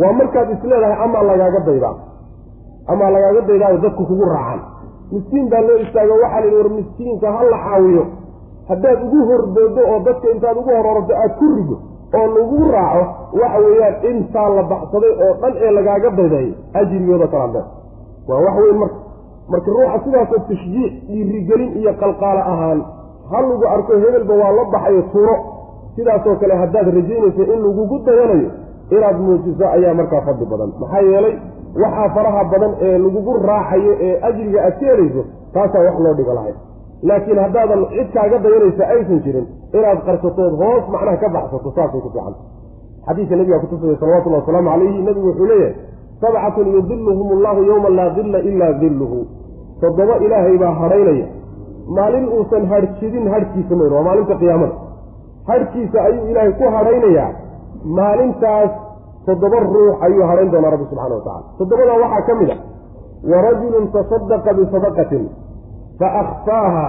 Waa 0.00 0.12
markaad 0.20 0.48
isleedahay 0.54 0.96
amaa 1.04 1.22
lagaaga 1.30 1.60
daydaa? 1.68 1.94
Amaa 2.92 3.10
lagaaga 3.14 3.40
daydaayo 3.48 3.78
dadku 3.84 4.02
kugu 4.10 4.24
raacaan 4.34 4.60
miskiin 5.12 5.46
baa 5.52 5.60
loo 5.68 5.78
istaago 5.84 6.12
waxaa 6.22 6.40
layihi 6.40 6.56
war 6.60 6.70
miskiinka 6.78 7.26
ha 7.36 7.42
la 7.52 7.58
caawiyo. 7.66 8.04
Haddaad 8.68 8.98
ugu 9.06 9.20
horboodo 9.30 9.82
oo 9.92 9.98
dadka 10.06 10.26
intaad 10.34 10.56
ugu 10.62 10.70
hororto 10.76 11.12
aada 11.16 11.34
ku 11.38 11.46
rido 11.56 11.76
oo 12.18 12.26
lagu 12.36 12.58
raaco 12.74 13.02
waxa 13.40 13.58
weeyaan 13.64 13.94
intaa 14.10 14.48
la 14.56 14.62
baxsaday 14.72 15.12
oo 15.24 15.32
dhan 15.42 15.54
ee 15.64 15.70
lagaaga 15.76 16.10
dayday 16.18 16.48
ajrigooda 16.80 17.26
kalaandee 17.32 17.64
waa 18.28 18.40
wax 18.46 18.56
weyn 18.62 18.78
marka. 18.82 18.98
Marka 19.52 19.70
ruuxa 19.74 19.98
sidaasoo 20.04 20.40
tashjiic 20.48 20.92
dhiirigelin 21.08 21.70
iyo 21.80 21.92
qalqaalo 22.02 22.40
ahaan 22.52 22.80
ha 23.30 23.38
lagu 23.48 23.64
arko 23.74 23.92
hebelba 24.02 24.34
waa 24.42 24.52
la 24.58 24.64
baxayo 24.74 25.02
turo. 25.12 25.34
Sidaasoo 25.96 26.36
kale 26.40 26.54
haddaad 26.62 26.86
rajaynayso 26.96 27.42
in 27.54 27.60
lagugu 27.66 27.96
dayanayo 28.06 28.50
inaad 28.94 29.16
muujiso 29.24 29.64
ayaa 29.76 29.94
markaa 30.00 30.20
fadli 30.26 30.46
badan. 30.52 30.70
Maxaa 30.80 31.02
yeelay 31.10 31.34
waxaa 31.82 32.08
faraha 32.14 32.44
badan 32.52 32.72
ee 32.86 32.98
lagugu 33.04 33.32
raacayo 33.50 33.92
ee 34.06 34.14
ajriga 34.28 34.58
aad 34.66 34.74
ka 34.80 34.86
helayso 34.86 35.22
taasaa 35.54 35.84
wax 35.86 35.96
loo 36.04 36.14
dhigo 36.18 36.34
lahayd. 36.38 36.56
Laakiin 37.08 37.38
haddaadan 37.44 37.82
cid 37.92 38.08
kaaga 38.14 38.38
dayanaysa 38.44 38.84
aysan 38.94 39.20
jirin 39.24 39.46
inaad 39.78 40.00
qarsatood 40.06 40.54
hoos 40.62 40.84
macnaha 40.94 41.16
ka 41.22 41.28
baxsato 41.36 41.72
saasay 41.76 42.00
ku 42.04 42.10
fiican. 42.14 42.34
Xadiidka 43.06 43.36
nabiga 43.36 43.58
kutusaya 43.62 43.96
salawatullahi 44.00 44.42
wasalaamu 44.42 44.70
calayhi 44.70 45.02
nabigu 45.08 45.26
wuxuu 45.28 45.46
leeyahay 45.52 45.74
sabcatun 46.22 46.66
yudiluhum 46.76 47.28
allahu 47.36 47.60
yowma 47.70 47.88
laa 47.98 48.10
dilla 48.18 48.38
ilaa 48.50 48.72
dilluhu 48.82 49.18
toddoba 49.80 50.14
ilaahay 50.26 50.56
baa 50.62 50.74
hadhaynaya 50.82 51.26
maalin 51.96 52.26
uusan 52.36 52.66
hadhjidin 52.72 53.24
hadhkiisa 53.34 53.76
mayno 53.80 53.94
waa 53.96 54.02
maalinta 54.08 54.34
qiyaamada. 54.42 54.74
Hadhkiisa 55.50 55.98
ayuu 56.08 56.26
ilaahay 56.32 56.52
ku 56.60 56.66
hadhaynayaa 56.76 57.30
maalintaas 57.98 58.70
toddoba 59.26 59.58
ruux 59.60 59.92
ayuu 60.06 60.24
hadhayn 60.30 60.50
doonaa 60.54 60.70
rabbi 60.74 60.84
subxana 60.90 61.14
wa 61.14 61.20
tacala 61.26 61.42
toddobadaa 61.58 61.98
waxaa 62.04 62.22
ka 62.28 62.34
mid 62.40 62.50
a 62.50 62.56
warajulun 63.32 63.84
tasadaqa 63.96 64.50
bisadaqatin 64.58 65.24
faakfaaha 66.00 66.86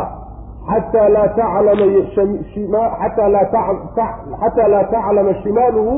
xataa 4.42 4.68
laa 4.74 4.84
taclama 4.94 5.34
shimaaluhu 5.44 5.94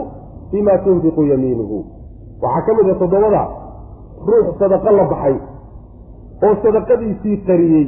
bima 0.51 0.77
tunfiqu 0.77 1.21
yamiinuhu. 1.31 1.77
Waxaa 2.41 2.65
ka 2.65 2.73
mid 2.77 2.89
a 2.89 2.95
toddobada 3.01 3.43
ruux 4.27 4.47
sadaqo 4.59 4.89
la 4.97 5.03
baxay 5.11 5.35
oo 6.47 6.55
sadaqadiisii 6.63 7.37
qariyey 7.47 7.85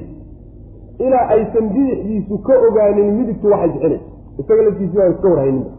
ilaa 1.06 1.26
aysan 1.36 1.66
bidixdiisu 1.76 2.38
ka 2.48 2.54
ogaanin 2.70 3.08
midigtu 3.18 3.48
waxay 3.54 3.70
bixinaysa. 3.70 4.06
Isaga 4.40 4.62
laftiisii 4.68 4.98
baan 4.98 5.12
iska 5.16 5.28
warhayninba 5.34 5.70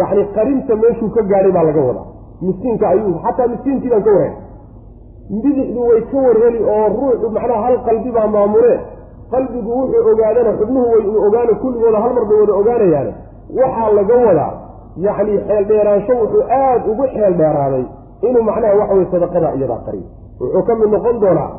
yacni 0.00 0.22
qarinta 0.36 0.74
meeshuu 0.82 1.10
ka 1.16 1.22
gaadhay 1.30 1.52
baa 1.56 1.64
laga 1.68 1.80
wadaa. 1.88 2.06
Miskiinka 2.46 2.84
ayuu 2.94 3.14
xataa 3.24 3.46
miskiinkii 3.52 3.90
baan 3.92 4.02
ka 4.06 4.10
warhay 4.16 4.32
bidixdu 5.42 5.80
way 5.88 6.00
ka 6.10 6.18
warheli 6.26 6.60
oo 6.74 6.86
ruuxu 6.96 7.26
macnaha 7.36 7.62
hal 7.66 7.76
qalbi 7.86 8.10
baa 8.16 8.26
maamulee 8.34 8.78
qalbigu 9.32 9.70
wuxuu 9.78 10.02
ogaadana 10.12 10.52
xubnuhu 10.60 10.86
way 10.92 11.04
ogaana 11.26 11.52
kulligooda 11.62 11.98
hal 12.04 12.12
mar 12.16 12.24
bay 12.30 12.38
wada 12.42 12.54
ogaanayaane. 12.60 13.12
Waxaa 13.60 13.90
laga 13.98 14.16
wadaa 14.26 14.52
yacni 15.06 15.34
xeeldheeraansho 15.48 16.12
wuxuu 16.22 16.42
aada 16.58 16.84
ugu 16.92 17.04
xeel 17.14 17.34
dheeraaday 17.40 17.84
inuu 18.28 18.42
macnaha 18.48 18.74
waxa 18.80 18.94
weye 18.98 19.06
sadaqada 19.14 19.48
iyadaa 19.58 19.80
qariyo 19.86 20.06
wuxuu 20.40 20.62
ka 20.68 20.74
mid 20.80 20.88
noqon 20.94 21.16
doonaa 21.22 21.50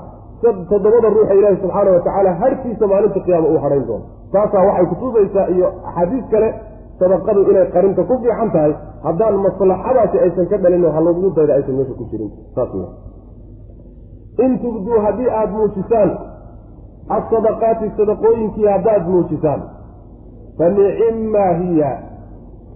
toddobada 0.69 1.07
ruuxa 1.15 1.34
ilaahi 1.39 1.57
subxaana 1.63 1.91
wa 1.95 1.99
tacaala 2.05 2.31
harkiisa 2.41 2.86
maalinta 2.91 3.19
qiyaama 3.25 3.47
uu 3.53 3.59
hadhayn 3.63 3.86
doono. 3.89 4.05
Taasaa 4.34 4.63
waxay 4.67 4.86
kutusaysaa 4.91 5.47
iyo 5.55 5.67
axaadiis 5.89 6.25
kale 6.31 6.49
sadaqadu 7.00 7.41
inay 7.52 7.66
qarinta 7.74 8.04
ku 8.10 8.14
fiican 8.22 8.50
tahay 8.56 8.74
haddaan 9.04 9.36
maslaxadaasi 9.46 10.18
aysan 10.26 10.46
ka 10.52 10.58
dhalin 10.64 10.86
oo 10.86 10.91
halagugu 10.98 11.30
dayda 11.38 11.54
aysan 11.60 11.76
meesha 11.78 11.94
ku 12.00 12.06
jirin. 12.12 12.32
Saas 12.56 12.70
w 12.74 12.84
in 14.44 14.52
tubduu 14.62 14.98
haddii 15.06 15.30
aada 15.30 15.52
muujisaan 15.52 16.10
asadaqaati 17.18 17.91
sadaqooyinkii 17.98 18.68
haddaad 18.74 19.04
muujisaan 19.10 19.62
fa 20.58 20.66
nicimmaa 20.78 21.52
hiya 21.62 21.91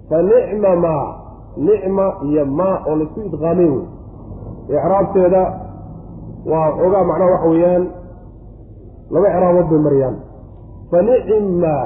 fa 0.10 0.18
nicma 0.22 0.72
maa 0.86 1.06
nicma 1.58 2.06
iyo 2.30 2.46
maa 2.46 2.76
oo 2.88 2.96
la 2.96 3.04
isku 3.04 3.20
idqaamay 3.28 3.70
wey. 3.74 3.86
Icraabteeda 4.78 5.42
waa 6.52 6.68
xoogaa 6.78 7.04
macnaha 7.10 7.32
waxa 7.32 7.50
weeyaan 7.54 7.84
laba 9.14 9.28
icraabood 9.34 9.68
bay 9.72 9.80
mariyaan. 9.88 10.16
Fa 10.92 11.00
nicimmaa 11.10 11.86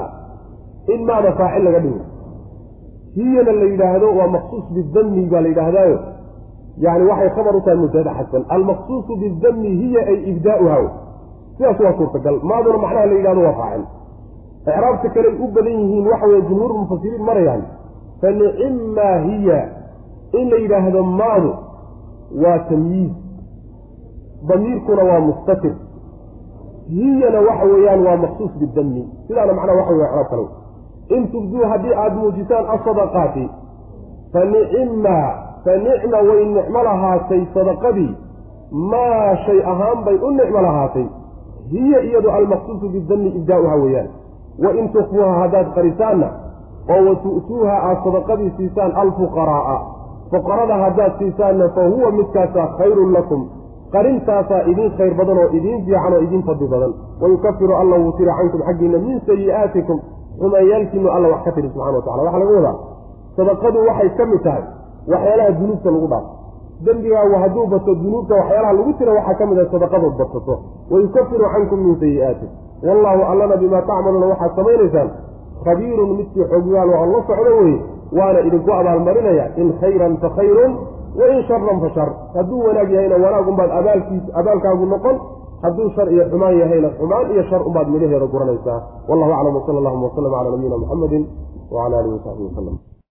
in 0.92 1.00
maada 1.08 1.32
faacil 1.38 1.64
laga 1.64 1.80
dhigo 1.84 2.11
hiyana 3.14 3.52
la 3.52 3.66
yidhaahdo 3.72 4.08
waa 4.18 4.26
maqsuus 4.36 4.64
bidami 4.74 5.26
baa 5.32 5.40
la 5.40 5.48
yidhaahdaayo. 5.48 5.98
Yani 6.84 7.04
waxay 7.10 7.30
khabar 7.36 7.56
u 7.56 7.60
tahay 7.60 7.78
mubtada 7.82 8.12
xasan 8.18 8.44
almaqsuusu 8.48 9.12
bidami 9.22 9.68
hiya 9.80 10.00
ay 10.12 10.18
ibdaauha 10.30 10.76
sidaas 11.56 11.80
waa 11.80 11.94
suurtagal. 11.98 12.40
Maaduna 12.42 12.78
macnaha 12.84 13.06
la 13.06 13.14
yidhahdo 13.18 13.40
waa 13.46 13.52
faacil. 13.60 13.84
Icraabta 14.66 15.08
kaley 15.14 15.34
u 15.44 15.46
badan 15.54 15.76
yihiin 15.80 16.06
waxa 16.12 16.26
weye 16.26 16.42
jumhuur 16.48 16.72
mufasiriin 16.80 17.24
marayaan 17.28 17.62
fa 18.20 18.30
nicimmaa 18.30 19.16
hiya. 19.28 19.60
In 20.32 20.50
la 20.50 20.56
yidhaahdo 20.64 21.02
maadu 21.02 21.50
waa 22.44 22.58
tamyiiz. 22.70 23.12
Damiirkuna 24.48 25.02
waa 25.04 25.20
mustatir. 25.20 25.74
Hiyana 26.88 27.40
waxa 27.48 27.64
weeyaan 27.72 28.00
waa 28.06 28.16
maqsuus 28.16 28.52
bidami 28.60 29.04
sidaana 29.28 29.52
macnaha 29.52 29.78
waxa 29.78 29.92
wey 29.92 30.06
icraab 30.08 30.28
kale 30.30 30.46
in 31.08 31.28
tubduu 31.32 31.64
haddii 31.72 31.94
aada 31.94 32.14
muujisaan 32.14 32.66
asadaqaati 32.74 33.50
fa 34.32 34.44
nicimmaa 34.44 35.28
fa 35.64 35.76
nicma 35.76 36.18
way 36.28 36.44
nicmo 36.44 36.82
lahaatay 36.82 37.42
sadaqadii 37.54 38.10
maa 38.92 39.36
shay 39.46 39.60
ahaan 39.72 40.04
bay 40.04 40.16
u 40.16 40.30
nicmo 40.30 40.60
lahaatay 40.68 41.06
hiya 41.70 42.00
iyadu 42.00 42.30
almaqsuusu 42.30 42.88
bidami 42.88 43.28
ibdaauha 43.28 43.76
weeyaan 43.76 44.08
wa 44.64 44.72
in 44.80 44.88
tukfuuha 44.92 45.32
haddaad 45.40 45.74
qarisaanna 45.74 46.28
oo 46.94 47.00
wa 47.08 47.14
tu'tuuha 47.24 47.74
aad 47.88 47.98
sadaqadii 48.04 48.52
siisaan 48.56 48.92
alfuqaraa'a 49.04 49.76
fuqarada 50.32 50.76
haddaad 50.84 51.12
siisaanna 51.18 51.68
fa 51.68 51.86
huwa 51.88 52.12
midkaasaa 52.12 52.66
khayrun 52.78 53.12
lakum 53.12 53.48
qarintaasaa 53.92 54.62
idiin 54.72 54.92
khayr 54.98 55.14
badan 55.14 55.38
oo 55.38 55.48
idiin 55.58 55.84
fiican 55.84 56.12
oo 56.12 56.20
idiin 56.26 56.42
fadli 56.42 56.68
badan 56.74 56.92
wayukafiru 57.22 57.74
alla 57.76 57.96
wuu 58.04 58.12
tiri 58.18 58.32
cankum 58.38 58.62
xaggiina 58.68 58.98
min 58.98 59.20
sayi'aatikum 59.26 60.00
xumayaalkiinu 60.40 61.08
alla 61.16 61.28
wax 61.34 61.42
ka 61.44 61.52
tiri 61.56 61.68
subxana 61.68 61.96
wa 61.98 62.02
tacala 62.02 62.22
waxaa 62.22 62.38
laga 62.42 62.54
wadaa 62.58 62.76
sadaqadu 63.36 63.78
waxay 63.88 64.10
ka 64.18 64.24
mid 64.32 64.40
tahay 64.46 64.64
waxyaalaha 65.12 65.50
dunuubta 65.58 65.90
lagu 65.90 66.06
dhaafo 66.12 66.30
dembigaagu 66.86 67.34
hadduu 67.42 67.66
bato 67.72 67.94
dunuubta 68.02 68.34
waxyaalaha 68.40 68.72
lagu 68.78 68.92
tira 68.98 69.12
waxaa 69.18 69.34
ka 69.40 69.44
mid 69.50 69.58
ah 69.58 69.66
sadaqadood 69.74 70.14
badsato 70.20 70.54
wayukafiru 70.92 71.44
cankum 71.54 71.78
min 71.86 71.94
sayi'aatikum 72.02 72.50
wallaahu 72.88 73.22
allana 73.32 73.56
bimaa 73.62 73.82
tacmaluuna 73.90 74.26
waxaad 74.32 74.52
samaynaysaan 74.58 75.08
khabiirun 75.64 76.10
midkii 76.18 76.44
xoggaal 76.52 76.88
oo 76.98 77.06
la 77.14 77.20
socdo 77.28 77.50
weye 77.60 77.78
waana 78.18 78.40
idinku 78.48 78.70
abaalmarinaya 78.80 79.44
in 79.62 79.68
khayran 79.80 80.16
fa 80.22 80.28
khayrun 80.38 80.72
wa 81.18 81.24
in 81.32 81.38
sharan 81.48 81.78
fa 81.84 81.88
shar. 81.94 82.08
Hadduu 82.34 82.60
wanaag 82.66 82.90
yahayna 82.94 83.16
wanaag 83.24 83.48
unbaad 83.52 83.70
abaalkiis 83.78 84.24
abaalkaagu 84.40 84.86
noqon 84.92 85.16
hadduu 85.62 85.88
shar 85.96 86.08
iyo 86.14 86.24
xumaan 86.32 86.54
yahayna 86.62 86.88
xumaan 86.98 87.26
iyo 87.34 87.42
shar 87.50 87.60
unbaad 87.68 87.88
midhaheeda 87.94 88.26
guranaysaa. 88.34 88.78
Wallahu 89.08 89.32
aclam 89.38 89.54
wsala 89.60 89.78
allahuma 89.82 90.06
wasalam 90.08 90.32
calaa 90.36 90.50
nabiyina 90.54 90.76
muxamedin 90.82 91.22
wacala 91.74 91.96
alihi 92.00 92.14
wasaxbihi 92.18 92.48
wasalam 92.50 92.76